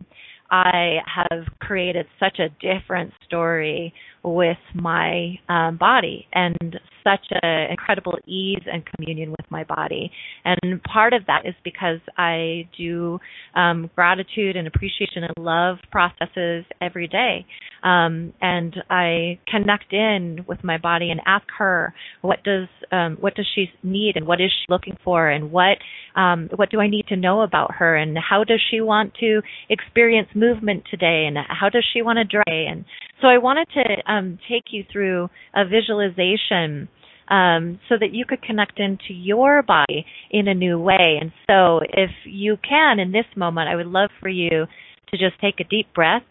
I 0.52 0.98
have 1.08 1.46
created 1.60 2.06
such 2.20 2.40
a 2.40 2.50
different 2.62 3.12
story 3.26 3.94
with 4.26 4.58
my 4.74 5.38
um, 5.48 5.78
body 5.78 6.28
and 6.34 6.80
such 7.04 7.28
an 7.44 7.70
incredible 7.70 8.18
ease 8.26 8.64
and 8.72 8.84
communion 8.86 9.30
with 9.30 9.46
my 9.50 9.64
body. 9.64 10.12
And 10.44 10.82
part 10.84 11.14
of 11.14 11.28
that 11.28 11.46
is 11.46 11.54
because 11.64 12.00
I 12.18 12.68
do 12.76 13.20
um, 13.56 13.92
gratitude 13.96 14.56
and 14.56 14.68
appreciation 14.68 15.24
and 15.24 15.34
love 15.38 15.78
processes 15.92 16.66
every 16.82 17.08
day. 17.08 17.46
Um, 17.84 18.34
and 18.42 18.76
I 18.90 19.40
connect 19.48 19.94
in 19.94 20.44
with 20.48 20.64
my 20.64 20.80
body 20.80 21.12
and 21.12 21.22
ask 21.28 21.46
her 21.60 21.94
what 22.22 22.44
does 22.44 22.68
um, 22.92 23.18
what 23.20 23.36
does 23.36 23.46
she 23.54 23.68
need 23.84 24.16
and 24.16 24.26
what 24.26 24.42
is 24.42 24.50
she 24.50 24.66
looking 24.70 24.98
for 25.04 25.30
and 25.30 25.52
what 25.52 25.78
um, 26.16 26.50
what 26.56 26.72
do 26.72 26.80
I 26.80 26.88
need 26.88 27.06
to 27.10 27.16
know 27.16 27.42
about 27.42 27.76
her 27.76 27.96
and 27.96 28.18
how 28.18 28.44
does 28.44 28.62
she 28.72 28.82
want 28.82 29.14
to 29.20 29.42
experience 29.70 30.30
movement 30.34 30.86
today 30.90 31.26
and 31.28 31.38
how 31.38 31.70
does 31.70 31.86
she 31.94 32.02
want 32.02 32.18
to 32.18 32.24
dry 32.24 32.44
and 32.48 32.86
so 33.22 33.28
I 33.28 33.38
wanted 33.38 33.68
to 33.74 34.12
um, 34.12 34.40
take 34.50 34.66
you 34.72 34.84
through 34.92 35.30
a 35.54 35.66
visualization 35.66 36.90
um, 37.30 37.80
so 37.90 37.96
that 38.00 38.14
you 38.14 38.26
could 38.26 38.42
connect 38.42 38.80
into 38.80 39.14
your 39.14 39.64
body 39.64 40.06
in 40.30 40.48
a 40.48 40.54
new 40.54 40.80
way. 40.80 41.18
And 41.20 41.32
so, 41.48 41.80
if 41.84 42.12
you 42.26 42.58
can 42.58 43.00
in 43.00 43.12
this 43.12 43.26
moment, 43.36 43.70
I 43.70 43.76
would 43.76 43.88
love 43.88 44.10
for 44.20 44.30
you 44.30 44.50
to 44.50 45.18
just 45.18 45.40
take 45.42 45.60
a 45.60 45.64
deep 45.64 45.88
breath 45.94 46.24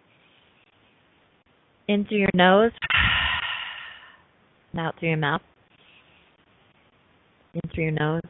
in 1.88 2.04
through 2.04 2.18
your 2.18 2.30
nose 2.34 2.72
and 4.72 4.80
out 4.80 4.94
through 4.98 5.10
your 5.10 5.18
mouth. 5.18 5.42
In 7.54 7.60
through 7.72 7.84
your 7.84 7.92
nose 7.92 8.22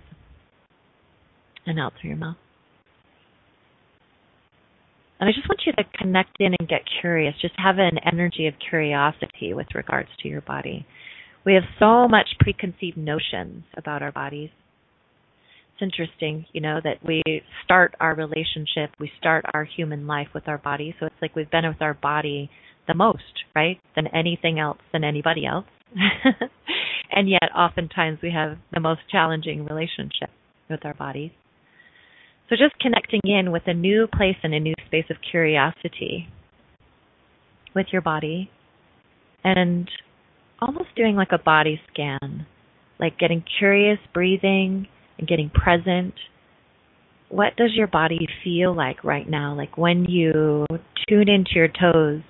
and 1.67 1.81
out 1.81 1.93
through 2.01 2.11
your 2.11 2.19
mouth. 2.19 2.37
And 5.25 5.31
I 5.31 5.35
just 5.35 5.49
want 5.49 5.63
you 5.65 5.73
to 5.73 5.85
connect 5.97 6.37
in 6.39 6.55
and 6.59 6.69
get 6.69 6.83
curious. 7.01 7.35
Just 7.41 7.55
have 7.57 7.79
an 7.79 7.99
energy 8.05 8.47
of 8.47 8.53
curiosity 8.69 9.55
with 9.55 9.69
regards 9.75 10.11
to 10.21 10.29
your 10.29 10.43
body. 10.43 10.85
We 11.47 11.55
have 11.55 11.63
so 11.79 12.07
much 12.07 12.29
preconceived 12.41 12.99
notions 12.99 13.65
about 13.75 14.03
our 14.03 14.13
bodies. 14.13 14.51
It's 15.73 15.81
interesting, 15.81 16.45
you 16.53 16.61
know, 16.61 16.79
that 16.85 16.99
we 17.03 17.23
start 17.65 17.95
our 18.01 18.15
relationship, 18.15 18.91
we 19.01 19.11
start 19.19 19.47
our 19.55 19.65
human 19.65 20.07
life 20.07 20.29
with 20.35 20.47
our 20.47 20.59
body. 20.59 20.95
So 21.01 21.07
it's 21.07 21.15
like 21.23 21.35
we've 21.35 21.51
been 21.51 21.67
with 21.67 21.81
our 21.81 21.95
body 21.95 22.51
the 22.87 22.93
most, 22.93 23.45
right? 23.57 23.81
Than 23.97 24.09
anything 24.09 24.59
else, 24.59 24.81
than 24.93 25.05
anybody 25.05 25.47
else. 25.47 25.65
and 27.11 27.31
yet, 27.31 27.49
oftentimes, 27.57 28.19
we 28.23 28.31
have 28.31 28.59
the 28.75 28.81
most 28.81 29.01
challenging 29.11 29.65
relationship 29.65 30.29
with 30.69 30.85
our 30.85 30.93
bodies. 30.93 31.31
So 32.55 32.65
just 32.65 32.79
connecting 32.79 33.21
in 33.25 33.51
with 33.51 33.65
a 33.67 33.75
new 33.75 34.07
place 34.07 34.37
and 34.45 34.55
a 34.55 34.61
new 34.61 34.75
space 34.87 35.07
of 35.11 35.17
curiosity 35.29 36.29
with 37.75 37.87
your 37.91 38.03
body 38.03 38.49
and 39.43 39.91
almost 40.61 40.95
doing 40.95 41.17
like 41.17 41.33
a 41.33 41.39
body 41.39 41.81
scan, 41.93 42.47
like 43.01 43.19
getting 43.19 43.43
curious, 43.59 43.99
breathing, 44.13 44.87
and 45.19 45.27
getting 45.27 45.51
present. 45.51 46.15
What 47.29 47.57
does 47.57 47.71
your 47.75 47.89
body 47.89 48.29
feel 48.45 48.75
like 48.75 49.03
right 49.03 49.29
now? 49.29 49.57
Like 49.57 49.77
when 49.77 50.05
you 50.05 50.65
tune 51.09 51.29
into 51.29 51.51
your 51.57 51.69
toes 51.69 52.23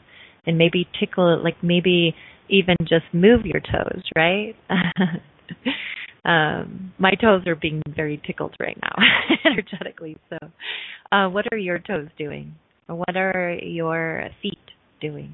and 0.47 0.57
maybe 0.57 0.89
tickle, 0.99 1.35
it, 1.35 1.45
like 1.45 1.63
maybe 1.63 2.15
even 2.49 2.77
just 2.81 3.05
move 3.13 3.45
your 3.45 3.61
toes, 3.61 4.03
right? 4.17 4.55
um, 6.25 6.93
my 6.99 7.11
toes 7.21 7.47
are 7.47 7.55
being 7.55 7.83
very 7.95 8.21
tickled 8.27 8.55
right 8.59 8.79
now, 8.81 8.95
energetically. 9.45 10.17
So, 10.31 10.39
uh, 11.13 11.29
what 11.29 11.47
are 11.53 11.59
your 11.59 11.79
toes 11.79 12.09
doing? 12.19 12.55
What 12.87 13.17
are 13.17 13.53
your 13.53 14.29
feet 14.43 14.59
doing? 15.01 15.33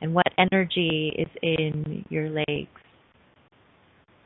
And 0.00 0.14
what 0.14 0.26
energy 0.38 1.12
is 1.16 1.28
in 1.42 2.04
your 2.08 2.30
legs? 2.30 2.68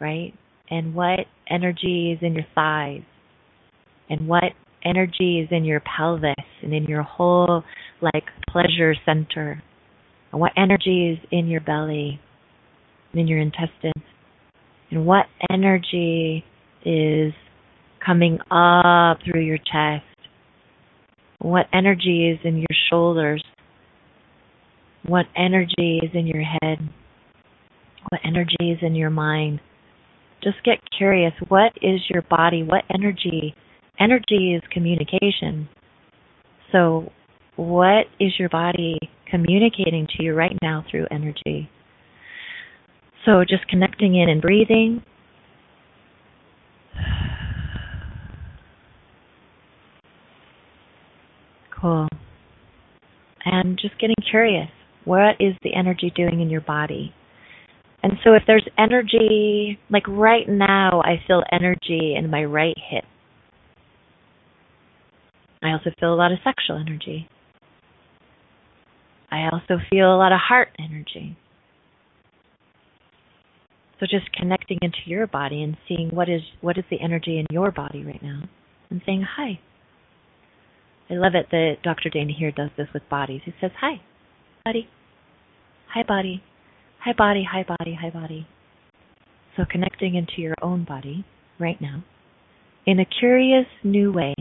Right? 0.00 0.32
And 0.70 0.94
what 0.94 1.20
energy 1.48 2.12
is 2.12 2.24
in 2.24 2.34
your 2.34 2.46
thighs? 2.54 3.02
And 4.08 4.28
what 4.28 4.52
energy 4.84 5.40
is 5.40 5.48
in 5.50 5.64
your 5.64 5.80
pelvis 5.80 6.34
and 6.62 6.72
in 6.72 6.84
your 6.84 7.02
whole 7.02 7.64
like 8.00 8.24
pleasure 8.48 8.94
center? 9.04 9.62
And 10.32 10.40
what 10.40 10.52
energy 10.56 11.10
is 11.10 11.28
in 11.30 11.48
your 11.48 11.60
belly? 11.60 12.20
And 13.12 13.20
in 13.20 13.26
your 13.28 13.40
intestines. 13.40 14.04
And 14.90 15.06
what 15.06 15.26
energy 15.50 16.44
is 16.84 17.32
coming 18.04 18.38
up 18.50 19.18
through 19.24 19.42
your 19.42 19.58
chest? 19.58 20.04
What 21.40 21.66
energy 21.72 22.30
is 22.30 22.38
in 22.44 22.58
your 22.58 22.76
shoulders? 22.90 23.42
What 25.06 25.26
energy 25.36 26.00
is 26.02 26.10
in 26.12 26.26
your 26.26 26.42
head? 26.42 26.78
What 28.10 28.20
energy 28.24 28.70
is 28.70 28.78
in 28.82 28.94
your 28.94 29.10
mind? 29.10 29.60
Just 30.42 30.56
get 30.64 30.78
curious. 30.96 31.32
What 31.48 31.72
is 31.82 32.00
your 32.08 32.22
body? 32.22 32.62
What 32.62 32.84
energy? 32.92 33.54
Energy 33.98 34.54
is 34.54 34.62
communication. 34.72 35.68
So, 36.72 37.10
what 37.56 38.06
is 38.18 38.32
your 38.38 38.48
body 38.48 38.98
communicating 39.30 40.06
to 40.16 40.22
you 40.22 40.34
right 40.34 40.56
now 40.62 40.84
through 40.90 41.06
energy? 41.10 41.68
So, 43.24 43.44
just 43.48 43.68
connecting 43.68 44.14
in 44.16 44.28
and 44.28 44.40
breathing. 44.40 45.02
Cool. 51.80 52.08
And 53.44 53.78
just 53.80 53.98
getting 53.98 54.16
curious. 54.30 54.68
What 55.04 55.36
is 55.40 55.54
the 55.62 55.74
energy 55.74 56.12
doing 56.14 56.40
in 56.40 56.50
your 56.50 56.60
body? 56.60 57.14
And 58.02 58.12
so 58.24 58.32
if 58.34 58.42
there's 58.46 58.66
energy, 58.78 59.78
like 59.90 60.06
right 60.08 60.48
now, 60.48 61.02
I 61.04 61.22
feel 61.26 61.42
energy 61.52 62.14
in 62.16 62.30
my 62.30 62.44
right 62.44 62.76
hip. 62.90 63.04
I 65.62 65.72
also 65.72 65.90
feel 65.98 66.14
a 66.14 66.16
lot 66.16 66.32
of 66.32 66.38
sexual 66.42 66.78
energy. 66.78 67.28
I 69.30 69.48
also 69.52 69.82
feel 69.90 70.14
a 70.14 70.16
lot 70.16 70.32
of 70.32 70.40
heart 70.40 70.68
energy. 70.78 71.36
So 74.00 74.06
just 74.06 74.32
connecting 74.32 74.78
into 74.80 74.98
your 75.04 75.26
body 75.26 75.62
and 75.62 75.76
seeing 75.86 76.08
what 76.08 76.30
is 76.30 76.40
what 76.62 76.78
is 76.78 76.84
the 76.90 77.00
energy 77.00 77.38
in 77.38 77.46
your 77.50 77.70
body 77.70 78.02
right 78.02 78.22
now 78.22 78.42
and 78.88 79.02
saying 79.04 79.26
hi. 79.36 79.60
I 81.10 81.14
love 81.14 81.34
it 81.34 81.46
that 81.50 81.74
Dr. 81.82 82.08
Dain 82.08 82.28
Heer 82.28 82.50
does 82.50 82.70
this 82.76 82.86
with 82.94 83.08
bodies. 83.10 83.42
He 83.44 83.52
says, 83.60 83.72
Hi, 83.80 84.00
body. 84.64 84.88
Hi, 85.92 86.02
body. 86.06 86.42
Hi, 87.00 87.12
body. 87.16 87.46
Hi, 87.50 87.64
body. 87.66 87.98
Hi, 88.00 88.10
body. 88.10 88.46
So 89.56 89.64
connecting 89.68 90.14
into 90.14 90.34
your 90.40 90.54
own 90.62 90.84
body 90.84 91.24
right 91.58 91.80
now 91.80 92.04
in 92.86 93.00
a 93.00 93.04
curious 93.04 93.66
new 93.82 94.12
way. 94.12 94.34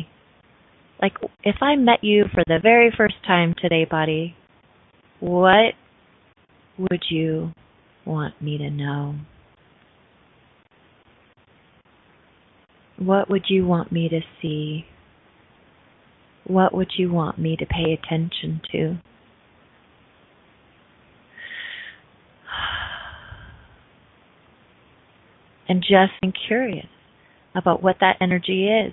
Like 1.01 1.14
if 1.43 1.55
I 1.62 1.76
met 1.76 2.03
you 2.03 2.26
for 2.34 2.43
the 2.47 2.60
very 2.62 2.93
first 2.95 3.16
time 3.26 3.55
today, 3.60 3.86
body, 3.89 4.36
what 5.20 5.74
would 6.78 7.03
you 7.10 7.51
want 8.05 8.41
me 8.41 8.57
to 8.60 8.70
know? 8.70 9.16
What 12.99 13.29
would 13.29 13.45
you 13.47 13.65
want 13.65 13.93
me 13.93 14.09
to 14.09 14.19
see? 14.41 14.85
What 16.45 16.73
would 16.73 16.91
you 16.97 17.11
want 17.11 17.39
me 17.39 17.55
to 17.55 17.65
pay 17.65 17.93
attention 17.93 18.61
to? 18.73 18.97
And 25.69 25.81
just 25.81 26.11
being 26.21 26.33
curious 26.47 26.87
about 27.55 27.81
what 27.81 27.97
that 28.01 28.17
energy 28.19 28.67
is. 28.67 28.91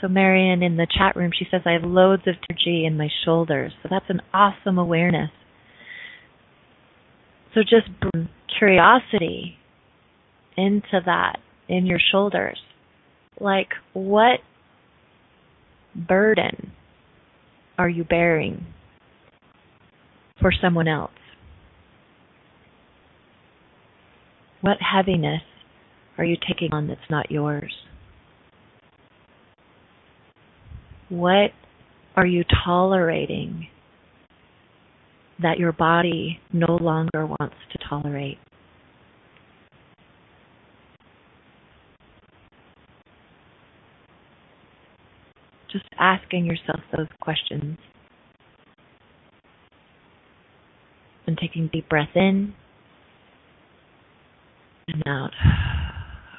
So, 0.00 0.08
Marion 0.08 0.62
in 0.62 0.76
the 0.76 0.86
chat 0.86 1.16
room, 1.16 1.32
she 1.36 1.46
says, 1.50 1.62
I 1.64 1.72
have 1.72 1.84
loads 1.84 2.22
of 2.26 2.34
energy 2.50 2.84
in 2.84 2.96
my 2.98 3.08
shoulders. 3.24 3.72
So, 3.82 3.88
that's 3.90 4.04
an 4.10 4.20
awesome 4.32 4.78
awareness. 4.78 5.30
So, 7.54 7.62
just 7.62 7.88
bring 7.98 8.28
curiosity 8.58 9.56
into 10.56 11.00
that 11.06 11.38
in 11.68 11.86
your 11.86 11.98
shoulders. 12.12 12.58
Like, 13.40 13.68
what 13.92 14.40
burden 15.94 16.72
are 17.78 17.88
you 17.88 18.04
bearing 18.04 18.66
for 20.40 20.52
someone 20.60 20.88
else? 20.88 21.10
What 24.60 24.78
heaviness 24.80 25.42
are 26.18 26.24
you 26.24 26.36
taking 26.48 26.72
on 26.72 26.88
that's 26.88 27.00
not 27.10 27.30
yours? 27.30 27.72
What 31.08 31.50
are 32.16 32.26
you 32.26 32.42
tolerating 32.64 33.68
that 35.40 35.58
your 35.58 35.72
body 35.72 36.40
no 36.52 36.78
longer 36.80 37.26
wants 37.26 37.56
to 37.72 37.78
tolerate? 37.88 38.38
Just 45.76 45.92
asking 45.98 46.46
yourself 46.46 46.80
those 46.96 47.08
questions 47.20 47.76
and 51.26 51.36
taking 51.36 51.68
deep 51.70 51.86
breath 51.86 52.08
in 52.14 52.54
and 54.88 55.02
out. 55.06 55.32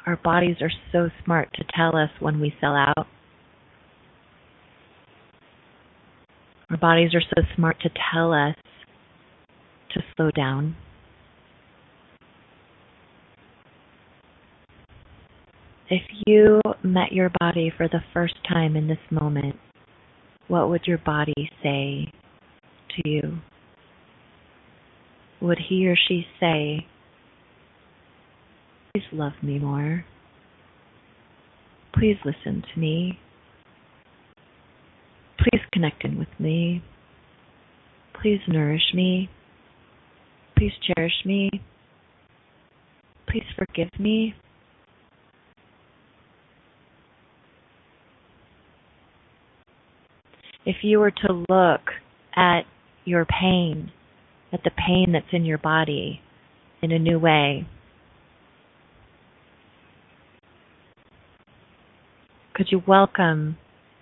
Our 0.08 0.16
bodies 0.16 0.56
are 0.62 0.72
so 0.92 1.10
smart 1.24 1.50
to 1.54 1.64
tell 1.76 1.96
us 1.96 2.10
when 2.20 2.40
we 2.40 2.52
sell 2.60 2.74
out. 2.74 3.06
Our 6.72 6.78
bodies 6.78 7.12
are 7.14 7.22
so 7.22 7.44
smart 7.56 7.80
to 7.82 7.90
tell 8.12 8.34
us 8.34 8.56
to 9.94 10.02
slow 10.16 10.32
down. 10.32 10.76
If 15.90 16.02
you 16.26 16.60
met 16.84 17.14
your 17.14 17.32
body 17.40 17.72
for 17.76 17.88
the 17.88 18.02
first 18.14 18.36
time 18.52 18.76
in 18.76 18.88
this 18.88 18.98
moment, 19.10 19.56
what 20.50 20.70
would 20.70 20.82
your 20.86 20.98
body 20.98 21.50
say 21.64 22.12
to 22.96 23.10
you? 23.10 23.38
Would 25.42 25.60
he 25.70 25.88
or 25.88 25.96
she 25.96 26.26
say, 26.40 26.86
Please 28.94 29.06
love 29.14 29.34
me 29.42 29.60
more. 29.60 30.04
Please 31.94 32.18
listen 32.26 32.64
to 32.74 32.80
me. 32.80 33.20
Please 35.38 35.62
connect 35.72 36.04
in 36.04 36.18
with 36.18 36.28
me. 36.40 36.84
Please 38.20 38.40
nourish 38.48 38.94
me. 38.94 39.30
Please 40.58 40.72
cherish 40.82 41.14
me. 41.24 41.50
Please 43.30 43.46
forgive 43.56 43.90
me. 44.00 44.34
If 50.68 50.84
you 50.84 51.00
were 51.00 51.12
to 51.12 51.46
look 51.50 51.82
at 52.36 52.64
your 53.06 53.26
pain, 53.26 53.92
at 54.52 54.64
the 54.64 54.72
pain 54.72 55.14
that's 55.14 55.32
in 55.32 55.46
your 55.46 55.58
body 55.58 56.20
in 56.82 56.92
a 56.92 57.00
new 57.00 57.18
way, 57.18 57.66
Could 62.58 62.72
you 62.72 62.82
welcome 62.88 63.56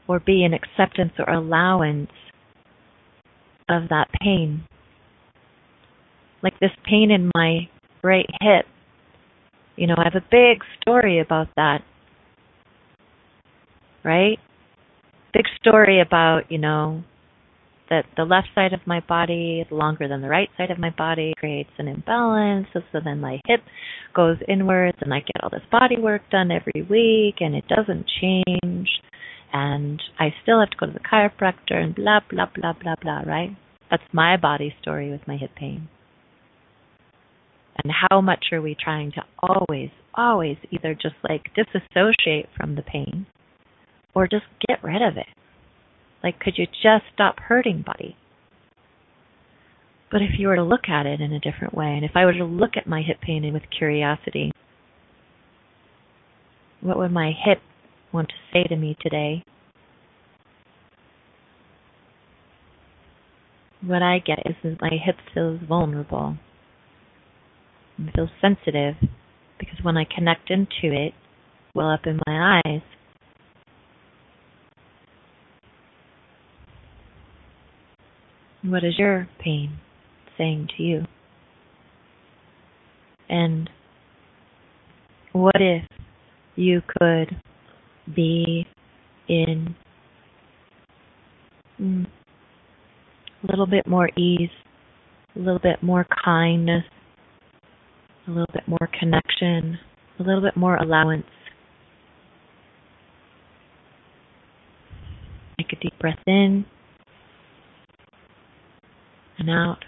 or 0.07 0.21
be 0.21 0.45
in 0.45 0.53
acceptance 0.53 1.11
or 1.19 1.29
allowance 1.29 2.09
of 3.67 3.89
that 3.89 4.05
pain? 4.21 4.63
Like 6.41 6.57
this 6.61 6.71
pain 6.85 7.11
in 7.11 7.29
my 7.35 7.67
right 8.01 8.29
hip. 8.39 8.65
You 9.75 9.87
know, 9.87 9.95
I 9.97 10.05
have 10.05 10.15
a 10.15 10.25
big 10.31 10.63
story 10.81 11.19
about 11.19 11.47
that. 11.57 11.79
Right? 14.05 14.39
Big 15.35 15.47
story 15.59 15.99
about, 15.99 16.49
you 16.49 16.57
know, 16.57 17.03
that 17.89 18.05
the 18.15 18.23
left 18.23 18.47
side 18.55 18.71
of 18.71 18.79
my 18.85 19.01
body 19.01 19.59
is 19.59 19.69
longer 19.69 20.07
than 20.07 20.21
the 20.21 20.29
right 20.29 20.47
side 20.57 20.71
of 20.71 20.79
my 20.79 20.91
body 20.97 21.33
creates 21.37 21.71
an 21.77 21.89
imbalance. 21.89 22.67
So, 22.71 22.79
so 22.93 22.99
then 23.03 23.19
my 23.19 23.41
hip 23.45 23.59
goes 24.15 24.37
inwards 24.47 24.97
and 25.01 25.13
I 25.13 25.19
get 25.19 25.43
all 25.43 25.49
this 25.49 25.67
body 25.69 25.97
work 25.99 26.21
done 26.31 26.51
every 26.51 26.83
week 26.89 27.41
and 27.41 27.53
it 27.53 27.65
doesn't 27.67 28.05
change. 28.21 28.87
And 29.51 30.01
I 30.17 30.29
still 30.41 30.61
have 30.61 30.69
to 30.69 30.77
go 30.79 30.85
to 30.85 30.93
the 30.93 30.99
chiropractor 30.99 31.83
and 31.83 31.93
blah, 31.93 32.21
blah, 32.29 32.47
blah, 32.55 32.73
blah, 32.81 32.95
blah, 33.01 33.19
right? 33.29 33.57
That's 33.91 34.03
my 34.13 34.37
body 34.37 34.73
story 34.81 35.11
with 35.11 35.27
my 35.27 35.35
hip 35.35 35.51
pain. 35.57 35.89
And 37.83 37.91
how 38.09 38.21
much 38.21 38.45
are 38.53 38.61
we 38.61 38.73
trying 38.81 39.11
to 39.11 39.23
always, 39.43 39.89
always 40.13 40.55
either 40.71 40.93
just 40.93 41.15
like 41.27 41.51
disassociate 41.55 42.47
from 42.57 42.75
the 42.75 42.81
pain 42.81 43.27
or 44.15 44.27
just 44.27 44.45
get 44.67 44.83
rid 44.83 45.01
of 45.01 45.17
it? 45.17 45.27
Like, 46.23 46.39
could 46.39 46.57
you 46.57 46.65
just 46.65 47.03
stop 47.13 47.39
hurting, 47.39 47.83
buddy? 47.85 48.15
But 50.11 50.21
if 50.21 50.39
you 50.39 50.47
were 50.47 50.55
to 50.55 50.63
look 50.63 50.87
at 50.87 51.05
it 51.05 51.19
in 51.19 51.33
a 51.33 51.39
different 51.39 51.73
way, 51.73 51.87
and 51.87 52.05
if 52.05 52.11
I 52.15 52.25
were 52.25 52.33
to 52.33 52.45
look 52.45 52.71
at 52.77 52.87
my 52.87 53.01
hip 53.01 53.19
pain 53.21 53.51
with 53.53 53.63
curiosity, 53.77 54.51
what 56.81 56.97
would 56.97 57.11
my 57.11 57.31
hip 57.31 57.59
want 58.13 58.29
to 58.29 58.35
say 58.53 58.63
to 58.63 58.75
me 58.75 58.95
today? 59.01 59.43
What 63.81 64.01
I 64.01 64.19
get 64.19 64.39
is 64.45 64.55
that 64.63 64.81
my 64.81 64.91
hip 65.03 65.17
feels 65.33 65.59
vulnerable. 65.67 66.37
and 67.97 68.11
feels 68.13 68.29
sensitive 68.41 68.95
because 69.59 69.83
when 69.83 69.97
I 69.97 70.05
connect 70.05 70.49
into 70.49 70.95
it, 70.95 71.13
well 71.73 71.89
up 71.91 72.05
in 72.05 72.19
my 72.25 72.61
eyes. 72.65 72.81
What 78.65 78.83
is 78.83 78.97
your 78.97 79.27
pain 79.43 79.77
saying 80.39 80.69
to 80.75 80.83
you? 80.83 81.03
And 83.29 83.69
what 85.33 85.61
if 85.61 85.83
you 86.55 86.81
could 86.87 87.39
be 88.15 88.65
in 89.29 89.75
mm, 91.79 92.07
a 93.43 93.47
little 93.51 93.67
bit 93.67 93.85
more 93.85 94.09
ease, 94.17 94.49
a 95.35 95.39
little 95.39 95.59
bit 95.59 95.83
more 95.83 96.07
kindness, 96.25 96.85
a 98.27 98.31
little 98.31 98.49
bit 98.51 98.67
more 98.67 98.89
connection, 98.99 99.77
a 100.19 100.23
little 100.23 100.41
bit 100.41 100.57
more 100.57 100.77
allowance. 100.77 101.25
Take 105.59 105.73
a 105.73 105.75
deep 105.83 105.99
breath 105.99 106.17
in 106.25 106.65
and 109.37 109.49
out. 109.49 109.79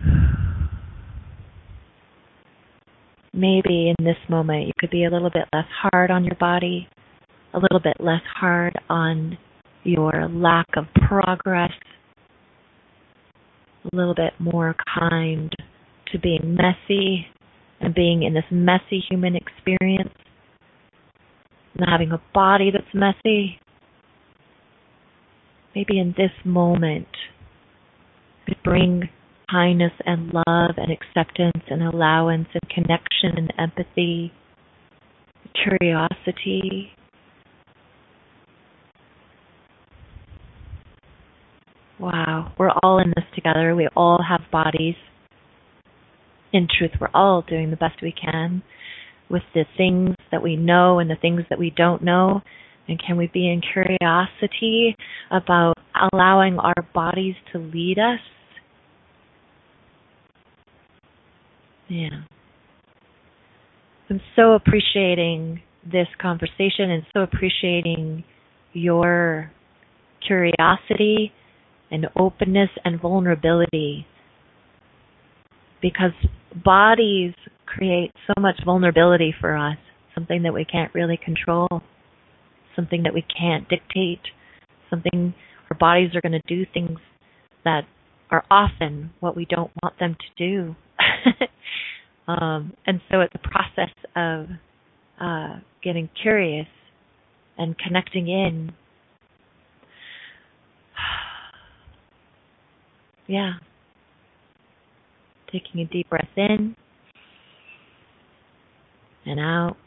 Maybe 3.33 3.93
in 3.97 4.05
this 4.05 4.17
moment 4.29 4.67
you 4.67 4.73
could 4.79 4.89
be 4.89 5.05
a 5.05 5.09
little 5.09 5.29
bit 5.29 5.45
less 5.53 5.67
hard 5.81 6.11
on 6.11 6.23
your 6.23 6.35
body, 6.39 6.87
a 7.53 7.59
little 7.59 7.79
bit 7.79 7.97
less 7.99 8.21
hard 8.35 8.73
on 8.89 9.37
your 9.83 10.27
lack 10.29 10.67
of 10.75 10.85
progress, 11.07 11.71
a 13.91 13.95
little 13.95 14.15
bit 14.15 14.33
more 14.39 14.75
kind 14.99 15.53
to 16.11 16.19
being 16.19 16.55
messy 16.55 17.27
and 17.79 17.93
being 17.93 18.23
in 18.23 18.33
this 18.33 18.43
messy 18.51 19.03
human 19.09 19.35
experience 19.35 20.13
and 21.75 21.85
having 21.87 22.11
a 22.11 22.21
body 22.33 22.71
that's 22.71 22.93
messy. 22.93 23.59
Maybe 25.75 25.99
in 25.99 26.15
this 26.17 26.31
moment, 26.43 27.07
could 28.47 28.57
bring 28.63 29.09
kindness 29.49 29.93
and 30.05 30.33
love 30.33 30.75
and 30.77 30.91
acceptance 30.91 31.63
and 31.69 31.81
allowance 31.81 32.47
and 32.53 32.69
connection 32.69 33.37
and 33.37 33.53
empathy, 33.57 34.31
curiosity. 35.63 36.91
Wow, 41.99 42.51
we're 42.59 42.71
all 42.83 42.99
in 42.99 43.09
this 43.15 43.25
together. 43.33 43.75
We 43.75 43.87
all 43.95 44.19
have 44.27 44.41
bodies. 44.51 44.95
In 46.53 46.67
truth, 46.77 46.91
we're 46.99 47.09
all 47.13 47.43
doing 47.47 47.71
the 47.71 47.75
best 47.75 48.01
we 48.01 48.13
can 48.13 48.61
with 49.29 49.43
the 49.53 49.65
things 49.75 50.15
that 50.31 50.43
we 50.43 50.55
know 50.55 50.99
and 50.99 51.09
the 51.09 51.17
things 51.19 51.41
that 51.49 51.59
we 51.59 51.71
don't 51.75 52.03
know. 52.03 52.41
And 52.87 53.01
can 53.05 53.17
we 53.17 53.27
be 53.27 53.49
in 53.49 53.61
curiosity 53.61 54.95
about 55.31 55.73
allowing 56.13 56.57
our 56.59 56.87
bodies 56.93 57.35
to 57.51 57.59
lead 57.59 57.97
us 57.99 58.19
Yeah. 61.89 62.23
I'm 64.09 64.21
so 64.35 64.53
appreciating 64.53 65.61
this 65.83 66.07
conversation 66.21 66.91
and 66.91 67.03
so 67.13 67.21
appreciating 67.21 68.23
your 68.73 69.51
curiosity 70.25 71.31
and 71.91 72.07
openness 72.17 72.69
and 72.83 72.99
vulnerability 73.01 74.05
because 75.81 76.11
bodies 76.63 77.33
create 77.65 78.11
so 78.25 78.33
much 78.41 78.59
vulnerability 78.65 79.33
for 79.39 79.55
us, 79.55 79.77
something 80.15 80.43
that 80.43 80.53
we 80.53 80.65
can't 80.65 80.93
really 80.93 81.19
control, 81.23 81.67
something 82.75 83.03
that 83.03 83.13
we 83.13 83.23
can't 83.37 83.67
dictate, 83.69 84.21
something 84.89 85.33
our 85.69 85.77
bodies 85.77 86.11
are 86.15 86.21
going 86.21 86.31
to 86.31 86.41
do 86.47 86.65
things 86.73 86.99
that 87.63 87.81
are 88.31 88.43
often 88.49 89.11
what 89.19 89.35
we 89.35 89.45
don't 89.45 89.71
want 89.83 89.99
them 89.99 90.15
to 90.15 90.27
do. 90.37 90.75
um, 92.27 92.73
and 92.85 93.01
so 93.11 93.21
it's 93.21 93.33
a 93.35 93.39
process 93.39 93.93
of 94.15 94.47
uh, 95.19 95.59
getting 95.83 96.09
curious 96.21 96.67
and 97.57 97.75
connecting 97.77 98.27
in. 98.27 98.71
yeah. 103.27 103.53
Taking 105.51 105.81
a 105.81 105.85
deep 105.85 106.09
breath 106.09 106.27
in 106.35 106.75
and 109.25 109.39
out. 109.39 109.77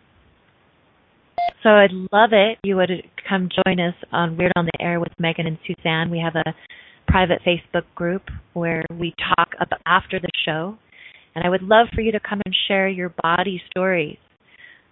So 1.62 1.70
I'd 1.70 1.93
love 2.12 2.31
it. 2.33 2.53
If 2.53 2.59
you 2.64 2.76
would 2.76 2.91
come 3.28 3.49
join 3.64 3.81
us 3.81 3.95
on 4.12 4.37
Weird 4.37 4.53
on 4.57 4.66
the 4.66 4.81
Air 4.81 5.01
with 5.01 5.12
Megan 5.18 5.47
and 5.47 5.59
Suzanne. 5.66 6.11
We 6.11 6.18
have 6.18 6.37
a 6.37 6.55
private 7.07 7.41
Facebook 7.47 7.85
group 7.95 8.22
where 8.55 8.85
we 8.99 9.14
talk 9.37 9.51
about 9.61 9.81
after 9.87 10.18
the 10.18 10.28
show 10.45 10.76
and 11.35 11.45
I 11.45 11.49
would 11.49 11.62
love 11.62 11.89
for 11.95 12.01
you 12.01 12.12
to 12.12 12.20
come 12.20 12.41
and 12.45 12.55
share 12.68 12.89
your 12.89 13.14
body 13.22 13.62
stories. 13.70 14.18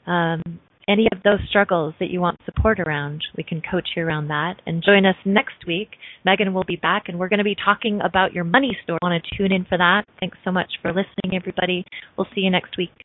Um, 0.07 0.43
any 0.89 1.07
of 1.13 1.23
those 1.23 1.41
struggles 1.49 1.95
that 2.01 2.09
you 2.09 2.21
want 2.21 2.39
support 2.47 2.81
around, 2.81 3.23
we 3.37 3.43
can 3.43 3.61
coach 3.61 3.91
you 3.95 4.03
around 4.03 4.29
that. 4.29 4.55
And 4.67 4.83
join 4.83 5.05
us 5.05 5.17
next 5.27 5.67
week. 5.67 5.91
Megan 6.25 6.55
will 6.55 6.65
be 6.65 6.77
back, 6.77 7.05
and 7.09 7.19
we're 7.19 7.29
going 7.29 7.39
to 7.39 7.45
be 7.45 7.57
talking 7.63 8.01
about 8.03 8.33
your 8.33 8.45
money 8.45 8.77
story. 8.83 8.99
Want 9.03 9.23
to 9.23 9.37
tune 9.37 9.53
in 9.53 9.67
for 9.67 9.77
that? 9.77 10.05
Thanks 10.19 10.39
so 10.45 10.51
much 10.51 10.71
for 10.81 10.89
listening, 10.89 11.37
everybody. 11.37 11.85
We'll 12.17 12.29
see 12.35 12.41
you 12.41 12.51
next 12.51 12.77
week. 12.79 13.05